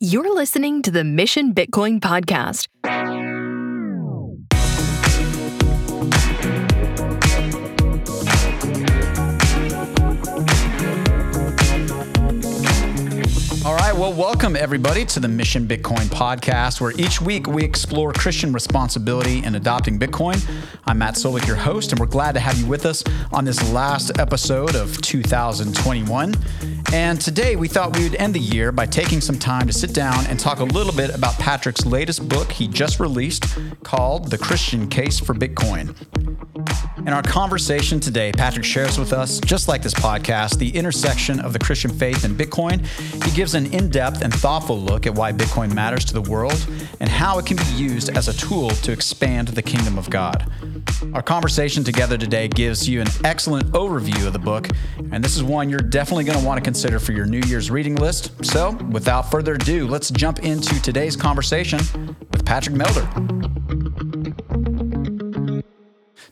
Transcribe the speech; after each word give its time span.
You're 0.00 0.32
listening 0.32 0.82
to 0.82 0.92
the 0.92 1.02
Mission 1.02 1.52
Bitcoin 1.52 1.98
Podcast. 1.98 2.68
Well, 13.98 14.12
welcome 14.12 14.54
everybody 14.54 15.04
to 15.04 15.18
the 15.18 15.26
Mission 15.26 15.66
Bitcoin 15.66 16.06
podcast, 16.06 16.80
where 16.80 16.92
each 16.92 17.20
week 17.20 17.48
we 17.48 17.64
explore 17.64 18.12
Christian 18.12 18.52
responsibility 18.52 19.42
in 19.42 19.56
adopting 19.56 19.98
Bitcoin. 19.98 20.40
I'm 20.86 20.98
Matt 20.98 21.14
Solik, 21.14 21.48
your 21.48 21.56
host, 21.56 21.90
and 21.90 21.98
we're 21.98 22.06
glad 22.06 22.32
to 22.34 22.40
have 22.40 22.56
you 22.60 22.66
with 22.66 22.86
us 22.86 23.02
on 23.32 23.44
this 23.44 23.72
last 23.72 24.16
episode 24.20 24.76
of 24.76 25.02
2021. 25.02 26.32
And 26.92 27.20
today 27.20 27.56
we 27.56 27.66
thought 27.66 27.96
we 27.96 28.04
would 28.04 28.14
end 28.14 28.36
the 28.36 28.40
year 28.40 28.70
by 28.70 28.86
taking 28.86 29.20
some 29.20 29.36
time 29.36 29.66
to 29.66 29.72
sit 29.72 29.94
down 29.94 30.26
and 30.26 30.38
talk 30.38 30.60
a 30.60 30.64
little 30.64 30.94
bit 30.94 31.12
about 31.12 31.34
Patrick's 31.34 31.84
latest 31.84 32.28
book 32.28 32.52
he 32.52 32.68
just 32.68 33.00
released 33.00 33.46
called 33.82 34.30
The 34.30 34.38
Christian 34.38 34.88
Case 34.88 35.18
for 35.18 35.34
Bitcoin. 35.34 35.96
In 37.06 37.14
our 37.14 37.22
conversation 37.22 38.00
today, 38.00 38.32
Patrick 38.32 38.64
shares 38.64 38.98
with 38.98 39.12
us, 39.12 39.38
just 39.40 39.68
like 39.68 39.82
this 39.82 39.94
podcast, 39.94 40.58
the 40.58 40.68
intersection 40.68 41.40
of 41.40 41.52
the 41.52 41.58
Christian 41.58 41.90
faith 41.90 42.24
and 42.24 42.36
Bitcoin. 42.36 42.84
He 43.24 43.30
gives 43.30 43.54
an 43.54 43.72
in 43.72 43.88
depth 43.88 44.22
and 44.22 44.34
thoughtful 44.34 44.78
look 44.78 45.06
at 45.06 45.14
why 45.14 45.32
Bitcoin 45.32 45.72
matters 45.72 46.04
to 46.06 46.14
the 46.14 46.22
world 46.22 46.66
and 47.00 47.08
how 47.08 47.38
it 47.38 47.46
can 47.46 47.56
be 47.56 47.72
used 47.74 48.10
as 48.16 48.28
a 48.28 48.32
tool 48.34 48.70
to 48.70 48.92
expand 48.92 49.48
the 49.48 49.62
kingdom 49.62 49.96
of 49.96 50.10
God. 50.10 50.50
Our 51.14 51.22
conversation 51.22 51.84
together 51.84 52.18
today 52.18 52.48
gives 52.48 52.88
you 52.88 53.00
an 53.00 53.08
excellent 53.24 53.72
overview 53.72 54.26
of 54.26 54.32
the 54.32 54.38
book, 54.38 54.68
and 55.12 55.22
this 55.22 55.36
is 55.36 55.42
one 55.42 55.70
you're 55.70 55.78
definitely 55.78 56.24
going 56.24 56.38
to 56.38 56.44
want 56.44 56.58
to 56.58 56.64
consider 56.64 56.98
for 56.98 57.12
your 57.12 57.26
New 57.26 57.40
Year's 57.46 57.70
reading 57.70 57.94
list. 57.94 58.44
So, 58.44 58.72
without 58.90 59.30
further 59.30 59.54
ado, 59.54 59.86
let's 59.86 60.10
jump 60.10 60.40
into 60.40 60.80
today's 60.82 61.16
conversation 61.16 61.78
with 62.32 62.44
Patrick 62.44 62.74
Melder. 62.74 64.07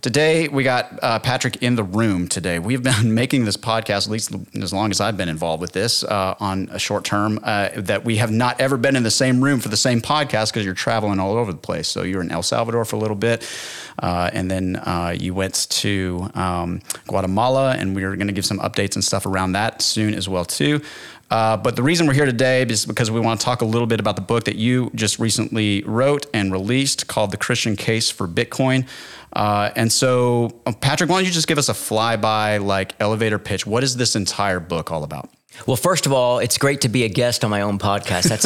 Today, 0.07 0.47
we 0.47 0.62
got 0.62 1.01
uh, 1.03 1.19
Patrick 1.19 1.65
in 1.65 1.75
the 1.75 1.83
room 1.83 2.29
today. 2.29 2.61
We've 2.61 2.81
been 2.81 3.12
making 3.15 3.45
this 3.45 3.57
podcast, 3.57 4.07
at 4.07 4.13
least 4.13 4.33
as 4.55 4.73
long 4.73 4.93
as 4.93 5.01
I've 5.01 5.17
been 5.17 5.29
involved 5.29 5.61
with 5.61 5.73
this, 5.73 6.05
uh, 6.05 6.37
on 6.39 6.69
a 6.71 6.79
short 6.79 7.05
term, 7.05 7.41
uh, 7.43 7.71
that 7.75 8.05
we 8.05 8.19
have 8.19 8.31
not 8.31 8.61
ever 8.61 8.77
been 8.77 8.95
in 8.95 9.03
the 9.03 9.11
same 9.11 9.43
room 9.43 9.59
for 9.59 9.69
the 9.69 9.77
same 9.77 10.01
podcast 10.01 10.53
because 10.53 10.65
you're 10.65 10.75
traveling 10.75 11.19
all 11.19 11.33
over 11.37 11.51
the 11.51 11.59
place. 11.59 11.89
So 11.89 12.05
you 12.05 12.19
were 12.19 12.23
in 12.23 12.31
El 12.31 12.45
Salvador 12.45 12.85
for 12.85 12.95
a 12.95 13.01
little 13.01 13.17
bit, 13.17 13.51
uh, 13.98 14.31
and 14.33 14.48
then 14.48 14.77
uh, 14.77 15.13
you 15.19 15.35
went 15.35 15.69
to 15.71 16.31
um, 16.35 16.83
Guatemala, 17.09 17.75
and 17.77 17.97
we 17.97 18.05
are 18.05 18.15
going 18.15 18.29
to 18.29 18.33
give 18.33 18.47
some 18.47 18.61
updates 18.61 18.95
and 18.95 19.03
stuff 19.03 19.27
around 19.27 19.55
that 19.55 19.83
soon 19.83 20.15
as 20.15 20.29
well, 20.29 20.45
too. 20.45 20.83
Uh, 21.31 21.57
but 21.57 21.75
the 21.77 21.83
reason 21.83 22.07
we're 22.07 22.15
here 22.15 22.27
today 22.27 22.63
is 22.63 22.87
because 22.87 23.11
we 23.11 23.19
want 23.19 23.41
to 23.41 23.45
talk 23.45 23.61
a 23.61 23.65
little 23.65 23.87
bit 23.87 23.99
about 23.99 24.17
the 24.17 24.23
book 24.23 24.45
that 24.45 24.57
you 24.57 24.91
just 24.95 25.19
recently 25.19 25.83
wrote 25.85 26.27
and 26.33 26.53
released 26.53 27.09
called 27.09 27.33
The 27.33 27.37
Christian 27.37 27.77
Case 27.77 28.11
for 28.11 28.29
Bitcoin. 28.29 28.87
Uh, 29.33 29.71
and 29.75 29.93
so, 29.93 30.61
uh, 30.67 30.73
Patrick, 30.73 31.11
why 31.11 31.17
don't 31.17 31.27
you 31.27 31.33
just 31.33 31.49
give 31.49 31.59
us 31.59 31.69
a 31.69 31.73
flyby, 31.73 32.65
like 32.65 32.95
elevator 33.01 33.39
pitch? 33.39 33.67
What 33.67 33.83
is 33.83 33.97
this 33.97 34.15
entire 34.15 34.61
book 34.61 34.93
all 34.93 35.03
about? 35.03 35.29
Well, 35.67 35.77
first 35.77 36.07
of 36.07 36.13
all, 36.13 36.39
it's 36.39 36.59
great 36.59 36.83
to 36.83 36.89
be 36.89 37.05
a 37.05 37.09
guest 37.09 37.45
on 37.45 37.51
my 37.51 37.63
own 37.63 37.79
podcast. 37.79 38.29
That's 38.29 38.45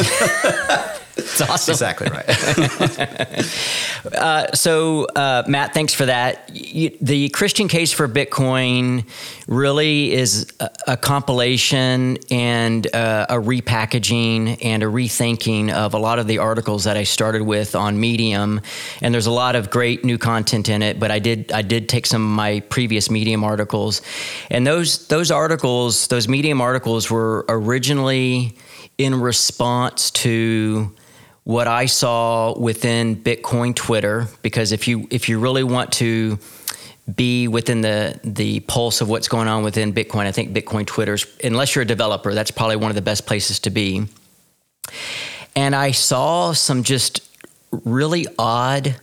It's 1.16 1.40
awesome. 1.40 1.72
Exactly 1.72 2.08
right. 2.08 2.28
uh, 4.14 4.52
so, 4.52 5.04
uh, 5.04 5.44
Matt, 5.46 5.74
thanks 5.74 5.92
for 5.94 6.06
that. 6.06 6.50
You, 6.54 6.96
the 7.00 7.28
Christian 7.30 7.68
case 7.68 7.92
for 7.92 8.08
Bitcoin 8.08 9.08
really 9.46 10.12
is 10.12 10.52
a, 10.60 10.70
a 10.88 10.96
compilation 10.96 12.18
and 12.30 12.86
uh, 12.94 13.26
a 13.28 13.34
repackaging 13.34 14.64
and 14.64 14.82
a 14.82 14.86
rethinking 14.86 15.72
of 15.72 15.94
a 15.94 15.98
lot 15.98 16.18
of 16.18 16.26
the 16.26 16.38
articles 16.38 16.84
that 16.84 16.96
I 16.96 17.04
started 17.04 17.42
with 17.42 17.74
on 17.74 17.98
Medium. 17.98 18.60
And 19.02 19.12
there's 19.12 19.26
a 19.26 19.32
lot 19.32 19.56
of 19.56 19.70
great 19.70 20.04
new 20.04 20.18
content 20.18 20.68
in 20.68 20.82
it. 20.82 21.00
But 21.00 21.10
I 21.10 21.18
did 21.18 21.52
I 21.52 21.62
did 21.62 21.88
take 21.88 22.06
some 22.06 22.22
of 22.22 22.36
my 22.36 22.60
previous 22.60 23.10
Medium 23.10 23.44
articles, 23.44 24.02
and 24.50 24.66
those 24.66 25.08
those 25.08 25.30
articles, 25.30 26.06
those 26.08 26.28
Medium 26.28 26.60
articles, 26.60 27.10
were 27.10 27.44
originally 27.48 28.56
in 28.98 29.20
response 29.20 30.10
to 30.10 30.92
what 31.44 31.66
I 31.66 31.86
saw 31.86 32.58
within 32.58 33.16
Bitcoin 33.16 33.74
Twitter, 33.74 34.28
because 34.42 34.72
if 34.72 34.86
you 34.86 35.06
if 35.10 35.28
you 35.28 35.38
really 35.38 35.64
want 35.64 35.92
to 35.92 36.38
be 37.14 37.48
within 37.48 37.80
the 37.80 38.20
the 38.22 38.60
pulse 38.60 39.00
of 39.00 39.08
what's 39.08 39.28
going 39.28 39.48
on 39.48 39.62
within 39.62 39.92
Bitcoin, 39.92 40.26
I 40.26 40.32
think 40.32 40.52
Bitcoin 40.52 40.86
Twitter's 40.86 41.26
unless 41.42 41.74
you're 41.74 41.82
a 41.82 41.86
developer, 41.86 42.34
that's 42.34 42.50
probably 42.50 42.76
one 42.76 42.90
of 42.90 42.94
the 42.94 43.02
best 43.02 43.26
places 43.26 43.58
to 43.60 43.70
be. 43.70 44.06
And 45.56 45.74
I 45.74 45.90
saw 45.90 46.52
some 46.52 46.82
just 46.82 47.28
really 47.70 48.26
odd 48.38 48.96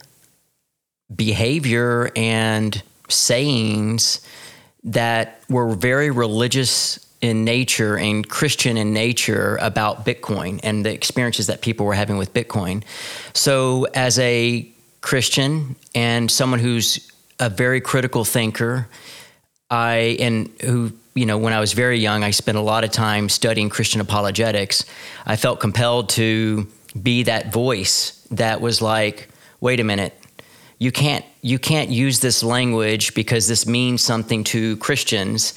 behavior 1.14 2.12
and 2.16 2.82
sayings 3.10 4.22
that 4.84 5.42
were 5.50 5.76
very 5.76 6.12
religious 6.12 7.07
in 7.22 7.44
nature 7.44 7.98
and 7.98 8.28
Christian 8.28 8.78
in 8.78 8.94
nature 8.94 9.58
about 9.62 10.06
Bitcoin 10.06 10.60
and 10.64 10.86
the 10.86 10.94
experiences 10.94 11.48
that 11.48 11.62
people 11.62 11.86
were 11.86 11.94
having 11.94 12.18
with 12.18 12.34
Bitcoin. 12.34 12.84
So, 13.34 13.88
as 13.94 14.20
a 14.20 14.68
Christian 15.02 15.76
and 15.96 16.30
someone 16.30 16.60
who's 16.60 17.12
a 17.40 17.50
very 17.50 17.82
critical 17.82 18.24
thinker, 18.24 18.88
I 19.70 20.18
and 20.20 20.50
who 20.62 20.94
you 21.16 21.26
know 21.26 21.38
when 21.38 21.54
I 21.54 21.60
was 21.60 21.74
very 21.74 22.00
young, 22.00 22.24
I 22.24 22.32
spent 22.32 22.58
a 22.58 22.62
lot 22.62 22.84
of 22.84 22.92
time 22.92 23.30
studying 23.30 23.70
Christian 23.70 24.00
apologetics. 24.02 24.86
I 25.26 25.36
felt 25.36 25.60
compelled 25.60 26.10
to 26.10 26.68
be 27.02 27.24
that 27.24 27.52
voice 27.52 28.28
that 28.32 28.62
was 28.62 28.82
like, 28.82 29.30
wait 29.60 29.80
a 29.80 29.84
minute, 29.84 30.14
you 30.80 30.92
can't 30.92 31.26
you 31.42 31.58
can't 31.58 31.90
use 31.90 32.20
this 32.20 32.44
language 32.44 33.14
because 33.14 33.48
this 33.48 33.66
means 33.66 34.02
something 34.02 34.44
to 34.46 34.78
Christians 34.78 35.54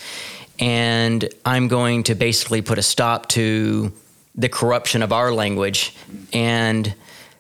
and 0.61 1.27
I'm 1.45 1.69
going 1.69 2.05
to 2.05 2.15
basically 2.15 2.63
put 2.63 2.79
a 2.79 2.83
stop 2.83 3.29
to 3.29 3.93
the 4.35 4.49
corruption 4.49 5.03
of 5.03 5.13
our 5.13 5.33
language. 5.33 5.97
And 6.33 6.95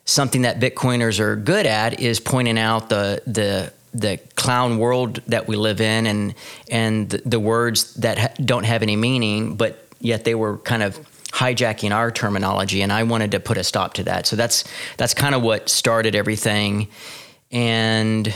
something 0.06 0.42
that 0.42 0.58
Bitcoiners 0.58 1.20
are 1.20 1.36
good 1.36 1.66
at 1.66 2.00
is 2.00 2.18
pointing 2.18 2.58
out 2.58 2.88
the 2.88 3.22
the 3.26 3.72
the 3.92 4.18
clown 4.36 4.78
world 4.78 5.20
that 5.26 5.48
we 5.48 5.56
live 5.56 5.80
in, 5.80 6.06
and 6.06 6.34
and 6.70 7.10
the, 7.10 7.40
words 7.40 7.94
that 7.94 8.18
ha- 8.18 8.32
don't 8.44 8.64
have 8.64 8.82
any 8.82 8.96
meaning, 8.96 9.56
but 9.56 9.84
yet 9.98 10.24
they 10.24 10.34
were 10.34 10.58
kind 10.58 10.82
of 10.82 10.96
hijacking 11.32 11.90
our 11.90 12.10
terminology. 12.12 12.82
And 12.82 12.92
I 12.92 13.02
wanted 13.02 13.32
to 13.32 13.40
put 13.40 13.58
a 13.58 13.64
stop 13.64 13.94
to 13.94 14.04
that. 14.04 14.26
So 14.26 14.36
that's 14.36 14.64
that's 14.96 15.12
kind 15.12 15.34
of 15.34 15.42
what 15.42 15.68
started 15.68 16.14
everything. 16.14 16.88
And 17.50 18.32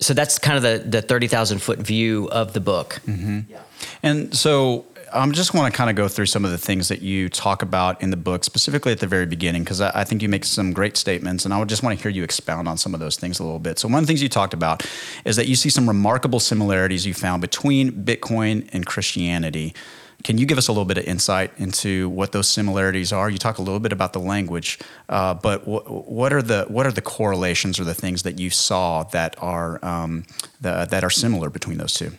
so 0.00 0.14
that's 0.14 0.38
kind 0.38 0.56
of 0.56 0.62
the 0.62 0.88
the 0.88 1.02
thirty 1.02 1.28
thousand 1.28 1.60
foot 1.60 1.78
view 1.78 2.28
of 2.30 2.52
the 2.52 2.60
book. 2.60 3.00
Mm-hmm. 3.06 3.40
Yeah. 3.48 3.62
And 4.02 4.36
so 4.36 4.86
I'm 5.12 5.32
just 5.32 5.54
want 5.54 5.72
to 5.72 5.76
kind 5.76 5.90
of 5.90 5.96
go 5.96 6.08
through 6.08 6.26
some 6.26 6.44
of 6.44 6.50
the 6.50 6.58
things 6.58 6.88
that 6.88 7.02
you 7.02 7.28
talk 7.28 7.62
about 7.62 8.00
in 8.02 8.10
the 8.10 8.16
book, 8.16 8.44
specifically 8.44 8.92
at 8.92 9.00
the 9.00 9.06
very 9.06 9.26
beginning, 9.26 9.64
because 9.64 9.80
I, 9.80 9.90
I, 9.94 10.04
think 10.04 10.22
you 10.22 10.28
make 10.28 10.44
some 10.44 10.72
great 10.72 10.96
statements, 10.96 11.44
and 11.44 11.52
I 11.52 11.58
would 11.58 11.68
just 11.68 11.82
want 11.82 11.98
to 11.98 12.02
hear 12.02 12.10
you 12.10 12.22
expound 12.22 12.68
on 12.68 12.76
some 12.78 12.94
of 12.94 13.00
those 13.00 13.16
things 13.16 13.40
a 13.40 13.44
little 13.44 13.58
bit. 13.58 13.78
So, 13.78 13.88
one 13.88 13.98
of 13.98 14.02
the 14.02 14.06
things 14.06 14.22
you 14.22 14.28
talked 14.28 14.54
about 14.54 14.86
is 15.24 15.36
that 15.36 15.48
you 15.48 15.56
see 15.56 15.70
some 15.70 15.88
remarkable 15.88 16.40
similarities 16.40 17.06
you 17.06 17.14
found 17.14 17.40
between 17.40 17.92
Bitcoin 17.92 18.68
and 18.72 18.86
Christianity. 18.86 19.74
Can 20.22 20.38
you 20.38 20.46
give 20.46 20.58
us 20.58 20.68
a 20.68 20.72
little 20.72 20.84
bit 20.84 20.98
of 20.98 21.04
insight 21.04 21.52
into 21.56 22.08
what 22.10 22.32
those 22.32 22.48
similarities 22.48 23.12
are? 23.12 23.30
You 23.30 23.38
talk 23.38 23.58
a 23.58 23.62
little 23.62 23.80
bit 23.80 23.92
about 23.92 24.12
the 24.12 24.20
language, 24.20 24.78
uh, 25.08 25.34
but 25.34 25.60
w- 25.60 25.82
what 25.82 26.32
are 26.32 26.42
the 26.42 26.66
what 26.68 26.86
are 26.86 26.92
the 26.92 27.02
correlations 27.02 27.80
or 27.80 27.84
the 27.84 27.94
things 27.94 28.22
that 28.24 28.38
you 28.38 28.50
saw 28.50 29.04
that 29.04 29.34
are 29.38 29.82
um, 29.84 30.24
the, 30.60 30.86
that 30.90 31.04
are 31.04 31.10
similar 31.10 31.50
between 31.50 31.78
those 31.78 31.94
two? 31.94 32.12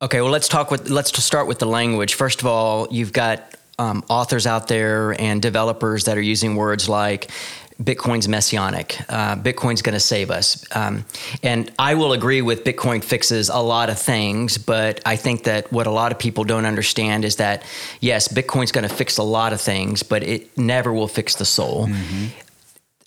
Okay, 0.00 0.20
well, 0.20 0.30
let's 0.30 0.48
talk 0.48 0.70
with 0.70 0.90
let's 0.90 1.16
start 1.22 1.48
with 1.48 1.58
the 1.58 1.66
language. 1.66 2.14
First 2.14 2.40
of 2.40 2.46
all, 2.46 2.86
you've 2.90 3.12
got 3.12 3.56
um, 3.78 4.04
authors 4.08 4.46
out 4.46 4.68
there 4.68 5.18
and 5.20 5.40
developers 5.40 6.04
that 6.04 6.18
are 6.18 6.22
using 6.22 6.56
words 6.56 6.88
like 6.88 7.30
Bitcoin's 7.82 8.26
messianic. 8.26 9.00
Uh, 9.08 9.36
Bitcoin's 9.36 9.82
going 9.82 9.94
to 9.94 10.00
save 10.00 10.30
us. 10.30 10.64
Um, 10.74 11.04
and 11.42 11.70
I 11.78 11.94
will 11.94 12.12
agree 12.12 12.42
with 12.42 12.64
Bitcoin 12.64 13.04
fixes 13.04 13.48
a 13.48 13.58
lot 13.58 13.88
of 13.88 13.98
things, 13.98 14.58
but 14.58 15.00
I 15.06 15.14
think 15.14 15.44
that 15.44 15.72
what 15.72 15.86
a 15.86 15.90
lot 15.90 16.10
of 16.10 16.18
people 16.18 16.42
don't 16.42 16.66
understand 16.66 17.24
is 17.24 17.36
that, 17.36 17.62
yes, 18.00 18.26
Bitcoin's 18.26 18.72
going 18.72 18.88
to 18.88 18.94
fix 18.94 19.16
a 19.18 19.22
lot 19.22 19.52
of 19.52 19.60
things, 19.60 20.02
but 20.02 20.24
it 20.24 20.58
never 20.58 20.92
will 20.92 21.08
fix 21.08 21.36
the 21.36 21.44
soul. 21.44 21.86
Mm-hmm 21.86 22.26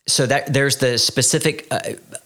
so 0.07 0.25
that 0.25 0.51
there's 0.51 0.77
the 0.77 0.97
specific 0.97 1.67
uh, 1.71 1.79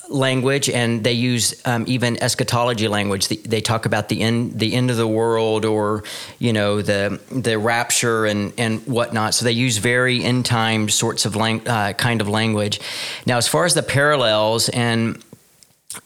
language, 0.09 0.69
and 0.69 1.03
they 1.03 1.13
use 1.13 1.61
um, 1.65 1.85
even 1.87 2.21
eschatology 2.21 2.87
language. 2.87 3.27
The, 3.27 3.37
they 3.37 3.61
talk 3.61 3.85
about 3.85 4.09
the 4.09 4.21
end, 4.21 4.59
the 4.59 4.73
end 4.73 4.91
of 4.91 4.97
the 4.97 5.07
world, 5.07 5.65
or 5.65 6.03
you 6.39 6.53
know 6.53 6.81
the 6.81 7.19
the 7.31 7.57
rapture 7.57 8.25
and 8.25 8.53
and 8.57 8.81
whatnot. 8.87 9.33
So 9.33 9.45
they 9.45 9.51
use 9.51 9.77
very 9.77 10.23
end 10.23 10.45
time 10.45 10.89
sorts 10.89 11.25
of 11.25 11.35
lang- 11.35 11.67
uh, 11.67 11.93
kind 11.93 12.21
of 12.21 12.27
language. 12.27 12.79
Now, 13.25 13.37
as 13.37 13.47
far 13.47 13.65
as 13.65 13.73
the 13.73 13.83
parallels, 13.83 14.69
and 14.69 15.23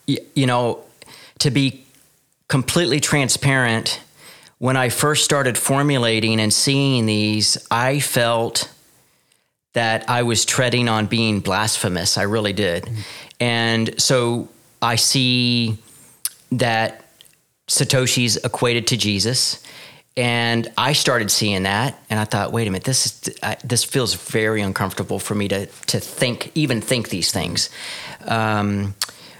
you 0.05 0.45
know, 0.45 0.83
to 1.39 1.51
be 1.51 1.85
completely 2.47 2.99
transparent, 2.99 4.01
when 4.57 4.75
I 4.75 4.89
first 4.89 5.23
started 5.23 5.57
formulating 5.57 6.39
and 6.39 6.53
seeing 6.53 7.05
these, 7.05 7.57
I 7.71 7.99
felt 7.99 8.69
that 9.73 10.09
I 10.09 10.23
was 10.23 10.45
treading 10.45 10.89
on 10.89 11.05
being 11.05 11.39
blasphemous. 11.39 12.17
I 12.17 12.23
really 12.23 12.53
did. 12.53 12.89
And 13.39 13.99
so 14.01 14.49
I 14.81 14.95
see 14.95 15.77
that 16.51 17.05
Satoshi's 17.67 18.37
equated 18.37 18.87
to 18.87 18.97
Jesus. 18.97 19.63
And 20.17 20.69
I 20.77 20.93
started 20.93 21.31
seeing 21.31 21.63
that, 21.63 21.97
and 22.09 22.19
I 22.19 22.25
thought, 22.25 22.51
wait 22.51 22.67
a 22.67 22.71
minute, 22.71 22.83
this 22.83 23.05
is 23.05 23.39
I, 23.41 23.55
this 23.63 23.85
feels 23.85 24.15
very 24.15 24.61
uncomfortable 24.61 25.17
for 25.17 25.33
me 25.33 25.47
to 25.47 25.65
to 25.65 25.99
think, 25.99 26.51
even 26.55 26.81
think 26.81 27.09
these 27.09 27.31
things. 27.31 27.69
Um, 28.25 28.95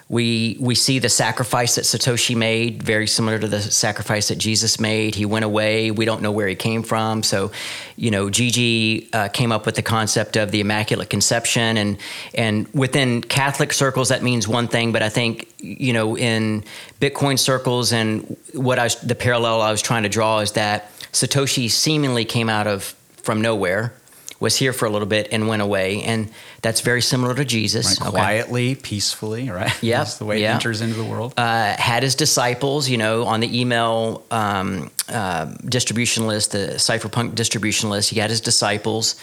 we 0.10 0.58
we 0.60 0.74
see 0.74 0.98
the 0.98 1.08
sacrifice 1.08 1.76
that 1.76 1.84
Satoshi 1.84 2.36
made, 2.36 2.82
very 2.82 3.06
similar 3.06 3.38
to 3.38 3.48
the 3.48 3.62
sacrifice 3.62 4.30
that 4.30 4.40
Jesus 4.40 4.80
made. 4.80 5.14
He 5.14 5.24
went 5.24 5.46
away. 5.46 5.92
We 5.92 6.04
don't 6.04 6.24
know 6.24 6.32
where 6.32 6.48
he 6.48 6.56
came 6.56 6.82
from. 6.82 7.22
So, 7.22 7.52
you 7.96 8.10
know, 8.10 8.32
Gigi 8.32 9.08
uh, 9.14 9.28
came 9.28 9.52
up 9.52 9.68
with 9.68 9.76
the 9.76 9.84
concept 9.84 10.36
of 10.36 10.50
the 10.50 10.62
Immaculate 10.62 11.12
Conception, 11.12 11.78
and 11.78 11.98
and 12.34 12.68
within 12.74 13.22
Catholic 13.22 13.72
circles 13.72 14.10
that 14.10 14.24
means 14.24 14.48
one 14.48 14.68
thing, 14.68 14.92
but 14.92 15.04
I 15.04 15.10
think 15.10 15.48
you 15.60 15.94
know 15.94 16.18
in 16.18 16.64
Bitcoin 17.00 17.38
circles 17.38 17.94
and 17.94 18.36
what 18.54 18.80
I 18.80 18.86
was, 18.86 18.96
the 18.96 19.16
parallel 19.16 19.62
I 19.62 19.70
was 19.70 19.84
trying 19.84 20.04
to 20.04 20.10
draw 20.10 20.40
is 20.40 20.54
that 20.54 20.92
Satoshi 21.14 21.70
seemingly 21.70 22.26
came 22.26 22.50
out 22.50 22.66
of 22.66 22.96
from 23.22 23.42
nowhere 23.42 23.94
was 24.40 24.56
here 24.56 24.74
for 24.74 24.86
a 24.86 24.90
little 24.90 25.08
bit 25.08 25.30
and 25.32 25.48
went 25.48 25.62
away. 25.62 26.02
And 26.04 26.32
that's 26.62 26.82
very 26.82 27.02
similar 27.02 27.36
to 27.36 27.46
Jesus. 27.46 28.00
Right, 28.00 28.08
okay. 28.08 28.18
Quietly, 28.18 28.76
peacefully, 28.76 29.50
right? 29.50 29.72
Yeah. 29.82 30.00
That's 30.00 30.18
the 30.18 30.26
way 30.26 30.40
yep. 30.40 30.50
he 30.50 30.54
enters 30.56 30.82
into 30.82 30.96
the 30.96 31.06
world. 31.06 31.34
Uh, 31.38 31.76
had 31.76 32.04
his 32.04 32.16
disciples, 32.16 32.90
you 32.90 32.98
know, 32.98 33.24
on 33.24 33.40
the 33.40 33.60
email 33.60 34.24
um, 34.30 34.92
uh, 35.08 35.46
distribution 35.66 36.28
list, 36.28 36.52
the 36.52 36.76
cypherpunk 36.76 37.36
distribution 37.36 37.90
list, 37.90 38.10
he 38.10 38.20
had 38.20 38.30
his 38.30 38.42
disciples. 38.42 39.16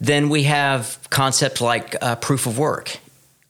Then 0.00 0.28
we 0.28 0.42
have 0.44 0.98
concepts 1.08 1.60
like 1.60 1.96
uh, 2.02 2.16
proof 2.16 2.46
of 2.46 2.58
work, 2.58 2.98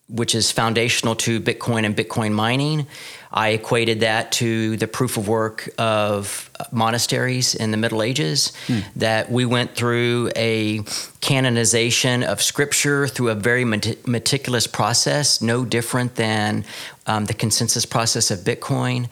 which 0.08 0.34
is 0.34 0.52
foundational 0.52 1.16
to 1.16 1.40
Bitcoin 1.40 1.84
and 1.84 1.96
Bitcoin 1.96 2.32
mining. 2.32 2.86
I 3.32 3.50
equated 3.50 4.00
that 4.00 4.32
to 4.32 4.76
the 4.76 4.86
proof 4.86 5.16
of 5.16 5.28
work 5.28 5.68
of 5.78 6.48
monasteries 6.70 7.54
in 7.54 7.70
the 7.70 7.76
Middle 7.76 8.02
Ages, 8.02 8.54
hmm. 8.66 8.80
that 8.96 9.30
we 9.30 9.44
went 9.44 9.74
through 9.74 10.30
a 10.36 10.80
canonization 11.20 12.22
of 12.22 12.40
scripture 12.40 13.08
through 13.08 13.30
a 13.30 13.34
very 13.34 13.64
meticulous 13.64 14.66
process, 14.66 15.42
no 15.42 15.64
different 15.64 16.14
than 16.14 16.64
um, 17.06 17.24
the 17.24 17.34
consensus 17.34 17.84
process 17.84 18.30
of 18.30 18.38
Bitcoin. 18.40 19.08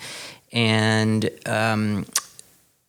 And 0.52 1.29
um, 1.46 2.06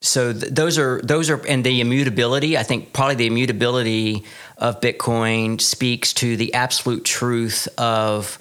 so 0.06 0.34
th- 0.34 0.54
those 0.54 0.78
are 0.78 1.02
those 1.02 1.30
are 1.30 1.44
and 1.48 1.63
the 1.63 1.81
immutability. 1.81 2.57
I 2.57 2.63
think 2.63 2.94
probably 2.94 3.16
the 3.16 3.28
immutability 3.28 4.24
of 4.57 4.80
Bitcoin 4.80 5.60
speaks 5.60 6.13
to 6.13 6.38
the 6.38 6.54
absolute 6.54 7.04
truth 7.04 7.68
of 7.78 8.40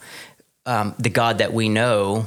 um, 0.66 0.94
the 0.98 1.10
God 1.10 1.38
that 1.38 1.52
we 1.52 1.68
know 1.68 2.26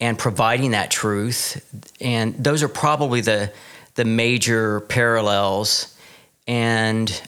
and 0.00 0.18
providing 0.18 0.72
that 0.72 0.90
truth. 0.90 1.64
And 2.00 2.34
those 2.42 2.62
are 2.62 2.68
probably 2.68 3.20
the 3.20 3.52
the 3.94 4.04
major 4.04 4.80
parallels. 4.80 5.96
And 6.46 7.22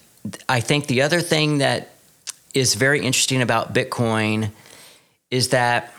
I 0.49 0.61
think 0.61 0.87
the 0.87 1.03
other 1.03 1.21
thing 1.21 1.59
that 1.59 1.91
is 2.55 2.75
very 2.75 3.01
interesting 3.01 3.43
about 3.43 3.75
Bitcoin 3.75 4.51
is 5.31 5.51
that, 5.51 5.93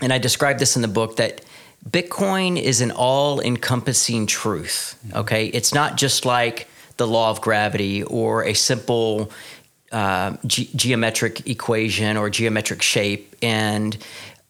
and 0.00 0.12
I 0.12 0.18
describe 0.18 0.58
this 0.58 0.76
in 0.76 0.82
the 0.82 0.88
book, 0.88 1.16
that 1.16 1.42
Bitcoin 1.88 2.60
is 2.60 2.80
an 2.80 2.90
all 2.90 3.40
encompassing 3.40 4.26
truth. 4.26 4.98
Okay. 5.14 5.46
It's 5.46 5.74
not 5.74 5.96
just 5.96 6.24
like 6.24 6.68
the 6.96 7.06
law 7.06 7.30
of 7.30 7.40
gravity 7.40 8.02
or 8.02 8.44
a 8.44 8.54
simple 8.54 9.30
uh, 9.92 10.36
ge- 10.46 10.72
geometric 10.74 11.48
equation 11.48 12.16
or 12.16 12.30
geometric 12.30 12.82
shape. 12.82 13.36
And 13.42 13.96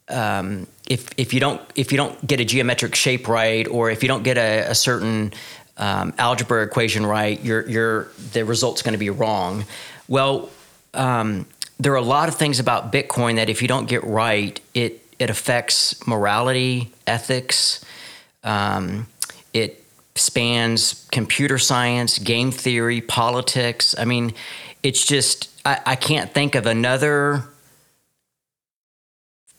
um, 0.09 0.67
if 0.89 1.11
if 1.17 1.35
you 1.35 1.41
don't 1.41 1.61
if 1.75 1.93
you 1.93 1.99
don't 1.99 2.27
get 2.27 2.41
a 2.41 2.45
geometric 2.45 2.95
shape 2.95 3.29
right, 3.29 3.67
or 3.69 3.91
if 3.91 4.03
you 4.03 4.09
don't 4.09 4.23
get 4.23 4.39
a, 4.39 4.71
a 4.71 4.75
certain 4.75 5.33
um, 5.77 6.13
algebra 6.19 6.63
equation 6.63 7.05
right, 7.05 7.43
your 7.43 7.69
your 7.69 8.09
the 8.33 8.45
result's 8.45 8.83
going 8.83 8.93
to 8.93 8.99
be 8.99 9.11
wrong. 9.11 9.65
Well, 10.09 10.51
um, 10.93 11.47
there 11.81 11.93
are 11.93 11.97
a 11.97 12.03
lot 12.03 12.29
of 12.29 12.37
things 12.37 12.61
about 12.61 12.93
Bitcoin 12.93 13.37
that 13.37 13.49
if 13.49 13.61
you 13.63 13.69
don't 13.69 13.87
get 13.87 14.05
right, 14.05 14.61
it 14.75 15.04
it 15.19 15.31
affects 15.31 16.07
morality, 16.07 16.93
ethics. 17.07 17.85
Um, 18.43 19.07
it 19.53 19.85
spans 20.15 21.07
computer 21.11 21.59
science, 21.59 22.19
game 22.19 22.51
theory, 22.51 23.01
politics. 23.01 23.95
I 23.99 24.05
mean, 24.05 24.35
it's 24.83 25.05
just 25.05 25.51
I, 25.65 25.81
I 25.87 25.97
can't 25.97 26.33
think 26.33 26.55
of 26.55 26.67
another 26.67 27.45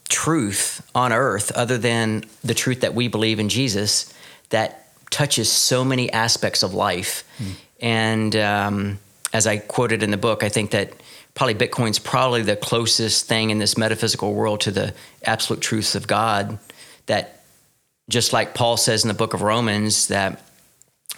truth 0.07 0.87
on 0.93 1.11
earth 1.11 1.51
other 1.53 1.77
than 1.77 2.23
the 2.43 2.53
truth 2.53 2.81
that 2.81 2.93
we 2.93 3.07
believe 3.07 3.39
in 3.39 3.49
Jesus 3.49 4.13
that 4.49 4.87
touches 5.09 5.51
so 5.51 5.83
many 5.83 6.11
aspects 6.11 6.61
of 6.61 6.73
life. 6.73 7.23
Mm. 7.39 7.51
And 7.79 8.35
um, 8.35 8.99
as 9.33 9.47
I 9.47 9.57
quoted 9.57 10.03
in 10.03 10.11
the 10.11 10.17
book, 10.17 10.43
I 10.43 10.49
think 10.49 10.71
that 10.71 10.93
probably 11.35 11.53
Bitcoin's 11.53 11.99
probably 11.99 12.41
the 12.41 12.55
closest 12.55 13.27
thing 13.27 13.51
in 13.51 13.59
this 13.59 13.77
metaphysical 13.77 14.33
world 14.33 14.61
to 14.61 14.71
the 14.71 14.93
absolute 15.23 15.61
truths 15.61 15.93
of 15.93 16.07
God 16.07 16.57
that 17.05 17.43
just 18.09 18.33
like 18.33 18.53
Paul 18.53 18.77
says 18.77 19.03
in 19.03 19.09
the 19.09 19.13
book 19.13 19.33
of 19.33 19.41
Romans 19.41 20.07
that 20.07 20.41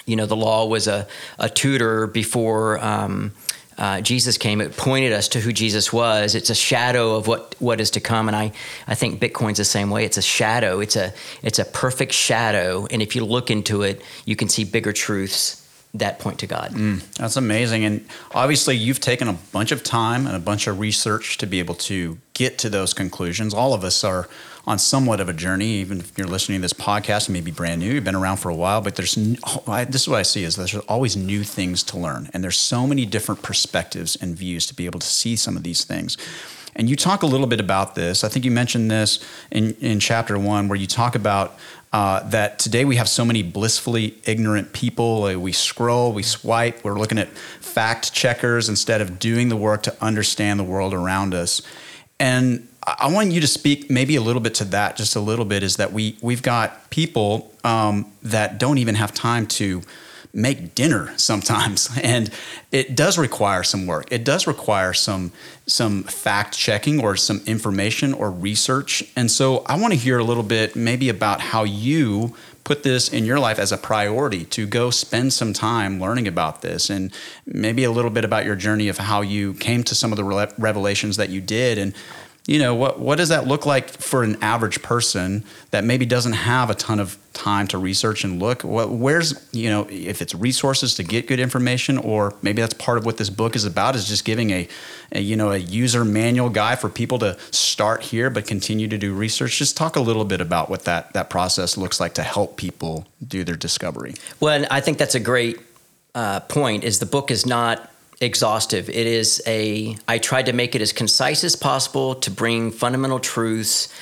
you 0.06 0.16
know 0.16 0.26
the 0.26 0.36
law 0.36 0.66
was 0.66 0.88
a, 0.88 1.08
a 1.38 1.50
tutor 1.50 2.08
before 2.08 2.84
um, 2.84 3.34
uh, 3.78 4.02
Jesus 4.02 4.40
came, 4.40 4.60
it 4.60 4.76
pointed 4.76 5.14
us 5.14 5.28
to 5.30 5.40
who 5.40 5.54
Jesus 5.54 5.94
was. 5.94 6.34
It's 6.34 6.50
a 6.50 6.56
shadow 6.56 7.16
of 7.16 7.28
what, 7.28 7.56
what 7.60 7.80
is 7.80 7.92
to 7.92 8.00
come. 8.00 8.28
And 8.28 8.36
I, 8.36 8.52
I 8.88 8.96
think 8.96 9.22
Bitcoin's 9.22 9.60
the 9.60 9.66
same 9.66 9.92
way. 9.92 10.04
It's 10.04 10.18
a 10.18 10.22
shadow. 10.22 10.80
It's 10.80 10.96
a, 10.96 11.14
it's 11.44 11.60
a 11.60 11.66
perfect 11.66 12.14
shadow. 12.14 12.88
And 12.90 13.04
if 13.04 13.16
you 13.16 13.24
look 13.24 13.52
into 13.52 13.84
it, 13.84 14.02
you 14.26 14.36
can 14.36 14.50
see 14.50 14.64
bigger 14.64 14.94
truths 14.94 15.67
that 16.00 16.20
point 16.20 16.40
to 16.40 16.48
God. 16.48 16.72
Mm, 16.72 17.04
that's 17.16 17.36
amazing. 17.36 17.86
And 17.86 18.06
obviously, 18.34 18.76
you've 18.76 19.00
taken 19.00 19.28
a 19.28 19.34
bunch 19.34 19.72
of 19.72 19.84
time 19.84 20.28
and 20.28 20.36
a 20.36 20.40
bunch 20.40 20.68
of 20.68 20.80
research 20.80 21.38
to 21.40 21.48
be 21.48 21.60
able 21.60 21.76
to 21.76 22.18
get 22.34 22.58
to 22.60 22.70
those 22.70 22.94
conclusions. 22.94 23.54
All 23.54 23.74
of 23.74 23.84
us 23.84 24.04
are 24.04 24.28
on 24.68 24.78
somewhat 24.78 25.22
of 25.22 25.30
a 25.30 25.34
journey, 25.34 25.76
even 25.78 26.02
if 26.02 26.18
you're 26.18 26.28
listening 26.28 26.58
to 26.58 26.62
this 26.62 26.74
podcast 26.74 27.30
maybe 27.30 27.52
brand 27.52 27.80
new, 27.80 27.94
you've 27.94 28.04
been 28.04 28.16
around 28.16 28.36
for 28.36 28.50
a 28.50 28.56
while, 28.56 28.82
but 28.82 28.98
there's, 28.98 29.16
this 29.16 30.02
is 30.02 30.08
what 30.10 30.20
I 30.20 30.24
see 30.24 30.44
is 30.44 30.58
there's 30.58 30.76
always 30.76 31.16
new 31.16 31.46
things 31.46 31.84
to 31.84 31.98
learn. 31.98 32.30
And 32.34 32.44
there's 32.44 32.58
so 32.58 32.86
many 32.86 33.06
different 33.06 33.42
perspectives 33.42 34.18
and 34.18 34.36
views 34.36 34.68
to 34.68 34.76
be 34.76 34.86
able 34.86 35.00
to 35.00 35.08
see 35.08 35.38
some 35.38 35.56
of 35.56 35.64
these 35.64 35.86
things. 35.86 36.18
And 36.76 36.90
you 36.90 36.98
talk 36.98 37.24
a 37.24 37.26
little 37.26 37.48
bit 37.48 37.62
about 37.62 37.96
this. 37.96 38.26
I 38.26 38.30
think 38.30 38.44
you 38.46 38.52
mentioned 38.52 38.92
this 38.92 39.24
in, 39.52 39.74
in 39.76 40.00
chapter 40.00 40.38
one, 40.38 40.68
where 40.68 40.78
you 40.78 40.86
talk 40.86 41.16
about 41.16 41.58
uh, 41.94 42.28
that 42.30 42.60
today 42.60 42.86
we 42.86 42.98
have 42.98 43.08
so 43.08 43.24
many 43.24 43.44
blissfully 43.44 44.18
ignorant 44.26 44.74
people. 44.74 45.24
Uh, 45.24 45.36
we 45.36 45.52
scroll, 45.52 46.12
we 46.12 46.24
swipe, 46.24 46.84
we're 46.84 47.00
looking 47.00 47.18
at 47.18 47.30
fact 47.60 48.14
checkers 48.14 48.70
instead 48.70 49.02
of 49.02 49.20
doing 49.20 49.50
the 49.50 49.56
work 49.56 49.84
to 49.84 49.96
understand 50.04 50.60
the 50.60 50.64
world 50.64 50.94
around 50.94 51.34
us. 51.34 51.62
And 52.20 52.68
I 52.86 53.12
want 53.12 53.32
you 53.32 53.42
to 53.42 53.48
speak 53.48 53.90
maybe 53.90 54.16
a 54.16 54.22
little 54.22 54.42
bit 54.42 54.56
to 54.56 54.66
that, 54.66 54.96
just 54.96 55.16
a 55.16 55.20
little 55.20 55.46
bit, 55.46 55.62
is 55.62 55.76
that 55.78 55.92
we 55.92 56.18
we've 56.22 56.42
got 56.42 56.90
people 56.90 57.54
um, 57.64 58.12
that 58.24 58.60
don't 58.60 58.78
even 58.78 58.96
have 58.96 59.14
time 59.14 59.46
to 59.48 59.82
make 60.34 60.76
dinner 60.76 61.14
sometimes, 61.18 61.90
and 62.04 62.30
it 62.72 62.96
does 62.96 63.18
require 63.18 63.64
some 63.64 63.88
work. 63.88 64.12
It 64.12 64.24
does 64.24 64.48
require 64.48 64.94
some 64.94 65.32
some 65.66 66.04
fact 66.04 66.58
checking 66.58 67.02
or 67.02 67.18
some 67.18 67.42
information 67.46 68.14
or 68.14 68.32
research. 68.32 69.04
And 69.16 69.30
so 69.30 69.64
I 69.66 69.78
want 69.78 69.94
to 69.94 70.00
hear 70.00 70.18
a 70.18 70.24
little 70.24 70.44
bit 70.44 70.76
maybe 70.76 71.10
about 71.10 71.42
how 71.42 71.66
you 71.66 72.36
put 72.68 72.84
this 72.84 73.08
in 73.08 73.24
your 73.24 73.40
life 73.40 73.60
as 73.60 73.72
a 73.72 73.78
priority 73.78 74.44
to 74.44 74.68
go 74.68 74.90
spend 74.90 75.32
some 75.32 75.54
time 75.54 76.02
learning 76.02 76.28
about 76.28 76.62
this 76.62 76.90
and 76.90 77.14
maybe 77.46 77.86
a 77.86 77.92
little 77.92 78.12
bit 78.12 78.26
about 78.26 78.44
your 78.44 78.58
journey 78.58 78.90
of 78.90 78.98
how 78.98 79.22
you 79.22 79.54
came 79.54 79.84
to 79.84 79.96
some 79.96 80.12
of 80.12 80.18
the 80.18 80.50
revelations 80.58 81.16
that 81.16 81.30
you 81.30 81.40
did 81.40 81.78
and 81.78 81.94
you 82.48 82.60
know 82.60 82.74
what 82.74 82.98
what 82.98 83.18
does 83.18 83.30
that 83.30 83.46
look 83.46 83.66
like 83.66 83.90
for 83.90 84.24
an 84.24 84.38
average 84.42 84.82
person 84.82 85.44
that 85.72 85.84
maybe 85.84 86.06
doesn't 86.06 86.34
have 86.34 86.70
a 86.70 86.74
ton 86.74 87.00
of 87.00 87.18
time 87.34 87.68
to 87.68 87.78
research 87.78 88.24
and 88.24 88.40
look? 88.40 88.64
What 88.64 88.90
where's 88.90 89.48
you 89.52 89.70
know 89.70 89.86
if 89.90 90.22
it's 90.22 90.34
resources 90.34 90.96
to 90.96 91.04
get 91.04 91.28
good 91.28 91.42
information 91.42 91.98
or 91.98 92.34
maybe 92.42 92.62
that's 92.62 92.74
part 92.74 92.98
of 92.98 93.06
what 93.06 93.18
this 93.18 93.30
book 93.30 93.56
is 93.56 93.66
about 93.66 93.96
is 93.96 94.08
just 94.08 94.24
giving 94.24 94.52
a, 94.52 94.68
a 95.12 95.20
you 95.20 95.36
know 95.36 95.52
a 95.52 95.58
user 95.58 96.06
manual 96.06 96.50
guide 96.50 96.80
for 96.80 96.90
people 96.90 97.20
to 97.20 97.38
start 97.52 98.02
here 98.02 98.30
but 98.30 98.48
continue 98.48 98.88
to 98.88 98.98
do 98.98 99.14
research? 99.14 99.58
Just 99.58 99.76
talk 99.76 99.98
a 99.98 100.02
little 100.02 100.26
bit 100.26 100.40
about 100.40 100.70
what 100.70 100.86
that 100.86 101.12
that 101.12 101.30
process 101.30 101.76
looks 101.76 102.00
like 102.00 102.14
to 102.14 102.24
help 102.24 102.56
people 102.56 103.06
do 103.28 103.44
their 103.44 103.58
discovery. 103.58 104.16
Well 104.40 104.66
i 104.72 104.80
think 104.80 104.98
that's 104.98 105.16
a 105.16 105.20
great 105.20 105.60
uh, 106.16 106.40
point 106.42 106.84
is 106.84 107.00
the 107.00 107.06
book 107.06 107.30
is 107.30 107.46
not 107.46 107.92
exhaustive. 108.22 108.90
It 108.90 109.08
is 109.08 109.42
a, 109.46 109.98
I 110.08 110.18
tried 110.18 110.48
to 110.48 110.54
make 110.54 110.76
it 110.76 110.82
as 110.82 110.92
concise 110.92 111.44
as 111.44 111.56
possible 111.56 112.16
to 112.16 112.32
bring 112.32 112.72
fundamental 112.72 113.20
truths 113.20 113.94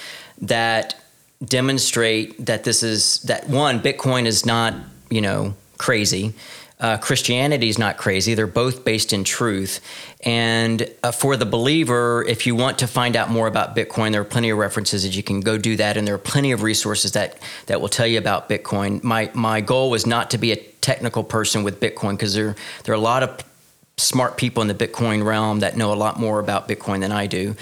that 0.41 0.95
demonstrate 1.43 2.45
that 2.45 2.63
this 2.63 2.83
is, 2.83 3.21
that 3.23 3.49
one, 3.49 3.81
Bitcoin 3.81 4.25
is 4.25 4.45
not, 4.45 4.73
you 5.09 5.21
know, 5.21 5.53
crazy. 5.77 6.33
Uh, 6.77 6.97
Christianity 6.97 7.69
is 7.69 7.77
not 7.77 7.95
crazy. 7.97 8.33
They're 8.33 8.47
both 8.47 8.83
based 8.83 9.13
in 9.13 9.23
truth. 9.23 9.79
And 10.21 10.89
uh, 11.03 11.11
for 11.11 11.37
the 11.37 11.45
believer, 11.45 12.25
if 12.27 12.45
you 12.45 12.53
want 12.53 12.79
to 12.79 12.87
find 12.87 13.15
out 13.15 13.29
more 13.29 13.47
about 13.47 13.75
Bitcoin, 13.75 14.11
there 14.11 14.19
are 14.21 14.25
plenty 14.25 14.49
of 14.49 14.57
references 14.57 15.03
that 15.03 15.15
you 15.15 15.23
can 15.23 15.39
go 15.39 15.57
do 15.57 15.77
that, 15.77 15.95
and 15.95 16.05
there 16.05 16.15
are 16.15 16.17
plenty 16.17 16.51
of 16.51 16.63
resources 16.63 17.13
that 17.13 17.39
that 17.67 17.79
will 17.79 17.87
tell 17.87 18.05
you 18.05 18.17
about 18.17 18.49
Bitcoin. 18.49 19.01
My 19.03 19.31
my 19.33 19.61
goal 19.61 19.89
was 19.89 20.05
not 20.05 20.29
to 20.31 20.37
be 20.37 20.51
a 20.51 20.57
technical 20.57 21.23
person 21.23 21.63
with 21.63 21.79
Bitcoin 21.79 22.11
because 22.11 22.33
there 22.33 22.55
there 22.83 22.93
are 22.93 22.97
a 22.97 23.01
lot 23.01 23.23
of 23.23 23.41
smart 23.97 24.37
people 24.37 24.61
in 24.61 24.67
the 24.67 24.73
Bitcoin 24.73 25.23
realm 25.23 25.59
that 25.59 25.77
know 25.77 25.93
a 25.93 25.95
lot 25.95 26.19
more 26.19 26.39
about 26.39 26.67
Bitcoin 26.67 26.99
than 26.99 27.11
I 27.11 27.27
do. 27.27 27.55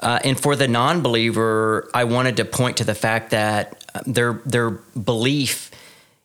Uh, 0.00 0.18
and 0.24 0.38
for 0.38 0.56
the 0.56 0.66
non-believer, 0.66 1.88
I 1.94 2.04
wanted 2.04 2.38
to 2.38 2.44
point 2.44 2.78
to 2.78 2.84
the 2.84 2.94
fact 2.94 3.30
that 3.30 3.84
uh, 3.94 4.00
their 4.06 4.34
their 4.44 4.70
belief 4.70 5.70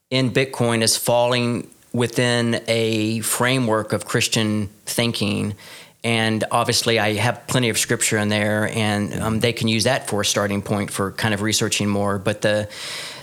in 0.10 0.32
Bitcoin 0.32 0.82
is 0.82 0.98
falling 0.98 1.70
within 1.94 2.62
a 2.68 3.20
framework 3.22 3.94
of 3.94 4.06
Christian 4.06 4.68
thinking. 4.86 5.56
And 6.03 6.44
obviously, 6.50 6.98
I 6.98 7.13
have 7.13 7.46
plenty 7.48 7.70
of 7.70 7.77
scripture 7.77 8.18
in 8.18 8.30
there, 8.30 8.70
and 8.74 9.13
um, 9.22 9.39
they 9.39 9.53
can 9.53 9.68
use 9.68 9.84
that 9.84 10.08
for 10.08 10.22
a 10.22 10.25
starting 10.25 10.63
point 10.63 10.89
for 10.89 11.12
kind 11.12 11.34
of 11.34 11.44
researching 11.44 11.88
more. 11.88 12.18
But 12.18 12.41
the 12.41 12.70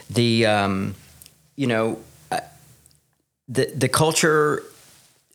the 0.08 0.46
um, 0.46 0.94
you 1.56 1.66
know 1.66 1.98
uh, 2.30 2.40
the 3.48 3.66
the 3.74 3.88
culture 3.88 4.62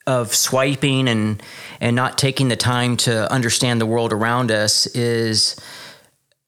of 0.05 0.33
swiping 0.35 1.07
and 1.07 1.41
and 1.79 1.95
not 1.95 2.17
taking 2.17 2.49
the 2.49 2.55
time 2.55 2.97
to 2.97 3.31
understand 3.31 3.79
the 3.79 3.85
world 3.85 4.11
around 4.11 4.51
us 4.51 4.85
is 4.87 5.55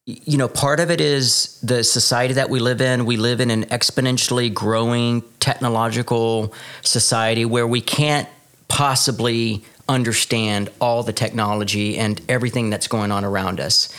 you 0.05 0.37
know 0.37 0.47
part 0.47 0.79
of 0.79 0.91
it 0.91 1.01
is 1.01 1.59
the 1.61 1.83
society 1.83 2.35
that 2.35 2.49
we 2.49 2.59
live 2.59 2.81
in. 2.81 3.05
We 3.05 3.17
live 3.17 3.39
in 3.39 3.49
an 3.49 3.65
exponentially 3.65 4.53
growing 4.53 5.23
technological 5.39 6.53
society 6.81 7.45
where 7.45 7.67
we 7.67 7.81
can't 7.81 8.27
possibly 8.67 9.63
understand 9.87 10.69
all 10.81 11.03
the 11.03 11.13
technology 11.13 11.97
and 11.97 12.21
everything 12.27 12.69
that's 12.69 12.87
going 12.87 13.11
on 13.11 13.23
around 13.23 13.59
us. 13.59 13.93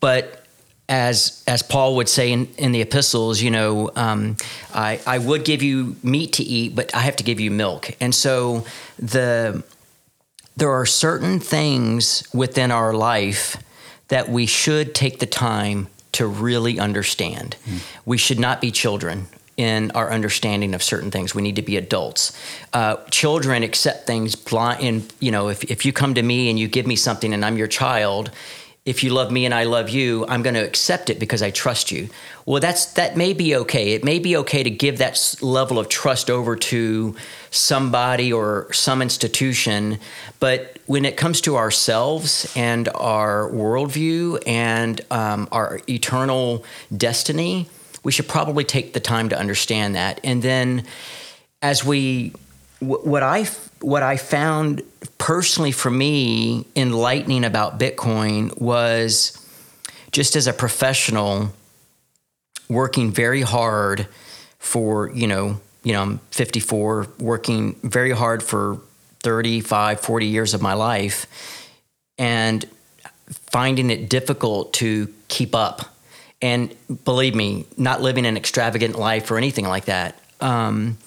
But 0.00 0.44
as 0.88 1.42
as 1.46 1.62
Paul 1.62 1.96
would 1.96 2.08
say 2.08 2.32
in, 2.32 2.46
in 2.56 2.72
the 2.72 2.80
epistles, 2.80 3.42
you 3.42 3.50
know, 3.50 3.90
um, 3.94 4.36
I 4.74 5.00
I 5.06 5.18
would 5.18 5.44
give 5.44 5.62
you 5.62 5.96
meat 6.02 6.34
to 6.34 6.42
eat, 6.42 6.74
but 6.74 6.94
I 6.94 7.00
have 7.00 7.16
to 7.16 7.24
give 7.24 7.40
you 7.40 7.50
milk. 7.50 7.94
And 8.00 8.14
so 8.14 8.64
the 8.98 9.62
there 10.56 10.70
are 10.70 10.86
certain 10.86 11.38
things 11.40 12.26
within 12.34 12.70
our 12.70 12.92
life 12.92 13.62
that 14.08 14.28
we 14.28 14.46
should 14.46 14.94
take 14.94 15.18
the 15.18 15.26
time 15.26 15.88
to 16.12 16.26
really 16.26 16.80
understand. 16.80 17.56
Mm. 17.64 17.80
We 18.06 18.18
should 18.18 18.40
not 18.40 18.60
be 18.60 18.70
children 18.70 19.28
in 19.56 19.90
our 19.90 20.10
understanding 20.10 20.74
of 20.74 20.82
certain 20.82 21.10
things. 21.10 21.34
We 21.34 21.42
need 21.42 21.56
to 21.56 21.62
be 21.62 21.76
adults. 21.76 22.32
Uh, 22.72 22.96
children 23.10 23.62
accept 23.62 24.06
things 24.06 24.34
blind. 24.34 24.82
And 24.82 25.14
you 25.20 25.30
know, 25.30 25.48
if 25.48 25.64
if 25.64 25.84
you 25.84 25.92
come 25.92 26.14
to 26.14 26.22
me 26.22 26.48
and 26.48 26.58
you 26.58 26.66
give 26.66 26.86
me 26.86 26.96
something, 26.96 27.34
and 27.34 27.44
I'm 27.44 27.58
your 27.58 27.66
child, 27.68 28.30
if 28.88 29.04
you 29.04 29.10
love 29.10 29.30
me 29.30 29.44
and 29.44 29.52
I 29.52 29.64
love 29.64 29.90
you, 29.90 30.24
I'm 30.28 30.42
going 30.42 30.54
to 30.54 30.64
accept 30.64 31.10
it 31.10 31.18
because 31.18 31.42
I 31.42 31.50
trust 31.50 31.92
you. 31.92 32.08
Well, 32.46 32.58
that's 32.58 32.94
that 32.94 33.18
may 33.18 33.34
be 33.34 33.54
okay. 33.56 33.92
It 33.92 34.02
may 34.02 34.18
be 34.18 34.34
okay 34.38 34.62
to 34.62 34.70
give 34.70 34.96
that 34.96 35.36
level 35.42 35.78
of 35.78 35.90
trust 35.90 36.30
over 36.30 36.56
to 36.56 37.14
somebody 37.50 38.32
or 38.32 38.72
some 38.72 39.02
institution, 39.02 39.98
but 40.40 40.78
when 40.86 41.04
it 41.04 41.18
comes 41.18 41.42
to 41.42 41.56
ourselves 41.56 42.50
and 42.56 42.88
our 42.94 43.50
worldview 43.50 44.42
and 44.46 45.02
um, 45.10 45.48
our 45.52 45.80
eternal 45.86 46.64
destiny, 46.96 47.68
we 48.04 48.10
should 48.10 48.26
probably 48.26 48.64
take 48.64 48.94
the 48.94 49.00
time 49.00 49.28
to 49.28 49.38
understand 49.38 49.96
that. 49.96 50.18
And 50.24 50.42
then, 50.42 50.86
as 51.60 51.84
we, 51.84 52.32
what 52.80 53.22
I 53.22 53.44
what 53.80 54.02
I 54.02 54.16
found 54.16 54.82
personally 55.18 55.72
for 55.72 55.90
me 55.90 56.66
enlightening 56.76 57.44
about 57.44 57.78
Bitcoin 57.78 58.58
was 58.60 59.34
just 60.12 60.36
as 60.36 60.46
a 60.46 60.52
professional 60.52 61.52
working 62.68 63.10
very 63.10 63.42
hard 63.42 64.06
for, 64.58 65.10
you 65.12 65.26
know, 65.26 65.60
you 65.82 65.92
know, 65.92 66.02
I'm 66.02 66.18
54, 66.30 67.08
working 67.18 67.74
very 67.82 68.10
hard 68.10 68.42
for 68.42 68.80
35, 69.22 70.00
40 70.00 70.26
years 70.26 70.54
of 70.54 70.62
my 70.62 70.74
life 70.74 71.26
and 72.18 72.64
finding 73.50 73.90
it 73.90 74.08
difficult 74.08 74.72
to 74.74 75.12
keep 75.28 75.54
up. 75.54 75.94
And 76.40 76.74
believe 77.04 77.34
me, 77.34 77.66
not 77.76 78.00
living 78.00 78.26
an 78.26 78.36
extravagant 78.36 78.98
life 78.98 79.30
or 79.30 79.38
anything 79.38 79.66
like 79.66 79.86
that. 79.86 80.18
Um, 80.40 80.98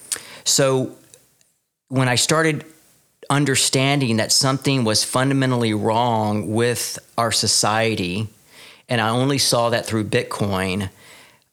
so 0.44 0.96
when 1.92 2.08
I 2.08 2.16
started 2.16 2.64
understanding 3.30 4.16
that 4.16 4.32
something 4.32 4.86
was 4.86 5.04
fundamentally 5.04 5.74
wrong 5.74 6.54
with 6.54 6.98
our 7.18 7.34
society, 7.34 8.30
and 8.88 9.02
I 9.02 9.10
only 9.10 9.38
saw 9.38 9.72
that 9.72 9.86
through 9.86 10.06
Bitcoin, 10.06 10.90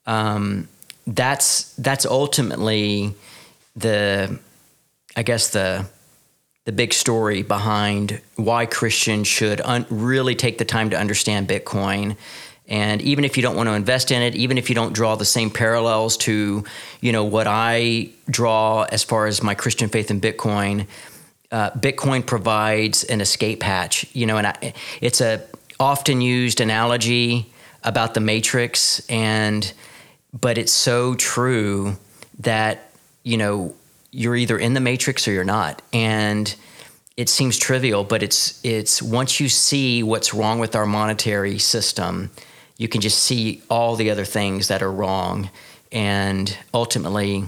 um, 0.06 0.68
that's 1.08 1.74
that's 1.74 2.06
ultimately 2.06 3.14
the, 3.74 4.38
I 5.16 5.24
guess 5.24 5.50
the 5.50 5.86
the 6.66 6.72
big 6.72 6.92
story 6.92 7.42
behind 7.42 8.20
why 8.36 8.64
Christians 8.64 9.26
should 9.26 9.60
un- 9.62 9.86
really 9.90 10.36
take 10.36 10.58
the 10.58 10.64
time 10.64 10.90
to 10.90 10.96
understand 10.96 11.48
Bitcoin 11.48 12.16
and 12.68 13.00
even 13.00 13.24
if 13.24 13.36
you 13.36 13.42
don't 13.42 13.56
want 13.56 13.68
to 13.68 13.72
invest 13.72 14.10
in 14.10 14.20
it, 14.20 14.36
even 14.36 14.58
if 14.58 14.68
you 14.68 14.74
don't 14.74 14.92
draw 14.92 15.16
the 15.16 15.24
same 15.24 15.50
parallels 15.50 16.18
to, 16.18 16.64
you 17.00 17.12
know, 17.12 17.24
what 17.24 17.46
I 17.46 18.10
draw 18.28 18.82
as 18.82 19.02
far 19.02 19.26
as 19.26 19.42
my 19.42 19.54
Christian 19.54 19.88
faith 19.88 20.10
in 20.10 20.20
Bitcoin, 20.20 20.86
uh, 21.50 21.70
Bitcoin 21.70 22.24
provides 22.24 23.04
an 23.04 23.22
escape 23.22 23.62
hatch. 23.62 24.04
You 24.12 24.26
know, 24.26 24.36
and 24.36 24.48
I, 24.48 24.74
it's 25.00 25.22
a 25.22 25.42
often 25.80 26.20
used 26.20 26.60
analogy 26.60 27.50
about 27.84 28.12
the 28.12 28.20
Matrix, 28.20 29.00
and 29.08 29.72
but 30.38 30.58
it's 30.58 30.72
so 30.72 31.14
true 31.14 31.96
that 32.40 32.90
you 33.22 33.38
know 33.38 33.74
you're 34.10 34.36
either 34.36 34.58
in 34.58 34.74
the 34.74 34.80
Matrix 34.80 35.26
or 35.26 35.32
you're 35.32 35.42
not, 35.42 35.80
and 35.94 36.54
it 37.16 37.30
seems 37.30 37.56
trivial, 37.56 38.04
but 38.04 38.22
it's 38.22 38.62
it's 38.62 39.00
once 39.00 39.40
you 39.40 39.48
see 39.48 40.02
what's 40.02 40.34
wrong 40.34 40.58
with 40.58 40.76
our 40.76 40.84
monetary 40.84 41.58
system 41.58 42.30
you 42.78 42.88
can 42.88 43.00
just 43.02 43.22
see 43.22 43.60
all 43.68 43.96
the 43.96 44.10
other 44.10 44.24
things 44.24 44.68
that 44.68 44.82
are 44.82 44.90
wrong. 44.90 45.50
And 45.92 46.56
ultimately, 46.72 47.44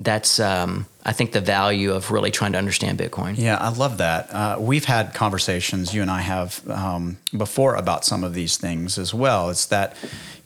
that's 0.00 0.40
um, 0.40 0.86
I 1.04 1.12
think 1.12 1.32
the 1.32 1.40
value 1.40 1.92
of 1.92 2.10
really 2.10 2.30
trying 2.30 2.52
to 2.52 2.58
understand 2.58 2.98
Bitcoin. 2.98 3.36
Yeah, 3.36 3.56
I 3.58 3.68
love 3.68 3.98
that. 3.98 4.32
Uh, 4.32 4.56
we've 4.58 4.86
had 4.86 5.14
conversations 5.14 5.94
you 5.94 6.02
and 6.02 6.10
I 6.10 6.22
have 6.22 6.68
um, 6.68 7.18
before 7.36 7.74
about 7.76 8.04
some 8.04 8.24
of 8.24 8.34
these 8.34 8.56
things 8.56 8.98
as 8.98 9.14
well. 9.14 9.50
It's 9.50 9.66
that 9.66 9.96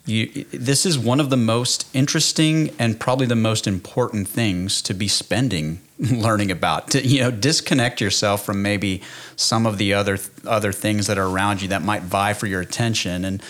you, 0.05 0.45
this 0.51 0.85
is 0.85 0.97
one 0.97 1.19
of 1.19 1.29
the 1.29 1.37
most 1.37 1.87
interesting 1.93 2.73
and 2.79 2.99
probably 2.99 3.25
the 3.25 3.35
most 3.35 3.67
important 3.67 4.27
things 4.27 4.81
to 4.83 4.93
be 4.93 5.07
spending 5.07 5.81
learning 5.99 6.51
about. 6.51 6.91
To 6.91 7.05
you 7.05 7.21
know, 7.21 7.31
disconnect 7.31 8.01
yourself 8.01 8.45
from 8.45 8.61
maybe 8.61 9.01
some 9.35 9.65
of 9.65 9.77
the 9.77 9.93
other 9.93 10.17
other 10.45 10.71
things 10.71 11.07
that 11.07 11.17
are 11.17 11.27
around 11.27 11.61
you 11.61 11.69
that 11.69 11.81
might 11.81 12.03
vie 12.03 12.33
for 12.33 12.47
your 12.47 12.61
attention 12.61 13.25
and 13.25 13.41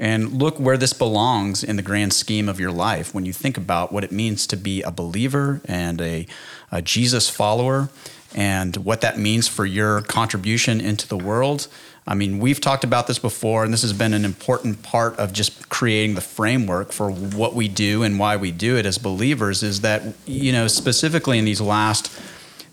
and 0.00 0.32
look 0.32 0.58
where 0.58 0.78
this 0.78 0.94
belongs 0.94 1.62
in 1.62 1.76
the 1.76 1.82
grand 1.82 2.14
scheme 2.14 2.48
of 2.48 2.58
your 2.58 2.72
life 2.72 3.14
when 3.14 3.26
you 3.26 3.34
think 3.34 3.58
about 3.58 3.92
what 3.92 4.02
it 4.02 4.10
means 4.10 4.46
to 4.46 4.56
be 4.56 4.80
a 4.82 4.90
believer 4.90 5.60
and 5.66 6.00
a, 6.00 6.26
a 6.72 6.80
Jesus 6.80 7.28
follower 7.28 7.90
and 8.34 8.78
what 8.78 9.02
that 9.02 9.18
means 9.18 9.46
for 9.46 9.66
your 9.66 10.00
contribution 10.00 10.80
into 10.80 11.06
the 11.06 11.18
world. 11.18 11.68
I 12.06 12.14
mean, 12.14 12.38
we've 12.38 12.60
talked 12.60 12.82
about 12.82 13.08
this 13.08 13.18
before, 13.18 13.62
and 13.62 13.74
this 13.74 13.82
has 13.82 13.92
been 13.92 14.14
an 14.14 14.24
important 14.24 14.82
part 14.82 15.18
of 15.18 15.34
just 15.34 15.68
creating 15.68 16.14
the 16.14 16.22
framework 16.22 16.92
for 16.92 17.10
what 17.10 17.54
we 17.54 17.68
do 17.68 18.02
and 18.02 18.18
why 18.18 18.36
we 18.36 18.52
do 18.52 18.78
it 18.78 18.86
as 18.86 18.96
believers. 18.96 19.62
Is 19.62 19.82
that, 19.82 20.02
you 20.26 20.50
know, 20.50 20.66
specifically 20.66 21.38
in 21.38 21.44
these 21.44 21.60
last, 21.60 22.10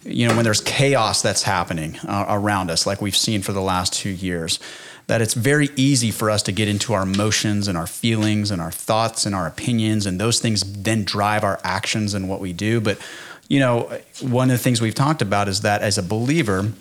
you 0.05 0.27
know, 0.27 0.36
when 0.36 0.46
there's 0.46 0.62
chaos 0.62 1.22
that's 1.22 1.43
happening 1.43 1.98
uh, 2.07 2.25
around 2.29 2.72
us, 2.72 2.88
like 2.88 3.01
we've 3.01 3.17
seen 3.17 3.41
for 3.41 3.51
the 3.51 3.62
last 3.62 3.93
two 3.93 4.12
years, 4.12 4.60
that 5.08 5.22
it's 5.22 5.34
very 5.34 5.70
easy 5.76 6.12
for 6.12 6.30
us 6.30 6.44
to 6.44 6.52
get 6.52 6.68
into 6.68 6.94
our 6.94 7.04
emotions 7.04 7.68
and 7.68 7.78
our 7.78 7.88
feelings 7.88 8.52
and 8.52 8.62
our 8.62 8.72
thoughts 8.72 9.26
and 9.26 9.34
our 9.34 9.48
opinions, 9.48 10.06
and 10.06 10.20
those 10.20 10.40
things 10.40 10.62
then 10.84 11.04
drive 11.04 11.44
our 11.44 11.60
actions 11.64 12.14
and 12.14 12.30
what 12.30 12.42
we 12.42 12.54
do. 12.54 12.82
But, 12.82 13.00
you 13.48 13.60
know, 13.60 14.00
one 14.22 14.52
of 14.52 14.58
the 14.58 14.64
things 14.64 14.82
we've 14.82 14.94
talked 14.94 15.22
about 15.22 15.48
is 15.48 15.62
that 15.62 15.82
as 15.82 15.98
a 15.98 16.04
believer, 16.04 16.74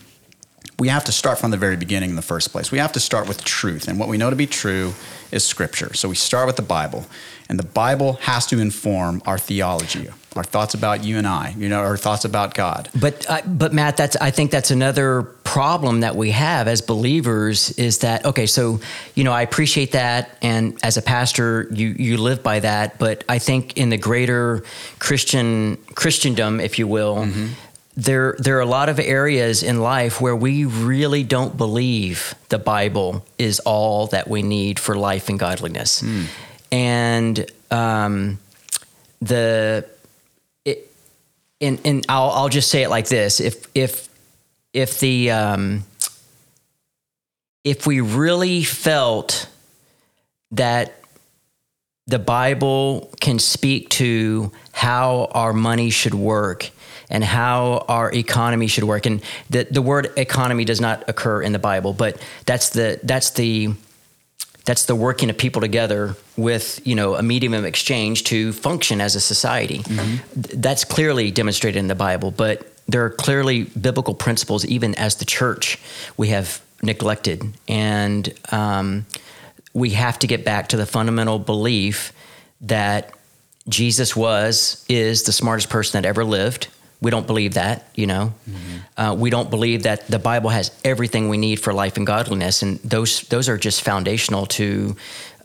we 0.79 0.89
have 0.89 1.05
to 1.05 1.13
start 1.13 1.39
from 1.39 1.51
the 1.51 1.57
very 1.57 1.77
beginning 1.77 2.11
in 2.11 2.17
the 2.17 2.23
first 2.23 2.53
place. 2.53 2.71
We 2.71 2.79
have 2.79 2.93
to 2.93 3.01
start 3.01 3.29
with 3.29 3.43
truth. 3.45 3.89
And 3.89 3.99
what 3.99 4.09
we 4.09 4.19
know 4.19 4.29
to 4.29 4.37
be 4.37 4.47
true 4.47 4.93
is 5.33 5.43
scripture. 5.43 5.95
So 5.95 6.09
we 6.09 6.15
start 6.15 6.47
with 6.47 6.57
the 6.57 6.63
Bible. 6.63 7.07
And 7.49 7.59
the 7.59 7.67
Bible 7.67 8.15
has 8.23 8.47
to 8.47 8.59
inform 8.59 9.23
our 9.25 9.39
theology, 9.39 10.09
our 10.35 10.45
thoughts 10.45 10.75
about 10.75 11.05
you 11.05 11.17
and 11.17 11.27
I, 11.27 11.55
you 11.57 11.69
know, 11.69 11.79
our 11.79 11.97
thoughts 11.97 12.25
about 12.25 12.55
God. 12.55 12.91
But 12.99 13.25
uh, 13.31 13.41
but 13.47 13.73
Matt, 13.73 13.97
that's 13.97 14.17
I 14.17 14.33
think 14.33 14.51
that's 14.51 14.73
another 14.73 15.23
problem 15.45 16.01
that 16.01 16.17
we 16.17 16.33
have 16.33 16.67
as 16.67 16.83
believers 16.83 17.71
is 17.79 17.99
that 17.99 18.27
okay, 18.27 18.47
so 18.47 18.81
you 19.15 19.23
know, 19.23 19.33
I 19.33 19.43
appreciate 19.43 19.93
that 19.93 20.37
and 20.43 20.77
as 20.83 20.97
a 20.97 21.03
pastor, 21.03 21.69
you 21.71 21.95
you 21.97 22.17
live 22.17 22.43
by 22.43 22.61
that, 22.61 22.99
but 22.99 23.23
I 23.29 23.39
think 23.39 23.77
in 23.77 23.91
the 23.91 23.99
greater 23.99 24.65
Christian 24.99 25.77
Christendom, 25.95 26.59
if 26.59 26.79
you 26.79 26.89
will, 26.89 27.17
mm-hmm 27.17 27.47
there 27.97 28.37
there 28.39 28.59
are 28.59 28.61
a 28.61 28.67
lot 28.67 28.89
of 28.91 28.99
areas 28.99 29.63
in 29.63 29.81
life 29.81 30.21
where 30.21 30.37
we 30.37 30.67
really 30.67 31.25
don't 31.25 31.57
believe 31.57 32.35
the 32.51 32.59
Bible 32.59 33.25
is 33.39 33.59
all 33.61 34.07
that 34.09 34.29
we 34.29 34.43
need 34.43 34.79
for 34.79 34.97
life 34.97 35.31
and 35.31 35.39
godliness, 35.39 36.03
and 36.71 37.51
um, 37.71 38.39
the 39.21 39.89
it, 40.67 40.93
and 41.61 41.81
and 41.85 42.05
I'll 42.09 42.31
I'll 42.31 42.49
just 42.51 42.71
say 42.71 42.83
it 42.83 42.91
like 42.91 43.09
this: 43.09 43.41
if 43.41 43.67
if 43.75 44.09
if 44.75 45.01
the 45.01 45.31
um, 45.31 45.85
if 47.65 47.87
we 47.87 48.03
really 48.03 48.63
felt 48.63 49.49
that 50.51 51.01
the 52.07 52.19
Bible 52.19 53.11
can 53.21 53.39
speak 53.39 53.89
to 53.89 54.53
how 54.73 55.29
our 55.33 55.55
money 55.55 55.89
should 55.91 56.15
work 56.15 56.71
and 57.11 57.23
how 57.25 57.85
our 57.89 58.13
economy 58.13 58.67
should 58.67 58.85
work. 58.85 59.07
And 59.07 59.23
the, 59.51 59.67
the 59.71 59.83
word 59.83 60.13
economy 60.17 60.65
does 60.65 60.81
not 60.81 61.09
occur 61.09 61.43
in 61.43 61.53
the 61.53 61.59
Bible, 61.59 61.93
but 61.93 62.21
that's 62.45 62.71
the 62.71 63.01
that's 63.03 63.31
the 63.31 63.71
that's 64.65 64.87
the 64.87 64.97
working 64.97 65.31
of 65.31 65.39
people 65.39 65.61
together 65.61 66.17
with 66.37 66.85
you 66.87 66.95
know 66.95 67.15
a 67.15 67.23
medium 67.23 67.55
of 67.55 67.65
exchange 67.65 68.25
to 68.25 68.53
function 68.53 69.01
as 69.01 69.15
a 69.15 69.21
society. 69.21 69.83
That's 70.35 70.85
clearly 70.85 71.31
demonstrated 71.31 71.79
in 71.79 71.89
the 71.89 71.95
Bible, 71.95 72.31
but 72.31 72.73
there 72.89 73.05
are 73.05 73.11
clearly 73.11 73.65
biblical 73.65 74.15
principles 74.15 74.65
even 74.65 74.95
as 74.95 75.17
the 75.17 75.25
church 75.25 75.79
we 76.17 76.29
have 76.29 76.61
neglected 76.83 77.53
and. 77.69 78.33
Um, 78.53 79.07
we 79.77 79.91
have 79.91 80.19
to 80.21 80.27
get 80.27 80.43
back 80.43 80.69
to 80.69 80.79
the 80.79 80.87
fundamental 80.87 81.39
belief 81.39 82.15
that 82.63 83.13
Jesus 83.69 84.17
was, 84.17 84.85
is 84.89 85.25
the 85.25 85.33
smartest 85.33 85.69
person 85.69 86.01
that 86.01 86.09
ever 86.09 86.25
lived. 86.25 86.69
We 87.01 87.11
don't 87.11 87.27
believe 87.27 87.55
that, 87.55 87.89
you 87.95 88.07
know. 88.07 88.33
Uh, 88.97 89.15
we 89.19 89.29
don't 89.29 89.51
believe 89.51 89.83
that 89.83 90.07
the 90.07 90.19
Bible 90.19 90.51
has 90.51 90.71
everything 90.83 91.29
we 91.29 91.37
need 91.37 91.61
for 91.61 91.73
life 91.75 91.97
and 91.97 92.07
godliness, 92.07 92.63
and 92.63 92.79
those 92.79 93.23
those 93.29 93.49
are 93.49 93.59
just 93.59 93.83
foundational 93.83 94.47
to 94.47 94.97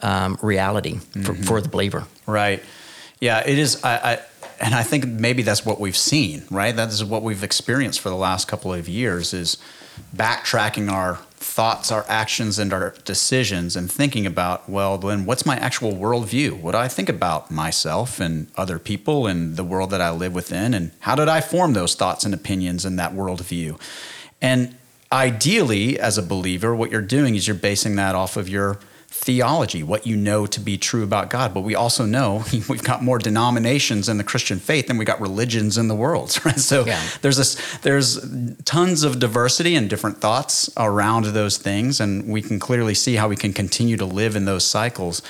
um, 0.01 0.38
reality 0.41 1.00
for, 1.24 1.36
for 1.36 1.62
the 1.62 1.67
believer. 1.67 2.05
Right. 2.25 2.63
Yeah, 3.20 3.43
it 3.46 3.60
is. 3.60 3.84
I, 3.84 3.96
I 3.98 4.20
and 4.62 4.74
I 4.75 4.84
think 4.84 5.05
maybe 5.05 5.43
that's 5.43 5.65
what 5.65 5.79
we've 5.79 5.98
seen. 5.98 6.43
Right. 6.50 6.75
That 6.75 6.89
is 6.89 7.03
what 7.03 7.24
we've 7.24 7.43
experienced 7.43 8.00
for 8.00 8.10
the 8.10 8.15
last 8.15 8.48
couple 8.48 8.74
of 8.74 8.88
years 8.88 9.34
is 9.34 9.58
backtracking 10.15 10.89
our 10.89 11.20
thoughts, 11.42 11.92
our 11.92 12.06
actions, 12.08 12.60
and 12.60 12.72
our 12.72 12.92
decisions, 13.04 13.76
and 13.76 13.92
thinking 13.92 14.26
about 14.26 14.70
well, 14.70 14.98
then 14.98 15.26
what's 15.26 15.46
my 15.46 15.58
actual 15.58 15.94
worldview? 15.94 16.60
What 16.60 16.72
do 16.72 16.78
I 16.78 16.88
think 16.88 17.10
about 17.10 17.52
myself 17.52 18.20
and 18.20 18.48
other 18.56 18.80
people 18.80 19.28
and 19.28 19.58
the 19.58 19.64
world 19.64 19.90
that 19.90 20.02
I 20.02 20.12
live 20.12 20.34
within, 20.34 20.74
and 20.74 20.92
how 21.00 21.16
did 21.16 21.28
I 21.28 21.42
form 21.42 21.74
those 21.74 21.96
thoughts 21.96 22.24
and 22.24 22.34
opinions 22.34 22.86
and 22.86 22.98
that 23.00 23.14
worldview? 23.14 23.80
And 24.42 24.76
ideally, 25.12 26.00
as 26.00 26.18
a 26.18 26.24
believer, 26.24 26.76
what 26.76 26.92
you're 26.92 27.02
doing 27.02 27.36
is 27.36 27.48
you're 27.48 27.56
basing 27.56 27.96
that 27.98 28.16
off 28.16 28.38
of 28.38 28.48
your 28.48 28.80
theology, 29.22 29.84
what 29.84 30.08
you 30.08 30.18
know 30.18 30.48
to 30.48 30.60
be 30.60 30.78
true 30.80 31.04
about 31.04 31.30
God. 31.30 31.54
But 31.54 31.62
we 31.62 31.75
also 31.75 32.06
know 32.06 32.44
we've 32.68 32.84
got 32.84 33.04
more 33.04 33.20
denominations 33.20 34.10
in 34.10 34.18
the 34.18 34.24
Christian 34.24 34.58
faith 34.60 34.88
than 34.88 34.98
we 34.98 35.06
got 35.06 35.22
religions 35.22 35.78
in 35.78 35.88
the 35.88 35.96
world. 35.96 36.38
Right? 36.46 36.60
So 36.60 36.86
Yeah. 36.86 37.00
there's 37.22 37.38
this 37.38 37.56
there's 37.84 38.20
tons 38.66 39.04
of 39.04 39.20
diversity 39.20 39.75
and 39.75 39.90
different 39.90 40.18
thoughts 40.18 40.70
around 40.75 41.25
those 41.25 41.58
things, 41.60 42.00
and 42.01 42.28
we 42.28 42.42
can 42.42 42.60
clearly 42.60 42.96
see 42.96 43.16
how 43.16 43.28
we 43.28 43.36
can 43.36 43.54
continue 43.54 43.96
to 43.98 44.06
live 44.06 44.36
in 44.36 44.46
those 44.46 44.66
cycles. 44.66 45.22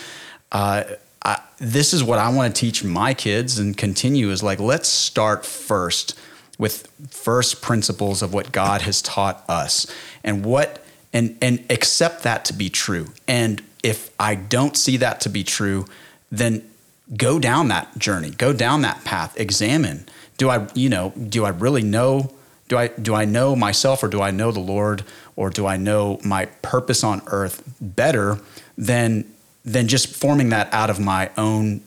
Uh, 0.51 0.83
I, 1.23 1.39
this 1.59 1.93
is 1.93 2.01
what 2.03 2.17
I 2.17 2.29
want 2.29 2.55
to 2.55 2.59
teach 2.59 2.83
my 2.83 3.13
kids 3.13 3.59
and 3.59 3.77
continue 3.77 4.31
is 4.31 4.41
like 4.41 4.59
let's 4.59 4.87
start 4.87 5.45
first 5.45 6.17
with 6.57 6.87
first 7.09 7.61
principles 7.61 8.21
of 8.21 8.33
what 8.33 8.51
God 8.51 8.81
has 8.83 9.01
taught 9.01 9.43
us 9.49 9.85
and 10.23 10.45
what 10.45 10.83
and 11.13 11.37
and 11.41 11.63
accept 11.69 12.23
that 12.23 12.45
to 12.45 12.53
be 12.53 12.69
true. 12.69 13.07
And 13.27 13.61
if 13.83 14.11
I 14.19 14.35
don't 14.35 14.77
see 14.77 14.97
that 14.97 15.21
to 15.21 15.29
be 15.29 15.43
true, 15.43 15.85
then 16.31 16.69
go 17.17 17.39
down 17.39 17.67
that 17.69 17.97
journey, 17.97 18.31
go 18.31 18.53
down 18.53 18.81
that 18.83 19.03
path, 19.03 19.39
examine. 19.39 20.07
Do 20.37 20.49
I, 20.49 20.67
you 20.73 20.89
know, 20.89 21.11
do 21.11 21.45
I 21.45 21.49
really 21.49 21.83
know 21.83 22.31
do 22.71 22.77
I 22.77 22.87
do 22.87 23.13
I 23.13 23.25
know 23.25 23.53
myself 23.53 24.01
or 24.01 24.07
do 24.07 24.21
I 24.21 24.31
know 24.31 24.53
the 24.53 24.61
Lord 24.61 25.03
or 25.35 25.49
do 25.49 25.67
I 25.67 25.75
know 25.75 26.21
my 26.23 26.45
purpose 26.61 27.03
on 27.03 27.21
earth 27.27 27.61
better 27.81 28.39
than 28.77 29.29
than 29.65 29.89
just 29.89 30.07
forming 30.07 30.49
that 30.49 30.73
out 30.73 30.89
of 30.89 30.97
my 30.97 31.29
own 31.37 31.81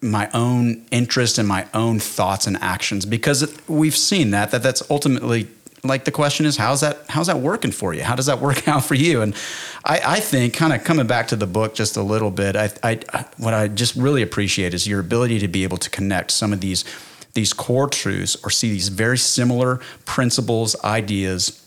my 0.00 0.30
own 0.32 0.86
interest 0.92 1.36
and 1.36 1.48
my 1.48 1.66
own 1.74 1.98
thoughts 1.98 2.46
and 2.46 2.56
actions 2.58 3.06
because 3.06 3.52
we've 3.66 3.96
seen 3.96 4.30
that 4.30 4.52
that 4.52 4.62
that's 4.62 4.88
ultimately 4.88 5.48
like 5.88 6.04
the 6.04 6.12
question 6.12 6.46
is 6.46 6.56
how's 6.56 6.82
that 6.82 6.98
how's 7.08 7.26
that 7.26 7.40
working 7.40 7.72
for 7.72 7.92
you? 7.94 8.02
How 8.02 8.14
does 8.14 8.26
that 8.26 8.40
work 8.40 8.68
out 8.72 8.84
for 8.84 8.94
you? 8.94 9.22
And 9.22 9.34
i, 9.84 10.00
I 10.04 10.20
think 10.20 10.54
kind 10.54 10.72
of 10.72 10.84
coming 10.84 11.06
back 11.06 11.28
to 11.28 11.36
the 11.36 11.46
book 11.46 11.74
just 11.74 11.96
a 11.96 12.02
little 12.02 12.30
bit 12.30 12.54
I, 12.54 12.70
I 12.82 13.24
what 13.36 13.54
i 13.54 13.68
just 13.68 13.96
really 13.96 14.22
appreciate 14.22 14.74
is 14.74 14.86
your 14.86 15.00
ability 15.00 15.38
to 15.40 15.48
be 15.48 15.64
able 15.64 15.78
to 15.78 15.90
connect 15.90 16.30
some 16.30 16.52
of 16.52 16.60
these 16.60 16.84
these 17.34 17.52
core 17.52 17.88
truths 17.88 18.36
or 18.44 18.50
see 18.50 18.70
these 18.70 18.88
very 18.88 19.18
similar 19.18 19.80
principles 20.04 20.76
ideas 20.84 21.64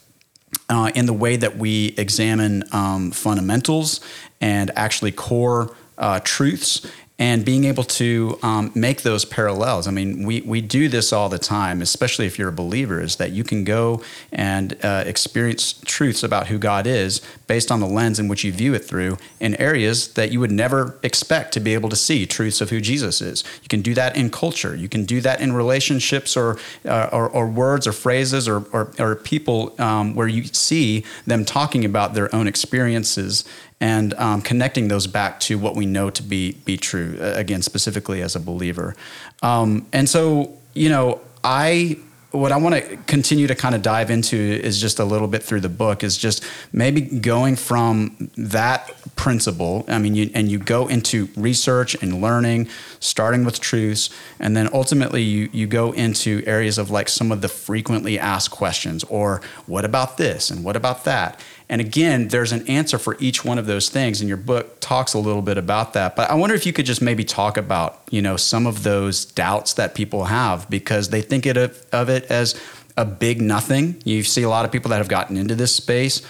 uh, 0.68 0.90
in 0.94 1.06
the 1.06 1.12
way 1.12 1.36
that 1.36 1.56
we 1.56 1.94
examine 1.96 2.62
um, 2.72 3.10
fundamentals 3.10 4.00
and 4.40 4.70
actually 4.76 5.12
core 5.12 5.74
uh, 5.98 6.20
truths 6.24 6.86
and 7.22 7.44
being 7.44 7.62
able 7.62 7.84
to 7.84 8.36
um, 8.42 8.72
make 8.74 9.02
those 9.02 9.24
parallels. 9.24 9.86
I 9.86 9.92
mean, 9.92 10.26
we, 10.26 10.40
we 10.40 10.60
do 10.60 10.88
this 10.88 11.12
all 11.12 11.28
the 11.28 11.38
time, 11.38 11.80
especially 11.80 12.26
if 12.26 12.36
you're 12.36 12.48
a 12.48 12.52
believer, 12.52 13.00
is 13.00 13.14
that 13.16 13.30
you 13.30 13.44
can 13.44 13.62
go 13.62 14.02
and 14.32 14.76
uh, 14.84 15.04
experience 15.06 15.80
truths 15.84 16.24
about 16.24 16.48
who 16.48 16.58
God 16.58 16.84
is 16.84 17.20
based 17.46 17.70
on 17.70 17.78
the 17.78 17.86
lens 17.86 18.18
in 18.18 18.26
which 18.26 18.42
you 18.42 18.50
view 18.50 18.74
it 18.74 18.80
through 18.80 19.18
in 19.38 19.54
areas 19.60 20.14
that 20.14 20.32
you 20.32 20.40
would 20.40 20.50
never 20.50 20.98
expect 21.04 21.52
to 21.52 21.60
be 21.60 21.74
able 21.74 21.88
to 21.90 21.94
see 21.94 22.26
truths 22.26 22.60
of 22.60 22.70
who 22.70 22.80
Jesus 22.80 23.20
is. 23.20 23.44
You 23.62 23.68
can 23.68 23.82
do 23.82 23.94
that 23.94 24.16
in 24.16 24.28
culture. 24.28 24.74
You 24.74 24.88
can 24.88 25.04
do 25.04 25.20
that 25.20 25.40
in 25.40 25.52
relationships 25.52 26.36
or, 26.36 26.58
uh, 26.84 27.08
or, 27.12 27.28
or 27.28 27.46
words 27.46 27.86
or 27.86 27.92
phrases 27.92 28.48
or, 28.48 28.64
or, 28.72 28.90
or 28.98 29.14
people 29.14 29.80
um, 29.80 30.16
where 30.16 30.26
you 30.26 30.42
see 30.46 31.04
them 31.24 31.44
talking 31.44 31.84
about 31.84 32.14
their 32.14 32.34
own 32.34 32.48
experiences 32.48 33.44
and 33.82 34.14
um, 34.14 34.40
connecting 34.40 34.86
those 34.86 35.08
back 35.08 35.40
to 35.40 35.58
what 35.58 35.74
we 35.74 35.84
know 35.84 36.08
to 36.08 36.22
be 36.22 36.52
be 36.64 36.78
true. 36.78 37.18
Again, 37.20 37.60
specifically 37.60 38.22
as 38.22 38.34
a 38.36 38.40
believer, 38.40 38.94
um, 39.42 39.86
and 39.92 40.08
so 40.08 40.56
you 40.72 40.88
know, 40.88 41.20
I 41.44 41.98
what 42.30 42.50
I 42.50 42.56
want 42.56 42.74
to 42.74 42.96
continue 43.06 43.46
to 43.46 43.54
kind 43.54 43.74
of 43.74 43.82
dive 43.82 44.10
into 44.10 44.36
is 44.36 44.80
just 44.80 44.98
a 44.98 45.04
little 45.04 45.28
bit 45.28 45.42
through 45.42 45.60
the 45.60 45.68
book 45.68 46.02
is 46.02 46.16
just 46.16 46.42
maybe 46.72 47.02
going 47.02 47.56
from 47.56 48.30
that 48.38 48.90
principle. 49.16 49.84
I 49.86 49.98
mean, 49.98 50.14
you, 50.14 50.30
and 50.34 50.50
you 50.50 50.58
go 50.58 50.86
into 50.86 51.28
research 51.36 51.94
and 52.02 52.22
learning, 52.22 52.68
starting 53.00 53.44
with 53.44 53.60
truths, 53.60 54.08
and 54.40 54.56
then 54.56 54.70
ultimately 54.72 55.22
you 55.22 55.50
you 55.52 55.66
go 55.66 55.92
into 55.92 56.42
areas 56.46 56.78
of 56.78 56.90
like 56.90 57.08
some 57.08 57.30
of 57.32 57.42
the 57.42 57.48
frequently 57.48 58.18
asked 58.18 58.50
questions, 58.50 59.04
or 59.04 59.42
what 59.66 59.84
about 59.84 60.16
this 60.16 60.50
and 60.50 60.64
what 60.64 60.76
about 60.76 61.04
that. 61.04 61.38
And 61.72 61.80
again, 61.80 62.28
there's 62.28 62.52
an 62.52 62.68
answer 62.68 62.98
for 62.98 63.16
each 63.18 63.46
one 63.46 63.56
of 63.56 63.64
those 63.64 63.88
things, 63.88 64.20
and 64.20 64.28
your 64.28 64.36
book 64.36 64.76
talks 64.80 65.14
a 65.14 65.18
little 65.18 65.40
bit 65.40 65.56
about 65.56 65.94
that. 65.94 66.14
But 66.14 66.28
I 66.28 66.34
wonder 66.34 66.54
if 66.54 66.66
you 66.66 66.72
could 66.74 66.84
just 66.84 67.00
maybe 67.00 67.24
talk 67.24 67.56
about, 67.56 68.02
you 68.10 68.20
know, 68.20 68.36
some 68.36 68.66
of 68.66 68.82
those 68.82 69.24
doubts 69.24 69.72
that 69.72 69.94
people 69.94 70.24
have 70.24 70.68
because 70.68 71.08
they 71.08 71.22
think 71.22 71.46
it 71.46 71.56
of, 71.56 71.86
of 71.90 72.10
it 72.10 72.24
as 72.26 72.60
a 72.98 73.06
big 73.06 73.40
nothing. 73.40 74.02
You 74.04 74.22
see 74.22 74.42
a 74.42 74.50
lot 74.50 74.66
of 74.66 74.70
people 74.70 74.90
that 74.90 74.98
have 74.98 75.08
gotten 75.08 75.38
into 75.38 75.54
this 75.54 75.74
space 75.74 76.20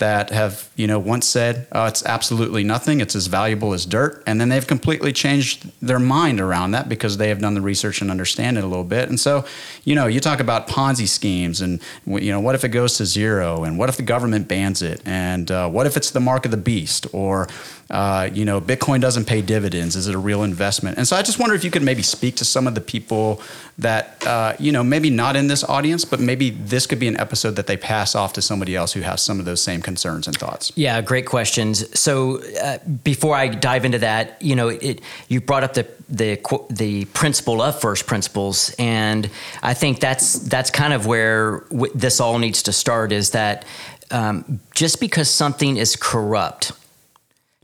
that 0.00 0.30
have, 0.30 0.68
you 0.76 0.86
know, 0.86 0.98
once 0.98 1.26
said, 1.26 1.66
oh, 1.72 1.86
it's 1.86 2.04
absolutely 2.04 2.64
nothing. 2.64 3.00
It's 3.00 3.14
as 3.14 3.28
valuable 3.28 3.72
as 3.72 3.86
dirt. 3.86 4.22
And 4.26 4.40
then 4.40 4.48
they've 4.48 4.66
completely 4.66 5.12
changed 5.12 5.70
their 5.80 5.98
mind 5.98 6.40
around 6.40 6.72
that 6.72 6.88
because 6.88 7.16
they 7.16 7.28
have 7.28 7.38
done 7.38 7.54
the 7.54 7.60
research 7.60 8.00
and 8.02 8.10
understand 8.10 8.58
it 8.58 8.64
a 8.64 8.66
little 8.66 8.84
bit. 8.84 9.08
And 9.08 9.20
so, 9.20 9.44
you 9.84 9.94
know, 9.94 10.06
you 10.06 10.18
talk 10.18 10.40
about 10.40 10.68
Ponzi 10.68 11.06
schemes 11.06 11.60
and, 11.60 11.80
you 12.06 12.32
know, 12.32 12.40
what 12.40 12.54
if 12.54 12.64
it 12.64 12.70
goes 12.70 12.96
to 12.98 13.06
zero? 13.06 13.62
And 13.64 13.78
what 13.78 13.88
if 13.88 13.96
the 13.96 14.02
government 14.02 14.48
bans 14.48 14.82
it? 14.82 15.00
And 15.06 15.50
uh, 15.50 15.68
what 15.68 15.86
if 15.86 15.96
it's 15.96 16.10
the 16.10 16.20
mark 16.20 16.44
of 16.44 16.50
the 16.50 16.56
beast? 16.56 17.06
Or, 17.12 17.46
uh, 17.90 18.30
you 18.32 18.44
know, 18.44 18.60
Bitcoin 18.60 19.00
doesn't 19.00 19.24
pay 19.24 19.42
dividends. 19.42 19.96
Is 19.96 20.06
it 20.06 20.14
a 20.14 20.18
real 20.18 20.44
investment? 20.44 20.96
And 20.96 21.08
so 21.08 21.16
I 21.16 21.22
just 21.22 21.40
wonder 21.40 21.56
if 21.56 21.64
you 21.64 21.72
could 21.72 21.82
maybe 21.82 22.02
speak 22.02 22.36
to 22.36 22.44
some 22.44 22.68
of 22.68 22.76
the 22.76 22.80
people 22.80 23.42
that, 23.78 24.24
uh, 24.24 24.54
you 24.60 24.70
know, 24.70 24.84
maybe 24.84 25.10
not 25.10 25.34
in 25.34 25.48
this 25.48 25.64
audience, 25.64 26.04
but 26.04 26.20
maybe 26.20 26.50
this 26.50 26.86
could 26.86 27.00
be 27.00 27.08
an 27.08 27.18
episode 27.18 27.56
that 27.56 27.66
they 27.66 27.76
pass 27.76 28.14
off 28.14 28.32
to 28.34 28.42
somebody 28.42 28.76
else 28.76 28.92
who 28.92 29.00
has 29.00 29.20
some 29.20 29.40
of 29.40 29.44
those 29.44 29.60
same 29.60 29.82
concerns 29.82 30.28
and 30.28 30.36
thoughts. 30.36 30.72
Yeah, 30.76 31.00
great 31.00 31.26
questions. 31.26 31.98
So 31.98 32.40
uh, 32.62 32.78
before 33.02 33.34
I 33.34 33.48
dive 33.48 33.84
into 33.84 33.98
that, 33.98 34.40
you 34.40 34.54
know, 34.54 34.68
it, 34.68 35.00
you 35.28 35.40
brought 35.40 35.64
up 35.64 35.74
the 35.74 35.86
the 36.08 36.40
the 36.70 37.04
principle 37.06 37.62
of 37.62 37.80
first 37.80 38.06
principles, 38.06 38.74
and 38.78 39.30
I 39.62 39.74
think 39.74 40.00
that's 40.00 40.34
that's 40.40 40.70
kind 40.70 40.92
of 40.92 41.06
where 41.06 41.60
w- 41.70 41.92
this 41.94 42.20
all 42.20 42.38
needs 42.38 42.64
to 42.64 42.72
start. 42.72 43.12
Is 43.12 43.30
that 43.30 43.64
um, 44.10 44.60
just 44.74 45.00
because 45.00 45.30
something 45.30 45.76
is 45.76 45.96
corrupt 45.96 46.72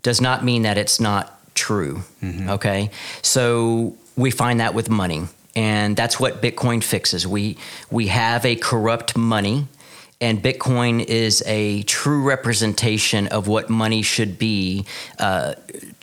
does 0.06 0.20
not 0.20 0.44
mean 0.44 0.62
that 0.62 0.78
it's 0.78 0.98
not 1.00 1.24
true. 1.54 1.94
Okay, 2.56 2.90
so 3.22 3.96
we 4.16 4.30
find 4.30 4.60
that 4.60 4.72
with 4.72 4.88
money. 4.88 5.22
and 5.56 5.96
that's 5.96 6.20
what 6.20 6.42
Bitcoin 6.42 6.80
fixes. 6.82 7.26
We 7.26 7.56
we 7.90 8.06
have 8.08 8.44
a 8.44 8.54
corrupt 8.56 9.16
money 9.16 9.66
and 10.20 10.42
Bitcoin 10.42 11.04
is 11.04 11.42
a 11.46 11.82
true 11.82 12.22
representation 12.22 13.26
of 13.28 13.48
what 13.48 13.68
money 13.68 14.02
should 14.02 14.38
be. 14.38 14.86
Uh, 15.18 15.54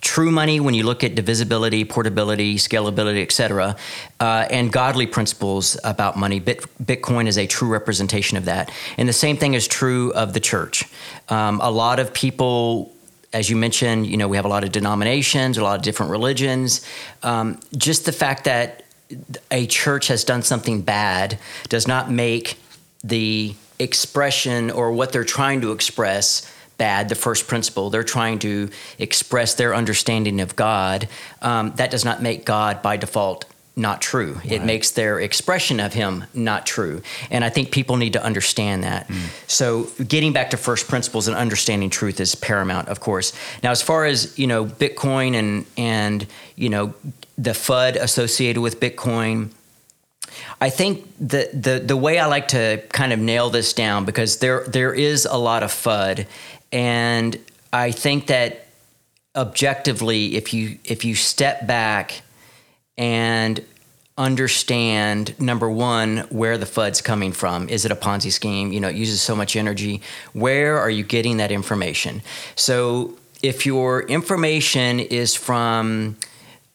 true 0.01 0.29
money, 0.31 0.59
when 0.59 0.75
you 0.75 0.83
look 0.83 1.03
at 1.03 1.15
divisibility, 1.15 1.83
portability, 1.83 2.55
scalability, 2.57 3.23
etc., 3.23 3.75
uh, 4.19 4.45
and 4.51 4.71
godly 4.71 5.07
principles 5.07 5.79
about 5.83 6.15
money, 6.15 6.39
Bit- 6.39 6.65
Bitcoin 6.83 7.25
is 7.27 7.37
a 7.39 7.47
true 7.47 7.69
representation 7.69 8.37
of 8.37 8.45
that. 8.45 8.71
And 8.97 9.09
the 9.09 9.13
same 9.13 9.35
thing 9.37 9.55
is 9.55 9.67
true 9.67 10.11
of 10.13 10.33
the 10.33 10.39
church. 10.39 10.83
Um, 11.29 11.59
a 11.61 11.71
lot 11.71 11.99
of 11.99 12.13
people 12.13 12.92
as 13.33 13.49
you 13.49 13.55
mentioned, 13.55 14.05
you 14.07 14.15
know, 14.15 14.27
we 14.27 14.37
have 14.37 14.45
a 14.45 14.49
lot 14.49 14.63
of 14.63 14.71
denominations, 14.71 15.57
a 15.57 15.63
lot 15.63 15.75
of 15.75 15.81
different 15.81 16.11
religions. 16.11 16.85
Um, 17.23 17.59
just 17.75 18.05
the 18.05 18.11
fact 18.11 18.45
that 18.45 18.83
a 19.51 19.65
church 19.67 20.07
has 20.07 20.23
done 20.23 20.43
something 20.43 20.81
bad 20.81 21.39
does 21.67 21.87
not 21.87 22.11
make 22.11 22.59
the 23.03 23.55
expression 23.79 24.71
or 24.71 24.91
what 24.91 25.11
they're 25.11 25.23
trying 25.23 25.61
to 25.61 25.71
express 25.71 26.49
bad, 26.77 27.09
the 27.09 27.15
first 27.15 27.47
principle. 27.47 27.89
They're 27.89 28.03
trying 28.03 28.39
to 28.39 28.69
express 28.97 29.55
their 29.55 29.75
understanding 29.75 30.41
of 30.41 30.55
God. 30.55 31.07
Um, 31.41 31.73
that 31.75 31.91
does 31.91 32.05
not 32.05 32.21
make 32.21 32.45
God 32.45 32.81
by 32.81 32.97
default 32.97 33.45
not 33.75 34.01
true. 34.01 34.33
Right. 34.33 34.51
It 34.53 34.63
makes 34.63 34.91
their 34.91 35.19
expression 35.19 35.79
of 35.79 35.93
Him 35.93 36.25
not 36.33 36.65
true. 36.65 37.01
And 37.31 37.43
I 37.43 37.49
think 37.49 37.71
people 37.71 37.97
need 37.97 38.13
to 38.13 38.23
understand 38.23 38.83
that. 38.83 39.07
Mm. 39.07 39.49
So 39.49 39.89
getting 40.03 40.33
back 40.33 40.51
to 40.51 40.57
first 40.57 40.87
principles 40.87 41.27
and 41.27 41.35
understanding 41.35 41.89
truth 41.89 42.19
is 42.19 42.35
paramount, 42.35 42.87
of 42.89 42.99
course. 42.99 43.33
Now, 43.63 43.71
as 43.71 43.81
far 43.81 44.05
as 44.05 44.37
you 44.37 44.47
know, 44.47 44.65
Bitcoin 44.65 45.33
and 45.35 45.65
and 45.77 46.27
you 46.55 46.69
know 46.69 46.93
the 47.37 47.51
FUD 47.51 47.95
associated 47.95 48.61
with 48.61 48.79
Bitcoin 48.79 49.49
I 50.61 50.69
think 50.69 51.07
the, 51.19 51.49
the 51.53 51.79
the 51.79 51.97
way 51.97 52.19
I 52.19 52.25
like 52.25 52.49
to 52.49 52.81
kind 52.89 53.13
of 53.13 53.19
nail 53.19 53.49
this 53.49 53.73
down 53.73 54.05
because 54.05 54.37
there 54.37 54.63
there 54.65 54.93
is 54.93 55.25
a 55.25 55.37
lot 55.37 55.63
of 55.63 55.71
FUD, 55.71 56.25
and 56.71 57.37
I 57.71 57.91
think 57.91 58.27
that 58.27 58.67
objectively, 59.35 60.35
if 60.35 60.53
you 60.53 60.77
if 60.83 61.05
you 61.05 61.15
step 61.15 61.67
back 61.67 62.21
and 62.97 63.63
understand 64.17 65.39
number 65.39 65.69
one 65.69 66.17
where 66.29 66.57
the 66.57 66.65
FUD's 66.65 67.01
coming 67.01 67.31
from. 67.31 67.67
Is 67.69 67.83
it 67.85 67.91
a 67.91 67.95
Ponzi 67.95 68.31
scheme? 68.31 68.71
You 68.71 68.79
know, 68.79 68.89
it 68.89 68.95
uses 68.95 69.21
so 69.21 69.35
much 69.35 69.55
energy. 69.55 70.01
Where 70.33 70.77
are 70.77 70.89
you 70.89 71.03
getting 71.03 71.37
that 71.37 71.51
information? 71.51 72.21
So 72.55 73.17
if 73.41 73.65
your 73.65 74.03
information 74.03 74.99
is 74.99 75.33
from 75.35 76.17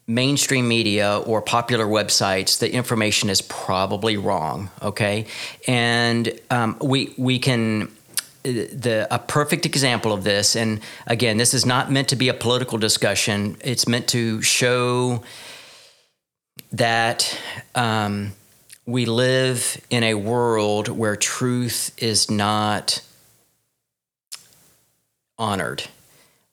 mainstream 0.08 0.66
media 0.66 1.18
or 1.18 1.40
popular 1.40 1.86
websites, 1.86 2.58
the 2.58 2.72
information 2.72 3.30
is 3.30 3.40
probably 3.42 4.16
wrong. 4.16 4.70
Okay, 4.82 5.26
and 5.66 6.32
um, 6.50 6.76
we 6.80 7.14
we 7.16 7.38
can. 7.38 7.92
The, 8.44 9.06
a 9.10 9.18
perfect 9.18 9.66
example 9.66 10.10
of 10.10 10.24
this, 10.24 10.56
and 10.56 10.80
again, 11.06 11.36
this 11.36 11.52
is 11.52 11.66
not 11.66 11.90
meant 11.90 12.08
to 12.08 12.16
be 12.16 12.30
a 12.30 12.34
political 12.34 12.78
discussion. 12.78 13.58
It's 13.62 13.86
meant 13.86 14.08
to 14.10 14.40
show 14.40 15.22
that 16.72 17.38
um, 17.74 18.32
we 18.86 19.06
live 19.06 19.80
in 19.90 20.02
a 20.02 20.14
world 20.14 20.88
where 20.88 21.16
truth 21.16 21.94
is 21.98 22.30
not 22.30 23.02
honored 25.38 25.84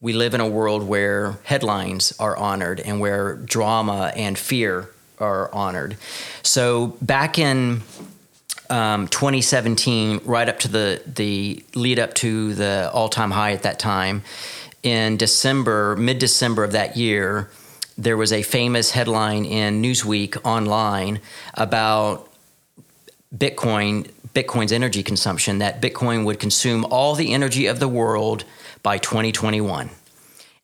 we 0.06 0.14
live 0.14 0.36
in 0.36 0.40
a 0.40 0.48
world 0.48 0.84
where 0.84 1.40
headlines 1.46 2.14
are 2.20 2.38
honored 2.38 2.80
and 2.80 3.00
where 3.00 3.38
drama 3.38 4.14
and 4.16 4.38
fear 4.38 4.92
are 5.20 5.52
honored. 5.52 5.98
So 6.44 6.96
back 7.02 7.40
in 7.40 7.82
um, 8.70 9.08
2017, 9.08 10.22
right 10.26 10.48
up 10.48 10.60
to 10.60 10.68
the 10.68 11.02
the 11.08 11.64
lead 11.74 11.98
up 11.98 12.14
to 12.16 12.54
the 12.54 12.92
all 12.94 13.10
time 13.10 13.32
high 13.32 13.54
at 13.54 13.64
that 13.64 13.80
time, 13.80 14.22
in 14.84 15.18
December, 15.18 15.96
mid 15.96 16.20
December 16.20 16.64
of 16.64 16.74
that 16.74 16.96
year, 16.96 17.50
there 17.98 18.18
was 18.18 18.34
a 18.34 18.42
famous 18.42 18.92
headline 18.92 19.46
in 19.46 19.82
Newsweek 19.82 20.38
online 20.44 21.20
about 21.54 22.32
Bitcoin, 23.36 24.10
Bitcoin's 24.34 24.72
energy 24.72 25.04
consumption, 25.04 25.60
that 25.60 25.82
Bitcoin 25.82 26.26
would 26.26 26.40
consume 26.40 26.86
all 26.86 27.16
the 27.16 27.34
energy 27.34 27.68
of 27.68 27.80
the 27.80 27.88
world 27.88 28.44
by 28.84 28.98
2021. 28.98 29.90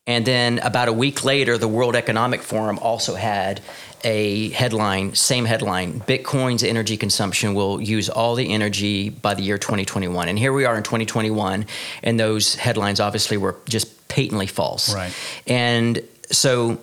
And 0.06 0.26
then 0.26 0.58
about 0.58 0.88
a 0.88 0.92
week 0.92 1.24
later, 1.24 1.56
the 1.56 1.68
World 1.68 1.94
Economic 1.94 2.42
Forum 2.42 2.78
also 2.80 3.14
had 3.14 3.60
a 4.04 4.48
headline, 4.50 5.14
same 5.14 5.44
headline 5.44 6.00
Bitcoin's 6.00 6.64
energy 6.64 6.96
consumption 6.96 7.54
will 7.54 7.80
use 7.80 8.08
all 8.08 8.34
the 8.34 8.52
energy 8.52 9.10
by 9.10 9.34
the 9.34 9.42
year 9.42 9.58
2021. 9.58 10.28
And 10.28 10.36
here 10.36 10.52
we 10.52 10.64
are 10.64 10.76
in 10.76 10.82
2021, 10.82 11.66
and 12.02 12.18
those 12.18 12.56
headlines 12.56 12.98
obviously 12.98 13.36
were 13.36 13.56
just 13.68 14.08
patently 14.08 14.48
false. 14.48 14.92
Right. 14.92 15.14
And 15.46 16.02
so 16.32 16.80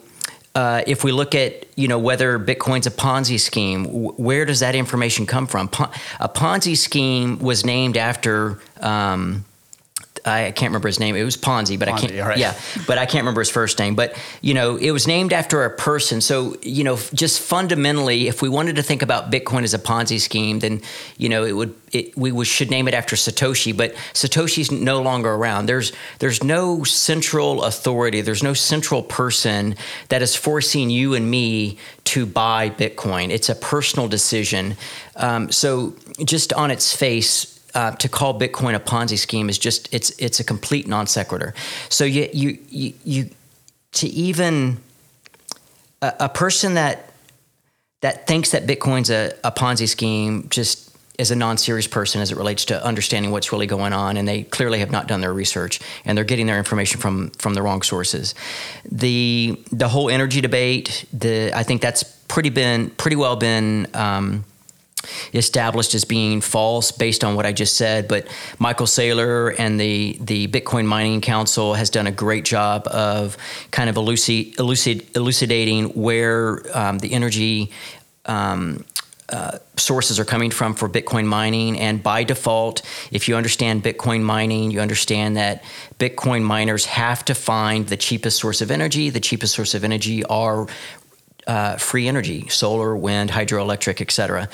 uh, 0.55 0.83
if 0.88 1.03
we 1.03 1.12
look 1.12 1.35
at 1.35 1.65
you 1.77 1.88
know 1.88 1.99
whether 1.99 2.39
Bitcoin's 2.39 2.88
a 2.88 2.91
Ponzi 2.91 3.39
scheme, 3.39 3.85
where 3.85 4.45
does 4.45 4.59
that 4.62 4.75
information 4.75 5.25
come 5.25 5.47
from? 5.47 5.67
a 6.19 6.29
Ponzi 6.29 6.75
scheme 6.75 7.39
was 7.39 7.65
named 7.65 7.97
after 7.97 8.59
um, 8.81 9.45
I 10.25 10.51
can't 10.51 10.69
remember 10.69 10.88
his 10.88 10.99
name. 10.99 11.15
It 11.15 11.23
was 11.23 11.38
Ponzi, 11.38 11.77
but 11.77 11.88
Ponzi, 11.88 11.93
I 11.93 11.99
can't. 11.99 12.27
Right. 12.27 12.38
Yeah, 12.38 12.60
but 12.88 12.97
I 12.97 13.05
can't 13.05 13.23
remember 13.23 13.41
his 13.41 13.49
first 13.49 13.79
name. 13.79 13.95
But 13.95 14.15
you 14.41 14.53
know, 14.53 14.75
it 14.75 14.91
was 14.91 15.08
named 15.08 15.34
after 15.34 15.63
a 15.63 15.69
person. 15.69 16.21
So 16.21 16.55
you 16.62 16.84
know, 16.84 16.97
just 17.13 17.41
fundamentally, 17.41 18.27
if 18.27 18.41
we 18.41 18.49
wanted 18.49 18.75
to 18.77 18.84
think 18.84 19.01
about 19.01 19.32
Bitcoin 19.32 19.63
as 19.63 19.73
a 19.73 19.79
Ponzi 19.79 20.19
scheme, 20.19 20.60
then 20.60 20.82
you 21.17 21.29
know, 21.29 21.43
it 21.43 21.53
would 21.53 21.75
it, 21.91 22.17
we 22.17 22.45
should 22.45 22.69
name 22.69 22.88
it 22.88 22.93
after 22.93 23.15
Satoshi. 23.15 23.75
But 23.75 23.95
Satoshi's 24.13 24.71
no 24.71 25.01
longer 25.01 25.29
around. 25.29 25.65
There's 25.65 25.91
there's 26.19 26.43
no 26.43 26.84
central 26.84 27.63
authority. 27.63 28.21
There's 28.21 28.43
no 28.43 28.53
central 28.53 29.03
person 29.03 29.75
that 30.10 30.21
is 30.21 30.36
forcing 30.36 30.89
you 30.89 31.13
and 31.13 31.29
me 31.29 31.77
to 32.05 32.25
buy 32.25 32.69
Bitcoin. 32.69 33.29
It's 33.29 33.49
a 33.49 33.55
personal 33.55 34.08
decision. 34.08 34.75
Um, 35.15 35.51
so 35.51 35.95
just 36.23 36.53
on 36.53 36.71
its 36.71 36.95
face 36.95 37.59
uh, 37.73 37.91
to 37.91 38.10
call 38.10 38.39
Bitcoin 38.39 38.75
a 38.75 38.79
Ponzi 38.79 39.17
scheme 39.17 39.49
is 39.49 39.58
just 39.58 39.93
it's 39.93 40.12
it's 40.12 40.39
a 40.39 40.43
complete 40.43 40.88
non 40.88 41.08
sequitur. 41.08 41.53
So 41.89 42.05
you 42.05 42.29
you 42.34 42.58
you, 42.69 42.93
you 43.03 43.29
to 43.93 44.08
even 44.08 44.77
a, 46.01 46.13
a, 46.21 46.29
person 46.29 46.75
that 46.75 47.12
that 48.01 48.27
thinks 48.27 48.51
that 48.51 48.65
Bitcoin's 48.65 49.10
a, 49.10 49.34
a 49.43 49.51
Ponzi 49.51 49.88
scheme 49.88 50.47
just 50.49 50.89
is 51.19 51.32
a 51.32 51.36
non-serious 51.36 51.86
person 51.86 52.21
as 52.21 52.32
it 52.32 52.38
relates 52.38 52.63
to 52.63 52.84
understanding 52.84 53.29
what's 53.29 53.51
really 53.51 53.67
going 53.67 53.91
on 53.91 54.15
and 54.15 54.25
they 54.25 54.43
clearly 54.43 54.79
have 54.79 54.89
not 54.89 55.05
done 55.05 55.19
their 55.19 55.34
research 55.34 55.82
and 56.05 56.17
they're 56.17 56.23
getting 56.23 56.47
their 56.47 56.58
information 56.58 56.99
from 56.99 57.29
from 57.32 57.53
the 57.53 57.62
wrong 57.62 57.82
sources 57.82 58.34
the 58.89 59.62
the 59.71 59.89
whole 59.89 60.10
energy 60.10 60.39
debate 60.39 61.05
the 61.12 61.51
i 61.53 61.62
think 61.62 61.82
that's 61.82 62.03
pretty 62.03 62.49
been 62.49 62.89
pretty 62.91 63.17
well 63.17 63.36
been 63.36 63.86
um, 63.93 64.45
established 65.33 65.95
as 65.95 66.05
being 66.05 66.41
false 66.41 66.91
based 66.91 67.23
on 67.23 67.35
what 67.35 67.45
I 67.45 67.51
just 67.51 67.77
said. 67.77 68.07
But 68.07 68.27
Michael 68.57 68.85
Saylor 68.85 69.55
and 69.57 69.79
the 69.79 70.17
the 70.19 70.47
Bitcoin 70.47 70.85
Mining 70.85 71.21
Council 71.21 71.73
has 71.73 71.89
done 71.89 72.07
a 72.07 72.12
great 72.12 72.45
job 72.45 72.88
of 72.88 73.38
kind 73.71 73.89
of 73.89 73.95
elucid, 73.95 74.55
elucid, 74.57 75.15
elucidating 75.15 75.89
where 75.89 76.62
um, 76.77 76.99
the 76.99 77.13
energy. 77.13 77.71
Um, 78.25 78.85
uh, 79.31 79.59
sources 79.77 80.19
are 80.19 80.25
coming 80.25 80.49
from 80.49 80.73
for 80.73 80.89
Bitcoin 80.89 81.25
mining. 81.25 81.79
And 81.79 82.01
by 82.01 82.23
default, 82.23 82.81
if 83.12 83.27
you 83.27 83.35
understand 83.35 83.83
Bitcoin 83.83 84.23
mining, 84.23 84.71
you 84.71 84.79
understand 84.79 85.38
that 85.38 85.63
Bitcoin 85.99 86.41
miners 86.41 86.85
have 86.85 87.23
to 87.25 87.35
find 87.35 87.88
the 87.88 87.97
cheapest 87.97 88.39
source 88.39 88.62
of 88.62 88.71
energy. 88.71 89.12
The 89.12 89.19
cheapest 89.19 89.53
source 89.53 89.75
of 89.75 89.83
energy 89.83 90.23
are 90.25 90.65
uh, 91.49 91.77
free 91.77 92.07
energy, 92.07 92.47
solar, 92.47 92.95
wind, 92.95 93.31
hydroelectric, 93.31 94.01
etc. 94.01 94.49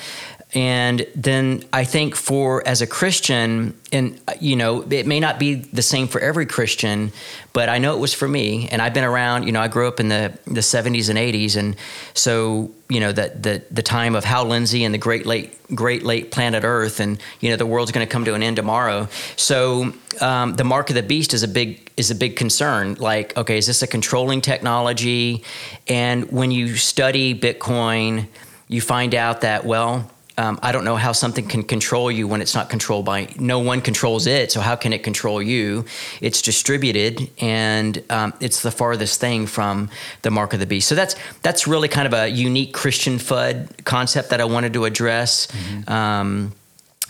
And 0.56 1.06
then 1.14 1.64
I 1.70 1.84
think 1.84 2.16
for 2.16 2.66
as 2.66 2.80
a 2.80 2.86
Christian, 2.86 3.78
and 3.92 4.18
you 4.40 4.56
know, 4.56 4.80
it 4.90 5.06
may 5.06 5.20
not 5.20 5.38
be 5.38 5.56
the 5.56 5.82
same 5.82 6.08
for 6.08 6.18
every 6.18 6.46
Christian, 6.46 7.12
but 7.52 7.68
I 7.68 7.76
know 7.76 7.94
it 7.94 8.00
was 8.00 8.14
for 8.14 8.26
me. 8.26 8.66
And 8.70 8.80
I've 8.80 8.94
been 8.94 9.04
around, 9.04 9.42
you 9.42 9.52
know, 9.52 9.60
I 9.60 9.68
grew 9.68 9.86
up 9.86 10.00
in 10.00 10.08
the, 10.08 10.38
the 10.46 10.62
70s 10.62 11.10
and 11.10 11.18
80s. 11.18 11.58
And 11.58 11.76
so, 12.14 12.70
you 12.88 13.00
know, 13.00 13.12
the, 13.12 13.36
the, 13.38 13.62
the 13.70 13.82
time 13.82 14.14
of 14.14 14.24
Hal 14.24 14.46
Lindsey 14.46 14.84
and 14.84 14.94
the 14.94 14.98
great 14.98 15.26
late, 15.26 15.58
great 15.74 16.04
late 16.04 16.30
planet 16.30 16.64
Earth, 16.64 17.00
and, 17.00 17.20
you 17.40 17.50
know, 17.50 17.56
the 17.56 17.66
world's 17.66 17.92
going 17.92 18.06
to 18.06 18.10
come 18.10 18.24
to 18.24 18.32
an 18.32 18.42
end 18.42 18.56
tomorrow. 18.56 19.08
So 19.36 19.92
um, 20.22 20.54
the 20.54 20.64
mark 20.64 20.88
of 20.88 20.96
the 20.96 21.02
beast 21.02 21.34
is 21.34 21.42
a 21.42 21.48
big, 21.48 21.92
is 21.98 22.10
a 22.10 22.14
big 22.14 22.34
concern. 22.34 22.94
Like, 22.94 23.36
okay, 23.36 23.58
is 23.58 23.66
this 23.66 23.82
a 23.82 23.86
controlling 23.86 24.40
technology? 24.40 25.44
And 25.86 26.32
when 26.32 26.50
you 26.50 26.76
study 26.76 27.38
Bitcoin, 27.38 28.28
you 28.68 28.80
find 28.80 29.14
out 29.14 29.42
that, 29.42 29.66
well, 29.66 30.10
um, 30.38 30.58
I 30.62 30.72
don't 30.72 30.84
know 30.84 30.96
how 30.96 31.12
something 31.12 31.46
can 31.46 31.62
control 31.62 32.10
you 32.10 32.28
when 32.28 32.42
it's 32.42 32.54
not 32.54 32.68
controlled 32.68 33.06
by 33.06 33.28
no 33.38 33.58
one 33.58 33.80
controls 33.80 34.26
it. 34.26 34.52
So 34.52 34.60
how 34.60 34.76
can 34.76 34.92
it 34.92 35.02
control 35.02 35.40
you? 35.40 35.86
It's 36.20 36.42
distributed, 36.42 37.30
and 37.40 38.02
um, 38.10 38.34
it's 38.40 38.62
the 38.62 38.70
farthest 38.70 39.18
thing 39.20 39.46
from 39.46 39.88
the 40.22 40.30
mark 40.30 40.52
of 40.52 40.60
the 40.60 40.66
beast. 40.66 40.88
So 40.88 40.94
that's 40.94 41.16
that's 41.42 41.66
really 41.66 41.88
kind 41.88 42.06
of 42.06 42.12
a 42.12 42.28
unique 42.28 42.74
Christian 42.74 43.18
FUD 43.18 43.84
concept 43.84 44.30
that 44.30 44.40
I 44.40 44.44
wanted 44.44 44.74
to 44.74 44.84
address. 44.84 45.46
Mm-hmm. 45.46 45.90
Um, 45.90 46.52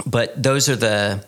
but 0.05 0.41
those 0.41 0.69
are 0.69 0.77
the 0.77 1.25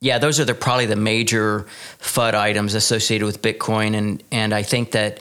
yeah, 0.00 0.18
those 0.18 0.40
are 0.40 0.44
the 0.44 0.54
probably 0.54 0.86
the 0.86 0.96
major 0.96 1.66
FUD 2.00 2.34
items 2.34 2.74
associated 2.74 3.24
with 3.24 3.40
Bitcoin, 3.40 3.94
and 3.94 4.22
and 4.32 4.52
I 4.52 4.64
think 4.64 4.92
that 4.92 5.20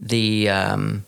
the 0.00 0.48
um, 0.48 1.04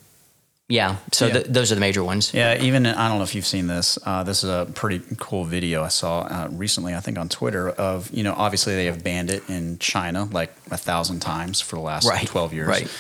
yeah, 0.73 0.97
so 1.13 1.27
yeah. 1.27 1.33
Th- 1.35 1.47
those 1.47 1.71
are 1.71 1.75
the 1.75 1.83
major 1.83 2.03
ones. 2.03 2.33
Yeah, 2.33 2.63
even 2.63 2.87
I 2.87 3.09
don't 3.09 3.19
know 3.19 3.25
if 3.25 3.35
you've 3.35 3.45
seen 3.45 3.67
this. 3.67 3.99
Uh, 4.07 4.23
this 4.25 4.43
is 4.43 4.49
a 4.49 4.67
pretty 4.73 5.03
cool 5.19 5.45
video 5.45 5.83
I 5.83 5.89
saw 5.89 6.21
uh, 6.21 6.49
recently, 6.51 6.95
I 6.95 7.01
think 7.01 7.19
on 7.19 7.29
Twitter. 7.29 7.69
Of 7.69 8.11
you 8.11 8.23
know, 8.23 8.33
obviously 8.35 8.75
they 8.75 8.87
have 8.87 9.05
banned 9.05 9.31
it 9.31 9.49
in 9.51 9.79
China 9.79 10.25
like 10.25 10.51
a 10.71 10.79
thousand 10.79 11.21
times 11.21 11.61
for 11.61 11.77
the 11.77 11.83
last 11.83 12.09
right. 12.09 12.27
twelve 12.27 12.55
years. 12.55 12.69
Right. 12.69 12.91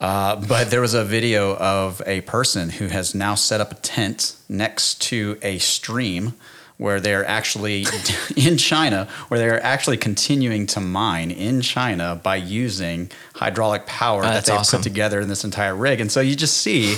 Uh, 0.00 0.36
but 0.36 0.70
there 0.70 0.80
was 0.80 0.94
a 0.94 1.04
video 1.04 1.56
of 1.56 2.00
a 2.06 2.20
person 2.20 2.70
who 2.70 2.86
has 2.86 3.16
now 3.16 3.34
set 3.34 3.60
up 3.60 3.72
a 3.72 3.74
tent 3.74 4.36
next 4.48 5.02
to 5.02 5.36
a 5.42 5.58
stream 5.58 6.34
where 6.78 7.00
they're 7.00 7.26
actually 7.26 7.84
in 8.36 8.56
China, 8.56 9.06
where 9.28 9.38
they're 9.38 9.62
actually 9.62 9.96
continuing 9.96 10.66
to 10.66 10.80
mine 10.80 11.30
in 11.30 11.60
China 11.60 12.18
by 12.22 12.36
using 12.36 13.10
hydraulic 13.34 13.84
power 13.86 14.24
oh, 14.24 14.28
that 14.28 14.46
they've 14.46 14.56
awesome. 14.56 14.78
put 14.78 14.84
together 14.84 15.20
in 15.20 15.28
this 15.28 15.44
entire 15.44 15.74
rig. 15.74 16.00
And 16.00 16.10
so 16.10 16.20
you 16.20 16.34
just 16.34 16.56
see 16.56 16.96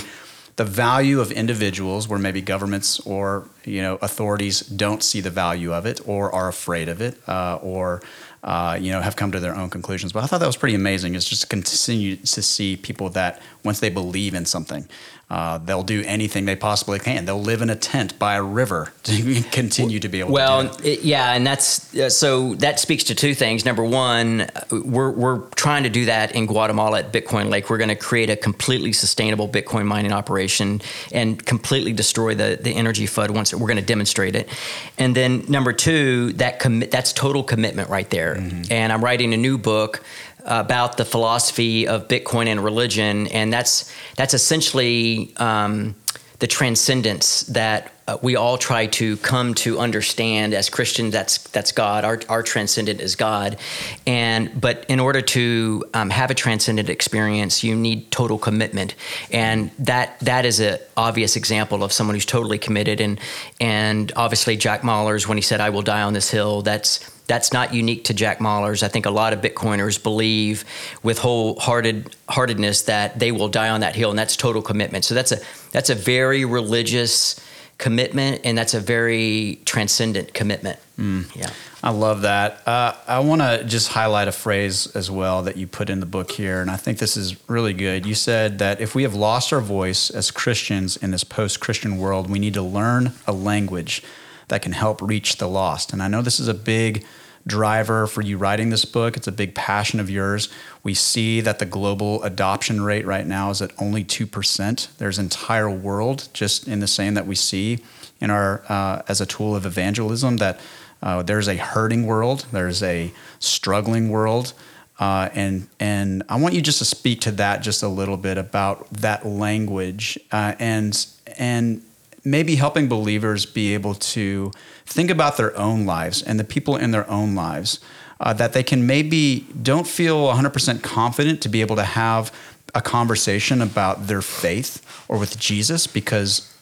the 0.55 0.63
value 0.63 1.19
of 1.19 1.31
individuals 1.31 2.07
where 2.07 2.19
maybe 2.19 2.41
governments 2.41 2.99
or 3.01 3.47
you 3.65 3.81
know 3.81 3.97
authorities 4.01 4.61
don't 4.61 5.03
see 5.03 5.21
the 5.21 5.29
value 5.29 5.73
of 5.73 5.85
it 5.85 6.01
or 6.05 6.33
are 6.33 6.47
afraid 6.47 6.89
of 6.89 7.01
it 7.01 7.17
uh, 7.27 7.59
or 7.61 8.01
uh, 8.43 8.77
you 8.79 8.91
know 8.91 9.01
have 9.01 9.15
come 9.15 9.31
to 9.31 9.39
their 9.39 9.55
own 9.55 9.69
conclusions. 9.69 10.11
But 10.11 10.23
I 10.23 10.27
thought 10.27 10.39
that 10.39 10.47
was 10.47 10.57
pretty 10.57 10.75
amazing. 10.75 11.15
It's 11.15 11.29
just 11.29 11.43
to 11.43 11.47
continue 11.47 12.15
to 12.17 12.41
see 12.41 12.77
people 12.77 13.09
that 13.09 13.41
once 13.63 13.79
they 13.79 13.89
believe 13.89 14.33
in 14.33 14.45
something, 14.45 14.87
uh, 15.31 15.57
they'll 15.59 15.83
do 15.83 16.03
anything 16.05 16.43
they 16.43 16.57
possibly 16.57 16.99
can. 16.99 17.23
They'll 17.23 17.41
live 17.41 17.61
in 17.61 17.69
a 17.69 17.75
tent 17.75 18.19
by 18.19 18.35
a 18.35 18.43
river 18.43 18.91
to 19.03 19.41
continue 19.51 19.97
to 19.99 20.09
be 20.09 20.19
able 20.19 20.33
well, 20.33 20.67
to 20.67 20.83
do 20.83 20.89
it. 20.89 21.03
yeah, 21.03 21.33
and 21.33 21.47
that's 21.47 21.95
uh, 21.95 22.09
so 22.09 22.55
that 22.55 22.81
speaks 22.81 23.05
to 23.05 23.15
two 23.15 23.33
things. 23.33 23.63
Number 23.63 23.83
one, 23.83 24.49
we're, 24.71 25.09
we're 25.09 25.39
trying 25.55 25.83
to 25.83 25.89
do 25.89 26.05
that 26.05 26.35
in 26.35 26.47
Guatemala 26.47 26.99
at 26.99 27.13
Bitcoin 27.13 27.49
Lake. 27.49 27.69
We're 27.69 27.77
going 27.77 27.89
to 27.89 27.95
create 27.95 28.29
a 28.29 28.35
completely 28.35 28.91
sustainable 28.91 29.47
Bitcoin 29.47 29.85
mining 29.85 30.11
operation 30.11 30.81
and 31.13 31.43
completely 31.45 31.93
destroy 31.93 32.35
the, 32.35 32.59
the 32.61 32.75
energy 32.75 33.05
FUD 33.05 33.31
once 33.31 33.50
we're 33.53 33.67
going 33.67 33.77
to 33.77 33.85
demonstrate 33.85 34.35
it. 34.35 34.49
And 34.97 35.15
then 35.15 35.45
number 35.47 35.73
two, 35.73 36.33
that 36.33 36.59
commit 36.59 36.91
that's 36.91 37.13
total 37.13 37.43
commitment 37.43 37.89
right 37.89 38.09
there. 38.09 38.35
Mm-hmm. 38.35 38.71
And 38.71 38.91
I'm 38.93 39.03
writing 39.03 39.33
a 39.33 39.37
new 39.37 39.57
book 39.57 40.03
about 40.45 40.97
the 40.97 41.05
philosophy 41.05 41.87
of 41.87 42.07
Bitcoin 42.07 42.47
and 42.47 42.63
religion, 42.63 43.27
and 43.27 43.51
that's 43.53 43.91
that's 44.15 44.33
essentially 44.33 45.33
um, 45.37 45.95
the 46.39 46.47
transcendence 46.47 47.41
that 47.41 47.91
uh, 48.11 48.17
we 48.21 48.35
all 48.35 48.57
try 48.57 48.87
to 48.87 49.15
come 49.17 49.53
to 49.53 49.79
understand 49.79 50.53
as 50.53 50.69
Christians. 50.69 51.13
That's 51.13 51.37
that's 51.37 51.71
God. 51.71 52.03
Our 52.03 52.19
our 52.27 52.43
transcendent 52.43 52.99
is 52.99 53.15
God, 53.15 53.57
and 54.05 54.59
but 54.59 54.85
in 54.89 54.99
order 54.99 55.21
to 55.21 55.85
um, 55.93 56.09
have 56.09 56.29
a 56.29 56.33
transcendent 56.33 56.89
experience, 56.89 57.63
you 57.63 57.75
need 57.75 58.11
total 58.11 58.37
commitment, 58.37 58.95
and 59.31 59.71
that 59.79 60.19
that 60.19 60.45
is 60.45 60.59
an 60.59 60.79
obvious 60.97 61.35
example 61.35 61.83
of 61.83 61.93
someone 61.93 62.15
who's 62.15 62.25
totally 62.25 62.57
committed. 62.57 62.99
And 62.99 63.19
and 63.59 64.11
obviously 64.15 64.57
Jack 64.57 64.81
Mallers, 64.81 65.27
when 65.27 65.37
he 65.37 65.41
said, 65.41 65.61
"I 65.61 65.69
will 65.69 65.83
die 65.83 66.01
on 66.01 66.13
this 66.13 66.29
hill," 66.29 66.61
that's 66.61 66.99
that's 67.27 67.53
not 67.53 67.73
unique 67.73 68.03
to 68.05 68.13
Jack 68.13 68.39
Mallers. 68.39 68.83
I 68.83 68.89
think 68.89 69.05
a 69.05 69.11
lot 69.11 69.31
of 69.31 69.39
Bitcoiners 69.39 70.01
believe 70.03 70.65
with 71.01 71.19
wholehearted 71.19 72.13
heartedness 72.27 72.81
that 72.83 73.19
they 73.19 73.31
will 73.31 73.47
die 73.47 73.69
on 73.69 73.79
that 73.81 73.95
hill, 73.95 74.09
and 74.09 74.19
that's 74.19 74.35
total 74.35 74.61
commitment. 74.61 75.05
So 75.05 75.15
that's 75.15 75.31
a 75.31 75.37
that's 75.71 75.89
a 75.89 75.95
very 75.95 76.43
religious 76.43 77.39
commitment, 77.81 78.39
and 78.43 78.55
that's 78.55 78.75
a 78.75 78.79
very 78.79 79.59
transcendent 79.65 80.35
commitment. 80.35 80.77
Mm. 80.99 81.35
Yeah, 81.35 81.49
I 81.81 81.89
love 81.89 82.21
that. 82.21 82.65
Uh, 82.67 82.93
I 83.07 83.19
want 83.19 83.41
to 83.41 83.63
just 83.65 83.87
highlight 83.89 84.27
a 84.27 84.31
phrase 84.31 84.85
as 84.95 85.09
well 85.09 85.41
that 85.41 85.57
you 85.57 85.65
put 85.65 85.89
in 85.89 85.99
the 85.99 86.05
book 86.05 86.29
here, 86.31 86.61
and 86.61 86.69
I 86.69 86.77
think 86.77 86.99
this 86.99 87.17
is 87.17 87.35
really 87.49 87.73
good. 87.73 88.05
You 88.05 88.13
said 88.13 88.59
that 88.59 88.79
if 88.79 88.93
we 88.93 89.01
have 89.01 89.15
lost 89.15 89.51
our 89.51 89.61
voice 89.61 90.11
as 90.11 90.29
Christians 90.29 90.95
in 90.95 91.09
this 91.09 91.23
post-Christian 91.23 91.97
world, 91.97 92.29
we 92.29 92.37
need 92.37 92.53
to 92.53 92.61
learn 92.61 93.13
a 93.25 93.33
language 93.33 94.03
that 94.49 94.61
can 94.61 94.73
help 94.73 95.01
reach 95.01 95.37
the 95.37 95.47
lost. 95.47 95.91
And 95.91 96.03
I 96.03 96.07
know 96.07 96.21
this 96.21 96.39
is 96.39 96.47
a 96.47 96.53
big 96.53 97.03
driver 97.47 98.07
for 98.07 98.21
you 98.21 98.37
writing 98.37 98.69
this 98.69 98.85
book. 98.85 99.17
It's 99.17 99.27
a 99.27 99.31
big 99.31 99.55
passion 99.55 99.99
of 99.99 100.09
yours. 100.09 100.49
We 100.83 100.93
see 100.93 101.41
that 101.41 101.59
the 101.59 101.65
global 101.65 102.21
adoption 102.23 102.81
rate 102.81 103.05
right 103.05 103.25
now 103.25 103.49
is 103.49 103.61
at 103.61 103.71
only 103.79 104.03
2%. 104.03 104.97
There's 104.97 105.19
entire 105.19 105.69
world 105.69 106.29
just 106.33 106.67
in 106.67 106.79
the 106.79 106.87
same 106.87 107.13
that 107.15 107.27
we 107.27 107.35
see 107.35 107.79
in 108.19 108.29
our 108.29 108.63
uh, 108.69 109.01
as 109.07 109.19
a 109.19 109.25
tool 109.25 109.55
of 109.55 109.65
evangelism 109.65 110.37
that 110.37 110.59
uh, 111.01 111.23
there's 111.23 111.47
a 111.47 111.57
hurting 111.57 112.05
world, 112.05 112.45
there's 112.51 112.83
a 112.83 113.11
struggling 113.39 114.09
world. 114.09 114.53
Uh, 114.99 115.29
and 115.33 115.67
and 115.79 116.21
I 116.29 116.35
want 116.35 116.53
you 116.53 116.61
just 116.61 116.77
to 116.77 116.85
speak 116.85 117.21
to 117.21 117.31
that 117.31 117.63
just 117.63 117.81
a 117.81 117.87
little 117.87 118.17
bit 118.17 118.37
about 118.37 118.87
that 118.91 119.25
language 119.25 120.19
uh, 120.31 120.53
and 120.59 121.07
and 121.39 121.81
maybe 122.23 122.55
helping 122.55 122.87
believers 122.87 123.45
be 123.45 123.73
able 123.73 123.95
to 123.95 124.51
think 124.85 125.09
about 125.09 125.37
their 125.37 125.57
own 125.57 125.85
lives 125.85 126.21
and 126.21 126.39
the 126.39 126.43
people 126.43 126.75
in 126.75 126.91
their 126.91 127.09
own 127.09 127.35
lives 127.35 127.79
uh, 128.19 128.33
that 128.33 128.53
they 128.53 128.63
can 128.63 128.85
maybe 128.85 129.47
don't 129.61 129.87
feel 129.87 130.27
100% 130.27 130.83
confident 130.83 131.41
to 131.41 131.49
be 131.49 131.61
able 131.61 131.75
to 131.75 131.83
have 131.83 132.31
a 132.75 132.81
conversation 132.81 133.61
about 133.61 134.07
their 134.07 134.21
faith 134.21 134.85
or 135.07 135.17
with 135.17 135.39
Jesus 135.39 135.87
because 135.87 136.53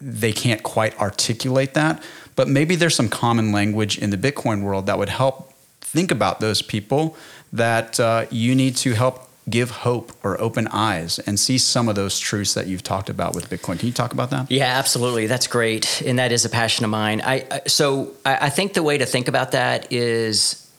they 0.00 0.32
can't 0.32 0.62
quite 0.62 0.98
articulate 1.00 1.74
that. 1.74 2.02
But 2.36 2.48
maybe 2.48 2.76
there's 2.76 2.94
some 2.94 3.08
common 3.08 3.50
language 3.52 3.98
in 3.98 4.10
the 4.10 4.16
Bitcoin 4.18 4.62
world 4.62 4.86
that 4.86 4.98
would 4.98 5.08
help 5.08 5.52
think 5.80 6.10
about 6.10 6.40
those 6.40 6.62
people 6.62 7.16
that 7.52 7.98
uh, 7.98 8.26
you 8.30 8.54
need 8.54 8.76
to 8.76 8.92
help 8.92 9.29
give 9.48 9.70
hope 9.70 10.12
or 10.22 10.40
open 10.40 10.68
eyes 10.68 11.18
and 11.20 11.40
see 11.40 11.58
some 11.58 11.88
of 11.88 11.94
those 11.94 12.18
truths 12.18 12.54
that 12.54 12.66
you've 12.66 12.82
talked 12.82 13.08
about 13.08 13.34
with 13.34 13.48
Bitcoin. 13.48 13.78
Can 13.78 13.86
you 13.86 13.92
talk 13.92 14.12
about 14.12 14.30
that? 14.30 14.50
Yeah, 14.50 14.78
absolutely. 14.78 15.26
That's 15.26 15.46
great, 15.46 16.02
and 16.02 16.18
that 16.18 16.32
is 16.32 16.44
a 16.44 16.50
passion 16.50 16.84
of 16.84 16.90
mine. 16.90 17.20
I, 17.22 17.46
I 17.50 17.60
so 17.66 18.12
I, 18.24 18.46
I 18.46 18.50
think 18.50 18.74
the 18.74 18.82
way 18.82 18.98
to 18.98 19.06
think 19.06 19.28
about 19.28 19.52
that 19.52 19.92
is 19.92 20.70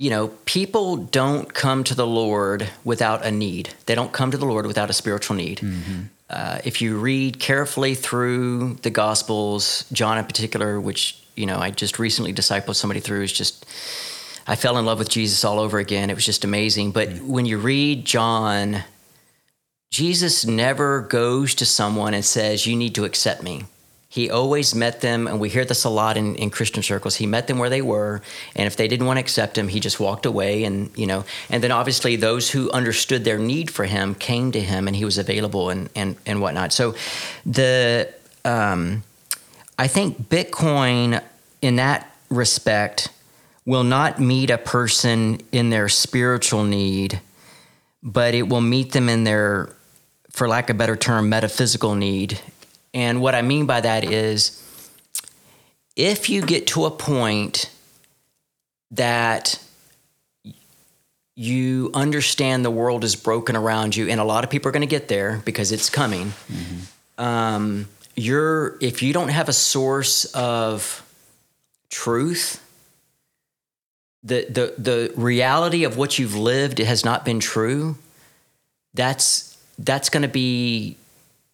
you 0.00 0.08
know, 0.08 0.28
people 0.46 0.96
don't 0.96 1.52
come 1.52 1.84
to 1.84 1.94
the 1.94 2.06
Lord 2.06 2.66
without 2.84 3.22
a 3.22 3.30
need. 3.30 3.74
They 3.84 3.94
don't 3.94 4.12
come 4.12 4.30
to 4.30 4.38
the 4.38 4.46
Lord 4.46 4.66
without 4.66 4.88
a 4.88 4.94
spiritual 4.94 5.36
need. 5.36 5.58
Mm-hmm. 5.58 6.00
Uh, 6.30 6.58
if 6.64 6.80
you 6.80 6.96
read 6.96 7.38
carefully 7.38 7.94
through 7.94 8.78
the 8.80 8.88
Gospels, 8.88 9.84
John 9.92 10.16
in 10.16 10.24
particular, 10.24 10.80
which 10.80 11.22
you 11.36 11.44
know 11.44 11.58
I 11.58 11.70
just 11.70 11.98
recently 11.98 12.32
discipled 12.32 12.76
somebody 12.76 13.00
through, 13.00 13.24
is 13.24 13.32
just 13.32 13.66
I 14.50 14.56
fell 14.56 14.78
in 14.78 14.84
love 14.84 14.98
with 14.98 15.08
Jesus 15.08 15.44
all 15.44 15.60
over 15.60 15.78
again. 15.78 16.10
It 16.10 16.14
was 16.14 16.26
just 16.26 16.42
amazing. 16.42 16.90
But 16.90 17.08
mm. 17.08 17.22
when 17.22 17.46
you 17.46 17.56
read 17.56 18.04
John, 18.04 18.82
Jesus 19.92 20.44
never 20.44 21.02
goes 21.02 21.54
to 21.54 21.64
someone 21.64 22.14
and 22.14 22.24
says, 22.24 22.66
You 22.66 22.74
need 22.74 22.96
to 22.96 23.04
accept 23.04 23.44
me. 23.44 23.66
He 24.08 24.28
always 24.28 24.74
met 24.74 25.02
them, 25.02 25.28
and 25.28 25.38
we 25.38 25.50
hear 25.50 25.64
this 25.64 25.84
a 25.84 25.88
lot 25.88 26.16
in, 26.16 26.34
in 26.34 26.50
Christian 26.50 26.82
circles. 26.82 27.14
He 27.14 27.28
met 27.28 27.46
them 27.46 27.60
where 27.60 27.70
they 27.70 27.80
were, 27.80 28.22
and 28.56 28.66
if 28.66 28.76
they 28.76 28.88
didn't 28.88 29.06
want 29.06 29.18
to 29.18 29.20
accept 29.20 29.56
him, 29.56 29.68
he 29.68 29.78
just 29.78 30.00
walked 30.00 30.26
away. 30.26 30.64
And 30.64 30.90
you 30.98 31.06
know, 31.06 31.24
and 31.48 31.62
then 31.62 31.70
obviously 31.70 32.16
those 32.16 32.50
who 32.50 32.72
understood 32.72 33.22
their 33.22 33.38
need 33.38 33.70
for 33.70 33.84
him 33.84 34.16
came 34.16 34.50
to 34.50 34.60
him, 34.60 34.88
and 34.88 34.96
he 34.96 35.04
was 35.04 35.16
available 35.16 35.70
and 35.70 35.88
and 35.94 36.16
and 36.26 36.40
whatnot. 36.40 36.72
So, 36.72 36.96
the 37.46 38.12
um, 38.44 39.04
I 39.78 39.86
think 39.86 40.28
Bitcoin, 40.28 41.22
in 41.62 41.76
that 41.76 42.12
respect, 42.30 43.10
will 43.64 43.84
not 43.84 44.18
meet 44.18 44.50
a 44.50 44.58
person 44.58 45.40
in 45.52 45.70
their 45.70 45.88
spiritual 45.88 46.64
need, 46.64 47.20
but 48.02 48.34
it 48.34 48.48
will 48.48 48.60
meet 48.60 48.92
them 48.92 49.08
in 49.08 49.24
their, 49.24 49.74
for 50.30 50.48
lack 50.48 50.70
of 50.70 50.76
a 50.76 50.78
better 50.78 50.96
term, 50.96 51.28
metaphysical 51.28 51.94
need. 51.94 52.40
And 52.94 53.20
what 53.20 53.34
I 53.34 53.42
mean 53.42 53.66
by 53.66 53.80
that 53.80 54.04
is 54.04 54.56
if 55.96 56.30
you 56.30 56.42
get 56.42 56.66
to 56.68 56.86
a 56.86 56.90
point 56.90 57.70
that 58.90 59.62
you 61.36 61.90
understand 61.94 62.64
the 62.64 62.70
world 62.70 63.04
is 63.04 63.16
broken 63.16 63.56
around 63.56 63.96
you, 63.96 64.08
and 64.08 64.20
a 64.20 64.24
lot 64.24 64.44
of 64.44 64.50
people 64.50 64.68
are 64.68 64.72
going 64.72 64.80
to 64.82 64.86
get 64.86 65.08
there 65.08 65.40
because 65.44 65.72
it's 65.72 65.88
coming. 65.88 66.26
Mm-hmm. 66.52 67.22
Um, 67.22 67.88
you're 68.16 68.76
if 68.80 69.02
you 69.02 69.12
don't 69.12 69.28
have 69.28 69.48
a 69.48 69.52
source 69.52 70.26
of 70.26 71.02
truth 71.88 72.62
the 74.22 74.46
the 74.48 74.74
the 74.76 75.12
reality 75.16 75.84
of 75.84 75.96
what 75.96 76.18
you've 76.18 76.36
lived 76.36 76.78
has 76.78 77.04
not 77.04 77.24
been 77.24 77.40
true 77.40 77.96
that's 78.94 79.56
that's 79.78 80.10
going 80.10 80.22
to 80.22 80.28
be 80.28 80.96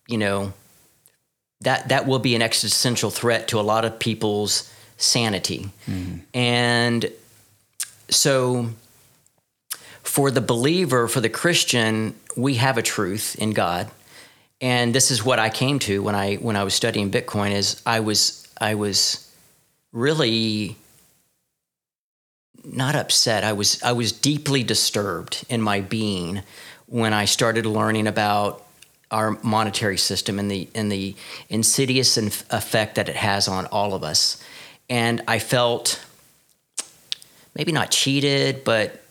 you 0.08 0.18
know 0.18 0.52
that 1.60 1.88
that 1.88 2.06
will 2.06 2.18
be 2.18 2.34
an 2.34 2.42
existential 2.42 3.10
threat 3.10 3.48
to 3.48 3.60
a 3.60 3.62
lot 3.62 3.84
of 3.84 3.98
people's 3.98 4.70
sanity. 4.96 5.70
Mm-hmm. 5.86 6.18
And 6.34 7.10
so 8.08 8.70
for 10.02 10.30
the 10.30 10.40
believer, 10.40 11.08
for 11.08 11.20
the 11.20 11.28
Christian, 11.28 12.14
we 12.36 12.54
have 12.54 12.78
a 12.78 12.82
truth 12.82 13.36
in 13.36 13.52
God. 13.52 13.90
And 14.60 14.94
this 14.94 15.10
is 15.10 15.24
what 15.24 15.38
I 15.38 15.50
came 15.50 15.78
to 15.80 16.02
when 16.02 16.14
I 16.14 16.36
when 16.36 16.56
I 16.56 16.64
was 16.64 16.74
studying 16.74 17.10
Bitcoin 17.10 17.52
is 17.52 17.82
I 17.84 18.00
was 18.00 18.48
I 18.58 18.74
was 18.74 19.30
really 19.92 20.76
not 22.66 22.96
upset. 22.96 23.44
I 23.44 23.52
was 23.52 23.82
I 23.82 23.92
was 23.92 24.12
deeply 24.12 24.62
disturbed 24.62 25.44
in 25.48 25.62
my 25.62 25.80
being 25.80 26.42
when 26.86 27.12
I 27.12 27.24
started 27.24 27.64
learning 27.64 28.06
about 28.06 28.64
our 29.10 29.38
monetary 29.42 29.98
system 29.98 30.38
and 30.38 30.50
the 30.50 30.68
and 30.74 30.90
the 30.90 31.14
insidious 31.48 32.16
effect 32.16 32.96
that 32.96 33.08
it 33.08 33.16
has 33.16 33.48
on 33.48 33.66
all 33.66 33.94
of 33.94 34.02
us. 34.02 34.42
And 34.90 35.22
I 35.28 35.38
felt 35.38 36.04
maybe 37.54 37.72
not 37.72 37.90
cheated, 37.90 38.64
but 38.64 39.02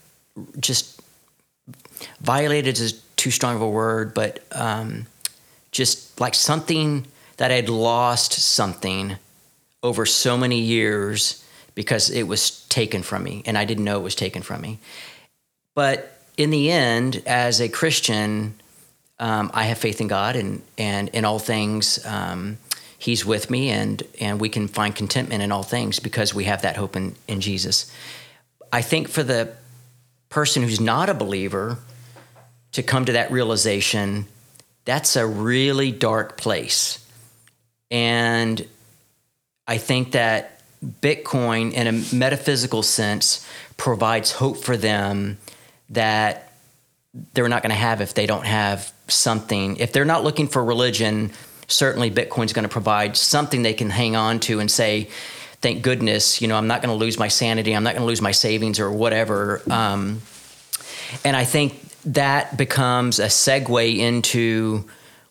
just 0.59 1.01
violated 2.21 2.77
is 2.79 3.01
too 3.15 3.31
strong 3.31 3.55
of 3.55 3.61
a 3.61 3.69
word, 3.69 4.13
but 4.13 4.43
um, 4.51 5.07
just 5.71 6.19
like 6.19 6.35
something 6.35 7.05
that 7.37 7.51
I'd 7.51 7.69
lost 7.69 8.33
something 8.33 9.15
over 9.81 10.05
so 10.05 10.37
many 10.37 10.59
years 10.59 11.44
because 11.75 12.09
it 12.09 12.23
was 12.23 12.65
taken 12.67 13.03
from 13.03 13.23
me 13.23 13.43
and 13.45 13.57
I 13.57 13.65
didn't 13.65 13.83
know 13.83 13.99
it 13.99 14.03
was 14.03 14.15
taken 14.15 14.41
from 14.41 14.61
me. 14.61 14.79
But 15.75 16.17
in 16.37 16.49
the 16.49 16.71
end, 16.71 17.21
as 17.25 17.61
a 17.61 17.69
Christian, 17.69 18.55
um, 19.19 19.51
I 19.53 19.65
have 19.65 19.77
faith 19.77 20.01
in 20.01 20.07
God 20.07 20.35
and, 20.35 20.61
and 20.77 21.09
in 21.09 21.25
all 21.25 21.39
things, 21.39 22.03
um, 22.05 22.57
He's 22.97 23.25
with 23.25 23.49
me 23.51 23.69
and, 23.69 24.01
and 24.19 24.39
we 24.41 24.49
can 24.49 24.67
find 24.67 24.95
contentment 24.95 25.43
in 25.43 25.51
all 25.51 25.63
things 25.63 25.99
because 25.99 26.33
we 26.33 26.45
have 26.45 26.63
that 26.63 26.75
hope 26.75 26.95
in, 26.95 27.15
in 27.27 27.39
Jesus. 27.39 27.91
I 28.71 28.81
think 28.81 29.09
for 29.09 29.21
the 29.21 29.53
person 30.29 30.63
who's 30.63 30.79
not 30.79 31.09
a 31.09 31.13
believer 31.13 31.77
to 32.71 32.81
come 32.81 33.05
to 33.05 33.11
that 33.11 33.31
realization, 33.31 34.25
that's 34.85 35.15
a 35.15 35.25
really 35.27 35.91
dark 35.91 36.37
place. 36.37 37.05
And 37.91 38.65
I 39.67 39.77
think 39.77 40.13
that 40.13 40.54
Bitcoin, 41.01 41.73
in 41.73 41.87
a 41.87 42.15
metaphysical 42.15 42.83
sense, 42.83 43.47
provides 43.77 44.31
hope 44.31 44.57
for 44.57 44.77
them 44.77 45.37
that 45.89 46.51
they're 47.33 47.49
not 47.49 47.61
going 47.61 47.71
to 47.71 47.75
have 47.75 48.01
if 48.01 48.13
they 48.13 48.25
don't 48.25 48.45
have 48.45 48.91
something. 49.07 49.77
If 49.77 49.93
they're 49.93 50.05
not 50.05 50.23
looking 50.23 50.47
for 50.47 50.63
religion, 50.63 51.31
certainly 51.67 52.11
Bitcoin's 52.11 52.53
going 52.53 52.63
to 52.63 52.69
provide 52.69 53.17
something 53.17 53.61
they 53.61 53.73
can 53.73 53.89
hang 53.89 54.15
on 54.15 54.39
to 54.41 54.59
and 54.59 54.69
say, 54.69 55.09
thank 55.61 55.81
goodness, 55.81 56.41
you 56.41 56.47
know, 56.47 56.57
I'm 56.57 56.67
not 56.67 56.81
going 56.81 56.97
to 56.97 57.03
lose 57.03 57.17
my 57.17 57.27
sanity. 57.27 57.75
I'm 57.75 57.83
not 57.83 57.93
going 57.93 58.03
to 58.03 58.07
lose 58.07 58.21
my 58.21 58.31
savings 58.31 58.79
or 58.79 58.91
whatever. 58.91 59.61
Um, 59.69 60.21
and 61.23 61.35
I 61.35 61.45
think 61.45 61.81
that 62.05 62.55
becomes 62.57 63.19
a 63.19 63.27
segue 63.27 63.97
into, 63.97 64.87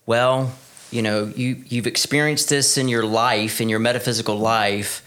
well, 0.06 0.52
you 0.90 1.02
know, 1.02 1.32
you, 1.36 1.62
you've 1.68 1.86
experienced 1.86 2.48
this 2.48 2.78
in 2.78 2.88
your 2.88 3.04
life, 3.04 3.60
in 3.60 3.68
your 3.68 3.78
metaphysical 3.78 4.36
life. 4.36 5.03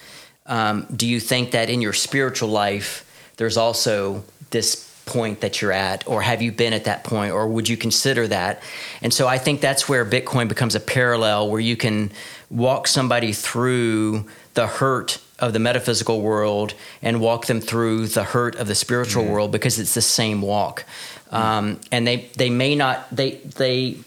Um, 0.47 0.87
do 0.95 1.07
you 1.07 1.19
think 1.19 1.51
that 1.51 1.69
in 1.69 1.81
your 1.81 1.93
spiritual 1.93 2.49
life, 2.49 3.03
there's 3.37 3.57
also 3.57 4.23
this 4.49 4.87
point 5.05 5.41
that 5.41 5.61
you're 5.61 5.71
at, 5.71 6.07
or 6.07 6.21
have 6.21 6.41
you 6.41 6.51
been 6.51 6.73
at 6.73 6.83
that 6.83 7.03
point, 7.03 7.31
or 7.31 7.47
would 7.47 7.67
you 7.67 7.77
consider 7.77 8.27
that? 8.27 8.61
And 9.01 9.13
so 9.13 9.27
I 9.27 9.37
think 9.37 9.61
that's 9.61 9.87
where 9.87 10.05
Bitcoin 10.05 10.47
becomes 10.47 10.75
a 10.75 10.79
parallel 10.79 11.49
where 11.49 11.61
you 11.61 11.77
can 11.77 12.11
walk 12.49 12.87
somebody 12.87 13.31
through 13.33 14.25
the 14.53 14.67
hurt 14.67 15.19
of 15.39 15.53
the 15.53 15.59
metaphysical 15.59 16.21
world 16.21 16.73
and 17.01 17.21
walk 17.21 17.45
them 17.45 17.61
through 17.61 18.07
the 18.07 18.23
hurt 18.23 18.55
of 18.55 18.67
the 18.67 18.75
spiritual 18.75 19.23
mm-hmm. 19.23 19.33
world 19.33 19.51
because 19.51 19.79
it's 19.79 19.93
the 19.93 20.01
same 20.01 20.41
walk. 20.41 20.83
Um, 21.31 21.79
and 21.91 22.07
they 22.07 22.29
they 22.37 22.49
may 22.49 22.75
not 22.75 23.13
they 23.13 23.31
they 23.31 23.97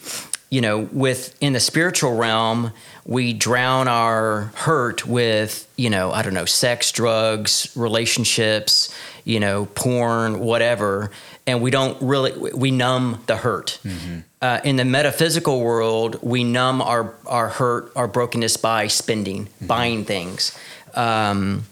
you 0.51 0.61
know 0.61 0.81
with 0.81 1.37
in 1.41 1.53
the 1.53 1.61
spiritual 1.61 2.15
realm 2.17 2.73
we 3.07 3.33
drown 3.33 3.89
our 3.89 4.53
hurt 4.55 5.07
with 5.07 5.69
you 5.77 5.91
know 5.91 6.13
I 6.13 6.23
don't 6.23 6.35
know 6.35 6.45
sex, 6.45 6.93
drugs, 6.93 7.73
relationships, 7.75 8.95
you 9.25 9.41
know 9.41 9.67
porn, 9.67 10.41
whatever, 10.41 11.11
and 11.47 11.63
we 11.63 11.71
don't 11.71 12.01
really 12.03 12.53
we 12.53 12.71
numb 12.71 13.23
the 13.27 13.37
hurt. 13.37 13.79
Mm-hmm. 13.85 14.19
Uh, 14.43 14.61
in 14.65 14.77
the 14.77 14.85
metaphysical 14.85 15.61
world, 15.61 16.19
we 16.23 16.45
numb 16.45 16.83
our 16.83 17.15
our 17.27 17.49
hurt, 17.49 17.93
our 17.97 18.09
brokenness 18.09 18.57
by 18.57 18.87
spending, 18.87 19.47
mm-hmm. 19.47 19.67
buying 19.67 20.05
things. 20.05 20.57
Um, 20.95 21.65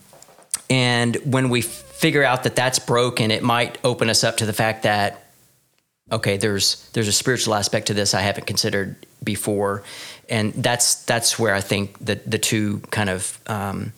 and 0.70 1.16
when 1.24 1.48
we 1.48 1.62
figure 1.62 2.24
out 2.24 2.44
that 2.44 2.54
that's 2.56 2.78
broken, 2.78 3.30
it 3.30 3.42
might 3.42 3.78
open 3.84 4.10
us 4.10 4.22
up 4.24 4.38
to 4.38 4.46
the 4.46 4.52
fact 4.52 4.82
that 4.84 5.27
okay, 6.10 6.36
there's 6.36 6.88
there's 6.92 7.08
a 7.08 7.12
spiritual 7.12 7.54
aspect 7.54 7.88
to 7.88 7.94
this 7.94 8.14
I 8.14 8.20
haven't 8.20 8.46
considered 8.46 8.96
before, 9.22 9.82
and 10.28 10.52
that's 10.54 11.04
that's 11.04 11.38
where 11.38 11.54
I 11.54 11.60
think 11.60 11.98
that 12.00 12.30
the 12.30 12.38
two 12.38 12.80
kind 12.90 13.10
of 13.10 13.38
um, 13.46 13.92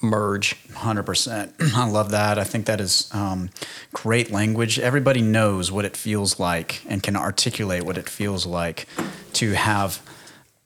merge. 0.00 0.56
Hundred 0.74 1.04
percent. 1.04 1.54
I 1.74 1.88
love 1.88 2.10
that. 2.10 2.38
I 2.38 2.44
think 2.44 2.66
that 2.66 2.80
is 2.80 3.08
um, 3.12 3.50
great 3.92 4.30
language. 4.30 4.78
Everybody 4.78 5.22
knows 5.22 5.72
what 5.72 5.84
it 5.84 5.96
feels 5.96 6.38
like 6.38 6.82
and 6.88 7.02
can 7.02 7.16
articulate 7.16 7.82
what 7.82 7.98
it 7.98 8.08
feels 8.08 8.46
like 8.46 8.86
to 9.34 9.52
have 9.52 10.00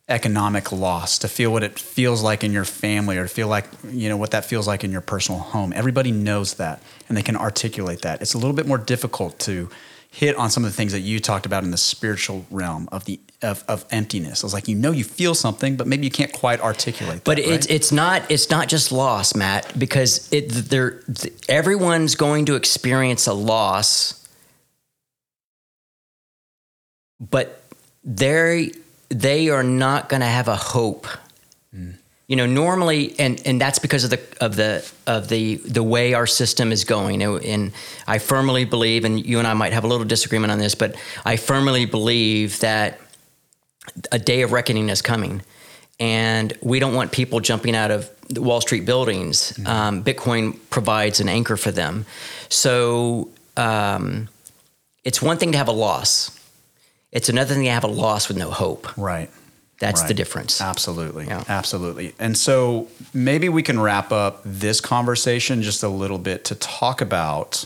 economic 0.09 0.73
loss, 0.73 1.19
to 1.21 1.29
feel 1.29 1.51
what 1.51 1.63
it 1.63 1.79
feels 1.79 2.23
like 2.23 2.45
in 2.45 2.53
your 2.53 2.65
family, 2.65 3.17
or 3.17 3.23
to 3.23 3.29
feel 3.29 3.49
like 3.49 3.67
you 3.89 4.09
know 4.09 4.17
what 4.17 4.33
that 4.33 4.45
feels 4.45 4.67
like 4.67 4.85
in 4.85 4.93
your 4.93 5.01
personal 5.01 5.41
home. 5.41 5.73
Everybody 5.75 6.13
knows 6.13 6.55
that, 6.55 6.83
and 7.09 7.17
they 7.17 7.23
can 7.23 7.37
articulate 7.37 8.03
that. 8.03 8.21
It's 8.21 8.35
a 8.35 8.39
little 8.39 8.55
bit 8.55 8.67
more 8.67 8.79
difficult 8.79 9.39
to 9.41 9.71
hit 10.13 10.37
on 10.37 10.51
some 10.51 10.63
of 10.63 10.71
the 10.71 10.77
things 10.77 10.93
that 10.93 11.01
you 11.01 11.19
talked 11.19 11.47
about 11.47 11.65
in 11.65 11.71
the 11.71 11.79
spiritual 11.79 12.45
realm 12.51 12.87
of 12.93 13.07
the 13.07 13.19
of, 13.41 13.65
of 13.67 13.85
emptiness. 13.91 14.45
I 14.45 14.47
was 14.47 14.53
like, 14.53 14.69
you 14.69 14.77
know, 14.77 14.93
you 14.93 15.05
feel 15.05 15.35
something, 15.35 15.75
but 15.75 15.87
maybe 15.87 16.05
you 16.05 16.11
can't 16.11 16.33
quite 16.33 16.61
articulate. 16.61 17.25
But 17.25 17.39
that, 17.39 17.49
it's 17.49 17.67
right? 17.67 17.75
it's 17.75 17.91
not 17.91 18.31
it's 18.31 18.51
not 18.51 18.69
just 18.69 18.93
loss, 18.93 19.35
Matt, 19.35 19.77
because 19.77 20.31
it 20.31 20.51
there 20.51 21.01
everyone's 21.49 22.15
going 22.15 22.45
to 22.45 22.57
experience 22.57 23.27
a 23.27 23.33
loss, 23.33 24.29
but 27.19 27.63
they 28.05 28.71
they 29.09 29.49
are 29.49 29.65
not 29.65 30.11
going 30.11 30.21
to 30.21 30.27
have 30.27 30.47
a 30.47 30.57
hope. 30.57 31.07
Mm. 31.75 31.95
You 32.33 32.37
know, 32.37 32.47
normally, 32.47 33.15
and 33.19 33.43
and 33.45 33.61
that's 33.61 33.79
because 33.79 34.05
of 34.05 34.11
the 34.11 34.21
of 34.41 34.57
the 34.57 34.91
of 35.07 35.29
the 35.29 35.57
the 35.57 35.83
way 35.83 36.15
our 36.15 36.27
system 36.27 36.73
is 36.73 36.83
going. 36.83 37.21
And 37.23 37.73
I 38.07 38.17
firmly 38.21 38.65
believe, 38.65 39.05
and 39.05 39.23
you 39.23 39.39
and 39.39 39.47
I 39.47 39.53
might 39.53 39.75
have 39.75 39.85
a 39.85 39.87
little 39.87 40.07
disagreement 40.07 40.51
on 40.51 40.59
this, 40.59 40.75
but 40.75 40.97
I 41.27 41.37
firmly 41.37 41.85
believe 41.85 42.59
that 42.61 42.99
a 44.11 44.19
day 44.19 44.41
of 44.41 44.51
reckoning 44.51 44.89
is 44.89 45.03
coming, 45.03 45.43
and 46.01 46.57
we 46.63 46.79
don't 46.79 46.95
want 46.95 47.13
people 47.13 47.41
jumping 47.41 47.77
out 47.77 47.91
of 47.91 48.09
Wall 48.35 48.63
Street 48.63 48.87
buildings. 48.87 49.53
Mm. 49.53 49.67
Um, 49.67 50.03
Bitcoin 50.03 50.57
provides 50.71 51.21
an 51.21 51.29
anchor 51.29 51.59
for 51.59 51.71
them. 51.71 52.07
So 52.49 53.29
um, 53.59 54.31
it's 55.05 55.21
one 55.21 55.37
thing 55.37 55.53
to 55.53 55.59
have 55.59 55.69
a 55.69 55.73
loss 55.73 56.39
it's 57.13 57.29
another 57.29 57.55
thing 57.55 57.65
to 57.65 57.71
have 57.71 57.85
a 57.85 57.89
loss 57.89 58.29
with 58.29 58.39
no 58.39 58.51
hope. 58.51 58.97
Right. 58.97 59.31
That's 59.83 60.03
right. 60.03 60.09
the 60.09 60.15
difference. 60.15 60.61
Absolutely. 60.61 61.27
Yeah. 61.27 61.43
Absolutely. 61.49 62.15
And 62.21 62.39
so 62.39 62.87
maybe 63.13 63.49
we 63.49 63.65
can 63.65 63.81
wrap 63.81 64.13
up 64.13 64.41
this 64.45 64.81
conversation 64.81 65.61
just 65.61 65.83
a 65.83 65.89
little 65.89 66.19
bit 66.19 66.45
to 66.45 66.55
talk 66.55 67.01
about 67.01 67.65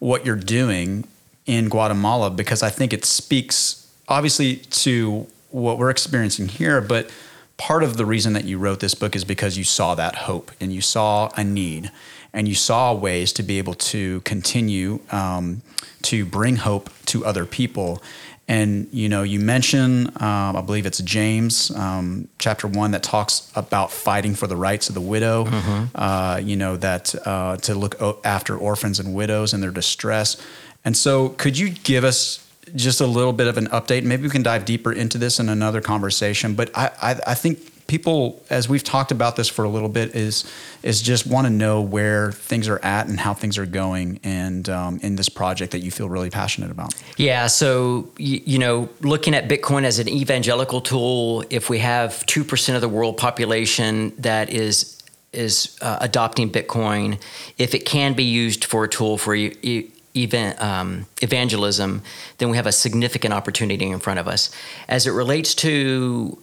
what 0.00 0.26
you're 0.26 0.34
doing 0.34 1.06
in 1.46 1.68
Guatemala 1.68 2.30
because 2.30 2.64
I 2.64 2.70
think 2.70 2.92
it 2.92 3.04
speaks 3.04 3.88
obviously 4.08 4.56
to 4.56 5.28
what 5.50 5.78
we're 5.78 5.90
experiencing 5.90 6.48
here, 6.48 6.80
but 6.80 7.08
part 7.56 7.84
of 7.84 7.96
the 7.98 8.04
reason 8.04 8.32
that 8.32 8.44
you 8.44 8.58
wrote 8.58 8.80
this 8.80 8.96
book 8.96 9.14
is 9.14 9.24
because 9.24 9.56
you 9.56 9.62
saw 9.62 9.94
that 9.94 10.16
hope 10.16 10.50
and 10.60 10.72
you 10.72 10.80
saw 10.80 11.30
a 11.36 11.44
need 11.44 11.88
and 12.32 12.48
you 12.48 12.54
saw 12.56 12.92
ways 12.92 13.32
to 13.32 13.44
be 13.44 13.58
able 13.58 13.74
to 13.74 14.20
continue 14.22 14.98
um, 15.12 15.62
to 16.02 16.26
bring 16.26 16.56
hope 16.56 16.90
to 17.06 17.24
other 17.24 17.46
people. 17.46 18.02
And 18.46 18.88
you 18.92 19.08
know, 19.08 19.22
you 19.22 19.40
mention, 19.40 20.08
um, 20.22 20.56
I 20.56 20.60
believe 20.60 20.84
it's 20.84 21.00
James 21.00 21.70
um, 21.70 22.28
chapter 22.38 22.68
one 22.68 22.90
that 22.90 23.02
talks 23.02 23.50
about 23.54 23.90
fighting 23.90 24.34
for 24.34 24.46
the 24.46 24.56
rights 24.56 24.88
of 24.88 24.94
the 24.94 25.00
widow. 25.00 25.44
Mm-hmm. 25.44 25.84
Uh, 25.94 26.40
you 26.42 26.56
know 26.56 26.76
that 26.76 27.14
uh, 27.26 27.56
to 27.58 27.74
look 27.74 27.96
after 28.24 28.56
orphans 28.56 29.00
and 29.00 29.14
widows 29.14 29.54
in 29.54 29.60
their 29.60 29.70
distress. 29.70 30.36
And 30.84 30.94
so, 30.94 31.30
could 31.30 31.56
you 31.56 31.70
give 31.70 32.04
us 32.04 32.46
just 32.76 33.00
a 33.00 33.06
little 33.06 33.32
bit 33.32 33.46
of 33.46 33.56
an 33.56 33.68
update? 33.68 34.04
Maybe 34.04 34.24
we 34.24 34.30
can 34.30 34.42
dive 34.42 34.66
deeper 34.66 34.92
into 34.92 35.16
this 35.16 35.40
in 35.40 35.48
another 35.48 35.80
conversation. 35.80 36.54
But 36.54 36.70
I, 36.76 36.90
I, 37.00 37.20
I 37.28 37.34
think 37.34 37.73
people, 37.94 38.42
as 38.50 38.68
we've 38.68 38.82
talked 38.82 39.12
about 39.12 39.36
this 39.36 39.48
for 39.48 39.64
a 39.64 39.68
little 39.68 39.88
bit, 39.88 40.16
is 40.16 40.44
is 40.82 41.00
just 41.00 41.28
want 41.28 41.46
to 41.46 41.52
know 41.52 41.80
where 41.80 42.32
things 42.32 42.68
are 42.68 42.80
at 42.84 43.06
and 43.06 43.20
how 43.20 43.34
things 43.34 43.56
are 43.56 43.66
going, 43.66 44.18
and 44.24 44.68
um, 44.68 44.98
in 45.00 45.14
this 45.14 45.28
project 45.28 45.70
that 45.70 45.82
you 45.84 45.92
feel 45.92 46.08
really 46.08 46.30
passionate 46.30 46.72
about. 46.72 46.92
Yeah. 47.16 47.46
So 47.46 48.08
you, 48.18 48.40
you 48.44 48.58
know, 48.58 48.88
looking 49.00 49.32
at 49.34 49.48
Bitcoin 49.48 49.84
as 49.84 50.00
an 50.00 50.08
evangelical 50.08 50.80
tool, 50.80 51.44
if 51.50 51.70
we 51.70 51.78
have 51.78 52.26
two 52.26 52.42
percent 52.42 52.74
of 52.74 52.82
the 52.82 52.88
world 52.88 53.16
population 53.16 54.12
that 54.18 54.50
is 54.50 55.00
is 55.32 55.78
uh, 55.80 55.98
adopting 56.00 56.50
Bitcoin, 56.50 57.20
if 57.58 57.74
it 57.74 57.84
can 57.84 58.14
be 58.14 58.24
used 58.24 58.64
for 58.64 58.84
a 58.84 58.88
tool 58.88 59.18
for 59.18 59.34
e- 59.36 59.90
event, 60.16 60.60
um, 60.60 61.06
evangelism, 61.22 62.02
then 62.38 62.50
we 62.50 62.56
have 62.56 62.68
a 62.68 62.72
significant 62.72 63.34
opportunity 63.34 63.86
in 63.86 63.98
front 63.98 64.20
of 64.20 64.28
us. 64.28 64.50
As 64.88 65.06
it 65.06 65.10
relates 65.12 65.54
to 65.56 66.38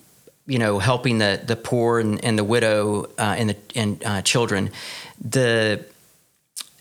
you 0.46 0.60
know 0.60 0.80
helping 0.80 1.18
the 1.18 1.42
the 1.44 1.56
poor 1.56 2.00
and, 2.00 2.24
and 2.24 2.38
the 2.38 2.44
widow 2.44 3.06
uh, 3.18 3.36
and 3.38 3.50
the 3.50 3.58
and 3.76 4.04
uh, 4.04 4.22
children, 4.22 4.72
the 5.20 5.86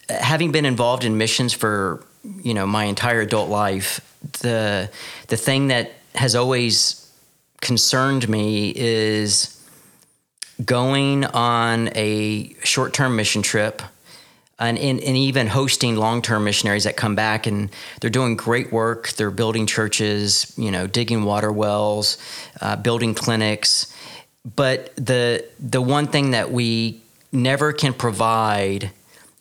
having 0.09 0.53
been 0.53 0.67
involved 0.67 1.05
in 1.05 1.19
missions 1.19 1.53
for 1.53 2.05
you 2.43 2.55
know 2.55 2.67
my 2.67 2.85
entire 2.85 3.21
adult 3.21 3.49
life, 3.49 4.01
the 4.41 4.91
the 5.29 5.37
thing 5.37 5.69
that 5.69 5.93
has 6.15 6.35
always 6.35 7.11
concerned 7.61 8.29
me 8.29 8.73
is 8.75 9.57
going 10.65 11.25
on 11.25 11.89
a 11.95 12.55
short-term 12.65 13.17
mission 13.17 13.43
trip 13.43 13.83
and, 14.61 14.79
and, 14.79 15.01
and 15.01 15.17
even 15.17 15.47
hosting 15.47 15.97
long-term 15.97 16.45
missionaries 16.45 16.85
that 16.85 16.97
come 16.97 17.15
back 17.15 17.47
and 17.47 17.71
they're 18.01 18.11
doing 18.11 18.37
great 18.37 18.71
work 18.71 19.09
they're 19.11 19.31
building 19.31 19.67
churches 19.67 20.53
you 20.57 20.71
know 20.71 20.87
digging 20.87 21.25
water 21.25 21.51
wells 21.51 22.19
uh, 22.61 22.77
building 22.77 23.15
clinics 23.15 23.95
but 24.57 24.95
the 24.97 25.45
the 25.59 25.81
one 25.81 26.07
thing 26.07 26.31
that 26.31 26.53
we 26.53 27.01
never 27.33 27.73
can 27.73 27.93
provide 27.93 28.91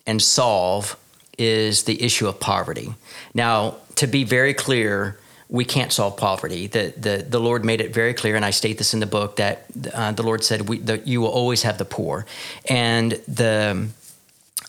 and 0.06 0.20
solve 0.20 0.96
is 1.38 1.84
the 1.84 2.02
issue 2.02 2.26
of 2.26 2.40
poverty 2.40 2.94
now 3.34 3.76
to 3.94 4.06
be 4.06 4.24
very 4.24 4.54
clear 4.54 5.18
we 5.50 5.64
can't 5.64 5.92
solve 5.92 6.16
poverty. 6.16 6.68
The, 6.68 6.94
the, 6.96 7.26
the 7.28 7.40
Lord 7.40 7.64
made 7.64 7.80
it 7.80 7.92
very 7.92 8.14
clear, 8.14 8.36
and 8.36 8.44
I 8.44 8.50
state 8.50 8.78
this 8.78 8.94
in 8.94 9.00
the 9.00 9.06
book, 9.06 9.36
that 9.36 9.64
uh, 9.92 10.12
the 10.12 10.22
Lord 10.22 10.44
said, 10.44 10.68
we, 10.68 10.78
the, 10.78 10.98
You 10.98 11.20
will 11.20 11.28
always 11.28 11.64
have 11.64 11.76
the 11.76 11.84
poor. 11.84 12.24
And 12.68 13.12
the, 13.26 13.88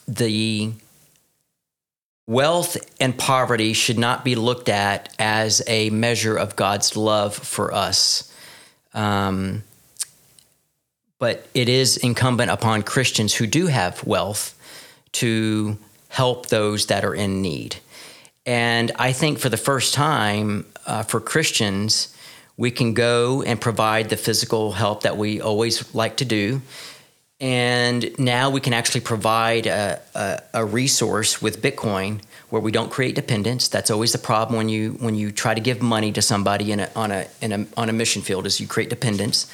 the 0.08 0.72
wealth 2.28 2.78
and 3.00 3.18
poverty 3.18 3.74
should 3.74 3.98
not 3.98 4.24
be 4.24 4.36
looked 4.36 4.70
at 4.70 5.14
as 5.20 5.62
a 5.68 5.90
measure 5.90 6.38
of 6.38 6.56
God's 6.56 6.96
love 6.96 7.36
for 7.36 7.74
us. 7.74 8.34
Um, 8.94 9.64
but 11.20 11.46
it 11.54 11.70
is 11.70 11.98
incumbent 11.98 12.52
upon 12.52 12.84
Christians 12.84 13.34
who 13.34 13.46
do 13.48 13.68
have 13.68 14.06
wealth 14.08 14.58
to 15.14 15.78
help 16.10 16.48
those 16.48 16.88
that 16.88 17.06
are 17.06 17.14
in 17.14 17.42
need. 17.42 17.78
And 18.46 18.92
I 18.96 19.12
think 19.12 19.38
for 19.38 19.50
the 19.50 19.58
first 19.58 19.94
time 19.94 20.66
uh, 20.86 21.04
for 21.04 21.20
Christians, 21.20 22.16
we 22.58 22.72
can 22.72 22.94
go 22.94 23.44
and 23.44 23.62
provide 23.62 24.10
the 24.10 24.18
physical 24.18 24.72
help 24.72 25.04
that 25.04 25.18
we 25.18 25.42
always 25.42 25.94
like 25.94 26.18
to 26.18 26.26
do. 26.26 26.62
And 27.42 28.18
now 28.20 28.52
we 28.52 28.62
can 28.62 28.72
actually 28.72 29.02
provide 29.02 29.66
a, 29.66 30.00
a, 30.14 30.42
a, 30.54 30.64
resource 30.64 31.42
with 31.42 31.60
Bitcoin 31.60 32.22
where 32.52 32.62
we 32.62 32.72
don't 32.72 32.92
create 32.92 33.16
dependence. 33.16 33.68
That's 33.68 33.90
always 33.90 34.12
the 34.12 34.20
problem 34.20 34.58
when 34.58 34.70
you 34.70 34.92
when 35.00 35.16
you 35.16 35.32
try 35.32 35.56
to 35.56 35.60
give 35.60 35.82
money 35.82 36.12
to 36.12 36.22
somebody 36.22 36.72
in 36.72 36.82
a, 36.82 36.90
on 36.96 37.10
a 37.10 37.26
in 37.42 37.52
a 37.52 37.66
on 37.76 37.90
a 37.90 37.94
mission 37.94 38.22
field 38.22 38.46
is 38.46 38.62
you 38.62 38.68
create 38.68 38.92
dependence. 38.92 39.52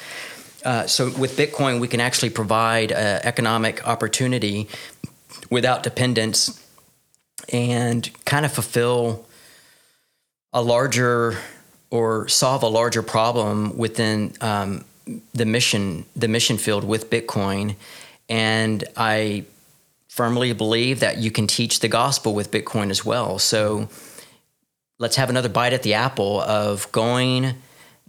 Uh, 0.66 0.86
so 0.86 1.10
with 1.18 1.38
Bitcoin, 1.38 1.80
we 1.80 1.88
can 1.88 2.00
actually 2.00 2.28
provide 2.28 2.92
economic 2.92 3.86
opportunity 3.88 4.68
without 5.48 5.82
dependence 5.82 6.62
and 7.50 8.10
kind 8.26 8.44
of 8.44 8.52
fulfill 8.52 9.24
a 10.52 10.60
larger 10.60 11.38
or 11.90 12.28
solve 12.28 12.62
a 12.62 12.68
larger 12.68 13.02
problem 13.02 13.78
within 13.78 14.34
um, 14.42 14.84
the 15.34 15.46
mission 15.46 16.04
the 16.14 16.28
mission 16.28 16.58
field 16.58 16.84
with 16.84 17.10
Bitcoin. 17.10 17.76
And 18.28 18.84
I 18.96 19.44
firmly 20.08 20.52
believe 20.52 21.00
that 21.00 21.18
you 21.18 21.30
can 21.30 21.46
teach 21.46 21.80
the 21.80 21.88
gospel 21.88 22.34
with 22.34 22.50
Bitcoin 22.50 22.90
as 22.90 23.04
well. 23.04 23.38
So 23.38 23.88
let's 24.98 25.16
have 25.16 25.30
another 25.30 25.48
bite 25.48 25.72
at 25.72 25.82
the 25.82 25.94
apple 25.94 26.40
of 26.40 26.90
going, 26.92 27.54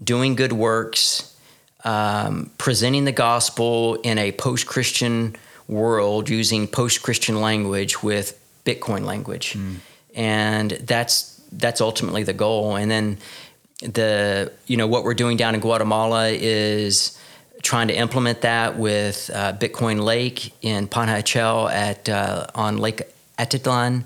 doing 0.04 0.36
good 0.36 0.54
works, 0.54 1.36
um, 1.84 2.52
presenting 2.58 3.06
the 3.06 3.12
gospel 3.12 3.95
in 3.95 4.18
a 4.18 4.32
post 4.32 4.66
Christian 4.68 5.36
world 5.68 6.30
using 6.30 6.68
post 6.68 7.04
Christian 7.04 7.39
language 7.41 8.02
with 8.02 8.38
Bitcoin 8.66 9.06
language, 9.06 9.54
mm. 9.54 9.78
and 10.14 10.72
that's 10.72 11.41
that's 11.52 11.82
ultimately 11.82 12.24
the 12.24 12.34
goal. 12.34 12.76
And 12.76 12.91
then 12.91 13.18
the 13.82 14.52
you 14.68 14.78
know 14.78 14.88
what 14.88 15.04
we're 15.04 15.14
doing 15.14 15.38
down 15.38 15.56
in 15.56 15.62
Guatemala 15.62 16.30
is 16.30 17.18
trying 17.62 17.88
to 17.90 17.96
implement 17.96 18.42
that 18.42 18.78
with 18.78 19.30
uh, 19.34 19.54
Bitcoin 19.54 20.04
Lake 20.04 20.54
in 20.62 20.88
Panajachel 20.88 21.72
at 21.72 22.10
uh, 22.10 22.48
on 22.56 22.78
Lake 22.78 23.04
Atitlan, 23.38 24.06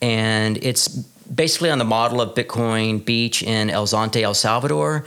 and 0.00 0.56
it's 0.62 0.88
basically 0.88 1.70
on 1.70 1.78
the 1.78 1.84
model 1.84 2.20
of 2.20 2.34
Bitcoin 2.34 3.04
Beach 3.04 3.42
in 3.42 3.70
El 3.70 3.86
Zonte, 3.86 4.22
El 4.22 4.34
Salvador. 4.34 5.04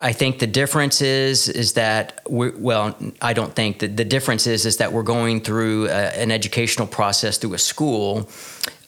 I 0.00 0.12
think 0.12 0.38
the 0.38 0.46
difference 0.46 1.00
is 1.00 1.48
is 1.48 1.72
that 1.72 2.20
we 2.28 2.50
well, 2.50 2.96
I 3.20 3.32
don't 3.32 3.54
think 3.54 3.80
that 3.80 3.96
the 3.96 4.04
difference 4.04 4.46
is 4.46 4.66
is 4.66 4.76
that 4.76 4.92
we're 4.92 5.02
going 5.02 5.40
through 5.40 5.86
a, 5.86 6.20
an 6.20 6.30
educational 6.30 6.86
process 6.86 7.38
through 7.38 7.54
a 7.54 7.58
school. 7.58 8.28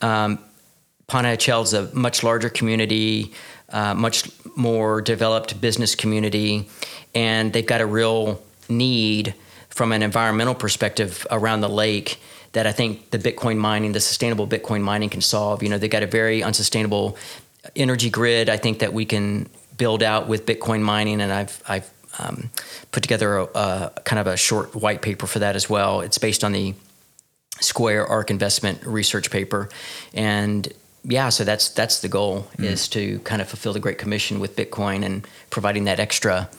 Um, 0.02 0.38
is 1.12 1.72
a 1.72 1.88
much 1.94 2.22
larger 2.24 2.48
community, 2.48 3.32
uh, 3.70 3.94
much 3.94 4.30
more 4.56 5.00
developed 5.00 5.60
business 5.60 5.94
community, 5.94 6.68
and 7.14 7.52
they've 7.52 7.66
got 7.66 7.80
a 7.80 7.86
real 7.86 8.42
need 8.68 9.34
from 9.68 9.92
an 9.92 10.02
environmental 10.02 10.54
perspective 10.54 11.26
around 11.30 11.60
the 11.60 11.68
lake 11.68 12.18
that 12.52 12.66
I 12.66 12.72
think 12.72 13.10
the 13.10 13.18
Bitcoin 13.18 13.58
mining, 13.58 13.92
the 13.92 14.00
sustainable 14.00 14.46
Bitcoin 14.46 14.80
mining 14.80 15.10
can 15.10 15.20
solve. 15.20 15.62
You 15.62 15.68
know, 15.68 15.78
they've 15.78 15.90
got 15.90 16.02
a 16.02 16.06
very 16.06 16.42
unsustainable 16.42 17.16
energy 17.74 18.08
grid. 18.08 18.48
I 18.48 18.56
think 18.56 18.78
that 18.78 18.92
we 18.94 19.04
can 19.04 19.48
build 19.76 20.02
out 20.02 20.28
with 20.28 20.46
Bitcoin 20.46 20.80
mining, 20.80 21.20
and 21.20 21.32
I've 21.32 21.62
I've 21.68 21.90
um, 22.18 22.50
put 22.92 23.02
together 23.02 23.36
a, 23.36 23.44
a, 23.44 23.92
kind 24.04 24.18
of 24.18 24.26
a 24.26 24.36
short 24.36 24.74
white 24.74 25.02
paper 25.02 25.26
for 25.26 25.38
that 25.40 25.54
as 25.54 25.68
well. 25.68 26.00
It's 26.00 26.16
based 26.16 26.44
on 26.44 26.52
the 26.52 26.74
Square 27.60 28.06
ARK 28.06 28.30
Investment 28.30 28.84
research 28.86 29.30
paper, 29.30 29.68
and 30.14 30.72
yeah, 31.06 31.28
so 31.28 31.44
that's 31.44 31.68
that's 31.70 32.00
the 32.00 32.08
goal 32.08 32.48
mm. 32.58 32.64
is 32.64 32.88
to 32.88 33.18
kind 33.20 33.40
of 33.40 33.48
fulfill 33.48 33.72
the 33.72 33.80
Great 33.80 33.98
Commission 33.98 34.40
with 34.40 34.56
Bitcoin 34.56 35.04
and 35.04 35.26
providing 35.50 35.84
that 35.84 36.00
extra 36.00 36.50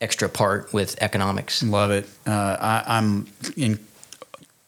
extra 0.00 0.28
part 0.28 0.72
with 0.72 0.96
economics. 1.02 1.62
Love 1.62 1.90
it. 1.90 2.08
Uh, 2.26 2.56
I, 2.60 2.84
I'm 2.86 3.26
in 3.56 3.78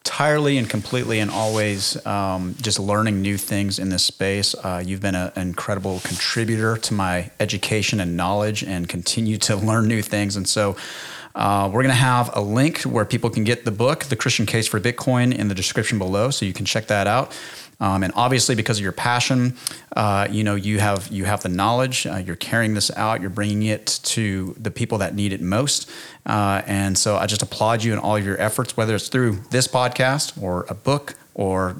entirely 0.08 0.56
and 0.56 0.70
completely 0.70 1.18
and 1.18 1.30
always 1.30 2.04
um, 2.06 2.54
just 2.62 2.80
learning 2.80 3.20
new 3.20 3.36
things 3.36 3.78
in 3.78 3.90
this 3.90 4.02
space. 4.02 4.54
Uh, 4.54 4.82
you've 4.84 5.02
been 5.02 5.14
a, 5.14 5.30
an 5.36 5.48
incredible 5.48 6.00
contributor 6.02 6.78
to 6.78 6.94
my 6.94 7.30
education 7.38 8.00
and 8.00 8.16
knowledge 8.16 8.64
and 8.64 8.88
continue 8.88 9.36
to 9.36 9.54
learn 9.68 9.86
new 9.86 10.00
things. 10.00 10.34
And 10.34 10.48
so 10.48 10.76
uh, 11.34 11.68
we're 11.70 11.82
going 11.82 11.94
to 11.94 11.94
have 11.94 12.30
a 12.34 12.40
link 12.40 12.82
where 12.82 13.04
people 13.04 13.28
can 13.28 13.44
get 13.44 13.66
the 13.66 13.70
book, 13.70 14.04
The 14.04 14.16
Christian 14.16 14.46
Case 14.46 14.66
for 14.66 14.80
Bitcoin, 14.80 15.36
in 15.36 15.48
the 15.48 15.54
description 15.54 15.98
below. 15.98 16.30
So 16.30 16.46
you 16.46 16.54
can 16.54 16.64
check 16.64 16.86
that 16.86 17.06
out. 17.06 17.38
Um, 17.80 18.02
and 18.02 18.12
obviously, 18.16 18.54
because 18.54 18.78
of 18.78 18.82
your 18.82 18.92
passion, 18.92 19.56
uh, 19.96 20.26
you 20.30 20.42
know 20.42 20.56
you 20.56 20.80
have 20.80 21.08
you 21.08 21.24
have 21.24 21.42
the 21.42 21.48
knowledge. 21.48 22.06
Uh, 22.06 22.16
you're 22.16 22.36
carrying 22.36 22.74
this 22.74 22.90
out. 22.96 23.20
You're 23.20 23.30
bringing 23.30 23.62
it 23.62 24.00
to 24.04 24.56
the 24.58 24.70
people 24.70 24.98
that 24.98 25.14
need 25.14 25.32
it 25.32 25.40
most. 25.40 25.88
Uh, 26.26 26.62
and 26.66 26.98
so, 26.98 27.16
I 27.16 27.26
just 27.26 27.42
applaud 27.42 27.84
you 27.84 27.92
in 27.92 27.98
all 27.98 28.16
of 28.16 28.24
your 28.24 28.40
efforts, 28.40 28.76
whether 28.76 28.94
it's 28.96 29.08
through 29.08 29.42
this 29.50 29.68
podcast 29.68 30.40
or 30.42 30.66
a 30.68 30.74
book 30.74 31.14
or 31.38 31.76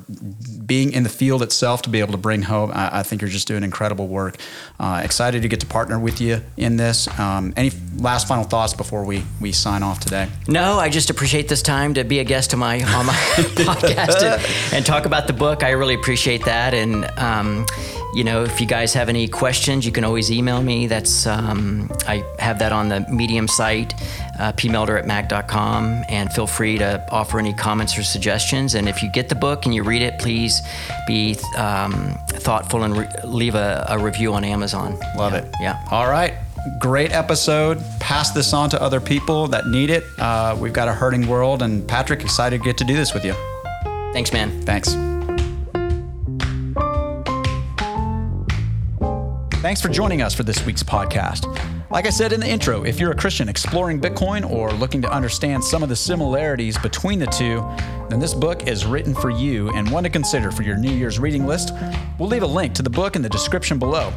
being 0.66 0.92
in 0.92 1.02
the 1.02 1.08
field 1.08 1.42
itself 1.42 1.82
to 1.82 1.90
be 1.90 1.98
able 1.98 2.12
to 2.12 2.18
bring 2.18 2.42
home. 2.42 2.70
I, 2.72 3.02
think 3.02 3.20
you're 3.20 3.28
just 3.28 3.48
doing 3.48 3.64
incredible 3.64 4.06
work. 4.06 4.36
Uh, 4.78 5.00
excited 5.04 5.42
to 5.42 5.48
get 5.48 5.58
to 5.60 5.66
partner 5.66 5.98
with 5.98 6.20
you 6.20 6.40
in 6.56 6.76
this. 6.76 7.08
Um, 7.18 7.52
any 7.56 7.72
last 7.96 8.28
final 8.28 8.44
thoughts 8.44 8.72
before 8.72 9.04
we 9.04 9.24
we 9.40 9.50
sign 9.50 9.82
off 9.82 9.98
today? 9.98 10.28
No, 10.46 10.78
I 10.78 10.88
just 10.88 11.10
appreciate 11.10 11.48
this 11.48 11.60
time 11.60 11.94
to 11.94 12.04
be 12.04 12.20
a 12.20 12.24
guest 12.24 12.54
on 12.54 12.60
my 12.60 12.84
on 12.84 13.06
my 13.06 13.12
podcast 13.34 14.22
and, 14.22 14.74
and, 14.74 14.86
talk 14.86 15.06
about 15.06 15.26
the 15.26 15.32
book. 15.32 15.64
I 15.64 15.70
really 15.70 15.94
appreciate 15.94 16.44
that. 16.44 16.72
And 16.72 17.04
um, 17.18 17.66
you 18.14 18.24
know, 18.24 18.42
if 18.42 18.60
you 18.60 18.66
guys 18.66 18.94
have 18.94 19.08
any 19.08 19.28
questions, 19.28 19.84
you 19.84 19.92
can 19.92 20.04
always 20.04 20.30
email 20.30 20.62
me. 20.62 20.86
That's 20.86 21.26
um, 21.26 21.90
I 22.06 22.24
have 22.38 22.58
that 22.60 22.72
on 22.72 22.88
the 22.88 23.00
Medium 23.10 23.48
site 23.48 23.94
uh, 24.38 24.52
pmelder 24.52 24.98
at 24.98 25.06
mac.com, 25.06 26.04
and 26.08 26.32
feel 26.32 26.46
free 26.46 26.78
to 26.78 27.04
offer 27.10 27.38
any 27.38 27.52
comments 27.52 27.98
or 27.98 28.02
suggestions. 28.02 28.74
And 28.74 28.88
if 28.88 29.02
you 29.02 29.10
get 29.10 29.28
the 29.28 29.34
book 29.34 29.66
and 29.66 29.74
you 29.74 29.82
read 29.82 30.02
it, 30.02 30.18
please 30.18 30.62
be 31.06 31.36
um, 31.56 32.18
thoughtful 32.28 32.84
and 32.84 32.96
re- 32.96 33.08
leave 33.24 33.54
a, 33.54 33.86
a, 33.88 33.98
review 33.98 34.32
on 34.32 34.44
Amazon. 34.44 34.98
Love 35.16 35.32
yeah. 35.32 35.38
it. 35.38 35.54
Yeah. 35.60 35.84
All 35.90 36.08
right. 36.08 36.34
great 36.80 37.12
episode. 37.12 37.82
Pass 38.00 38.30
this 38.30 38.52
on 38.52 38.70
to 38.70 38.82
other 38.82 39.00
people 39.00 39.48
that 39.48 39.66
need 39.66 39.90
it. 39.90 40.04
Uh, 40.18 40.56
we've 40.58 40.72
got 40.72 40.88
a 40.88 40.92
hurting 40.92 41.26
world, 41.26 41.62
and 41.62 41.86
Patrick, 41.86 42.22
excited 42.22 42.58
to 42.58 42.64
get 42.64 42.78
to 42.78 42.84
do 42.84 42.94
this 42.94 43.12
with 43.12 43.24
you. 43.24 43.34
Thanks, 44.12 44.32
man. 44.32 44.62
Thanks. 44.62 44.94
Thanks 49.68 49.82
for 49.82 49.90
joining 49.90 50.22
us 50.22 50.32
for 50.32 50.44
this 50.44 50.64
week's 50.64 50.82
podcast. 50.82 51.44
Like 51.90 52.06
I 52.06 52.08
said 52.08 52.32
in 52.32 52.40
the 52.40 52.48
intro, 52.48 52.84
if 52.84 52.98
you're 52.98 53.10
a 53.10 53.14
Christian 53.14 53.50
exploring 53.50 54.00
Bitcoin 54.00 54.50
or 54.50 54.72
looking 54.72 55.02
to 55.02 55.12
understand 55.12 55.62
some 55.62 55.82
of 55.82 55.90
the 55.90 55.94
similarities 55.94 56.78
between 56.78 57.18
the 57.18 57.26
two, 57.26 57.62
then 58.08 58.18
this 58.18 58.32
book 58.32 58.66
is 58.66 58.86
written 58.86 59.14
for 59.14 59.28
you 59.28 59.68
and 59.72 59.90
one 59.90 60.04
to 60.04 60.08
consider 60.08 60.50
for 60.50 60.62
your 60.62 60.78
New 60.78 60.90
Year's 60.90 61.18
reading 61.18 61.46
list. 61.46 61.74
We'll 62.18 62.30
leave 62.30 62.44
a 62.44 62.46
link 62.46 62.72
to 62.76 62.82
the 62.82 62.88
book 62.88 63.14
in 63.14 63.20
the 63.20 63.28
description 63.28 63.78
below. 63.78 64.10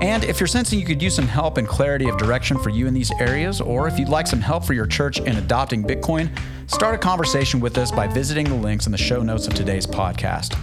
And 0.00 0.24
if 0.24 0.40
you're 0.40 0.48
sensing 0.48 0.80
you 0.80 0.84
could 0.84 1.00
use 1.00 1.14
some 1.14 1.28
help 1.28 1.58
and 1.58 1.68
clarity 1.68 2.08
of 2.08 2.18
direction 2.18 2.58
for 2.58 2.70
you 2.70 2.88
in 2.88 2.92
these 2.92 3.12
areas, 3.20 3.60
or 3.60 3.86
if 3.86 4.00
you'd 4.00 4.08
like 4.08 4.26
some 4.26 4.40
help 4.40 4.64
for 4.64 4.72
your 4.72 4.88
church 4.88 5.20
in 5.20 5.36
adopting 5.36 5.84
Bitcoin, 5.84 6.36
start 6.68 6.96
a 6.96 6.98
conversation 6.98 7.60
with 7.60 7.78
us 7.78 7.92
by 7.92 8.08
visiting 8.08 8.48
the 8.48 8.56
links 8.56 8.86
in 8.86 8.90
the 8.90 8.98
show 8.98 9.22
notes 9.22 9.46
of 9.46 9.54
today's 9.54 9.86
podcast. 9.86 10.58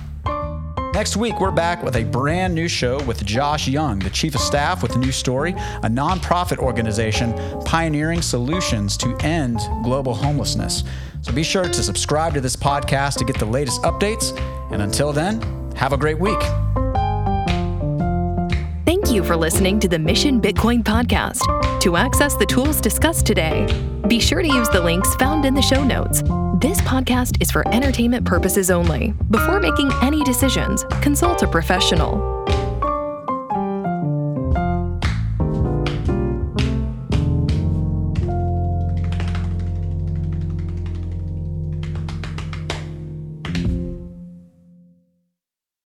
Next 1.00 1.16
week, 1.16 1.40
we're 1.40 1.50
back 1.50 1.82
with 1.82 1.96
a 1.96 2.04
brand 2.04 2.54
new 2.54 2.68
show 2.68 3.02
with 3.06 3.26
Josh 3.26 3.70
Young, 3.70 4.00
the 4.00 4.10
Chief 4.10 4.36
of 4.36 4.42
Staff 4.42 4.84
with 4.84 4.98
New 4.98 5.14
Story, 5.14 5.52
a 5.52 5.88
nonprofit 5.88 6.58
organization 6.58 7.32
pioneering 7.64 8.22
solutions 8.22 8.98
to 8.98 9.16
end 9.22 9.60
global 9.82 10.14
homelessness. 10.14 10.84
So 11.22 11.32
be 11.32 11.42
sure 11.42 11.64
to 11.64 11.84
subscribe 11.84 12.34
to 12.34 12.42
this 12.42 12.58
podcast 12.58 13.16
to 13.20 13.24
get 13.24 13.40
the 13.40 13.46
latest 13.46 13.82
updates. 13.84 14.38
And 14.74 14.82
until 14.82 15.14
then, 15.14 15.42
have 15.78 15.94
a 15.94 15.98
great 15.98 16.20
week. 16.20 16.42
Thank 19.10 19.24
you 19.24 19.28
for 19.28 19.36
listening 19.36 19.80
to 19.80 19.88
the 19.88 19.98
Mission 19.98 20.40
Bitcoin 20.40 20.84
podcast. 20.84 21.42
To 21.80 21.98
access 21.98 22.36
the 22.36 22.46
tools 22.46 22.80
discussed 22.80 23.26
today, 23.26 23.66
be 24.08 24.20
sure 24.20 24.44
to 24.44 24.48
use 24.48 24.70
the 24.70 24.80
links 24.80 25.16
found 25.16 25.46
in 25.46 25.56
the 25.56 25.64
show 25.64 25.84
notes. 25.84 26.22
This 26.62 26.80
podcast 26.82 27.42
is 27.42 27.50
for 27.50 27.68
entertainment 27.74 28.24
purposes 28.24 28.70
only. 28.70 29.16
Before 29.32 29.60
making 29.60 29.92
any 30.04 30.24
decisions, 30.26 30.84
consult 31.02 31.42
a 31.42 31.48
professional. 31.48 32.46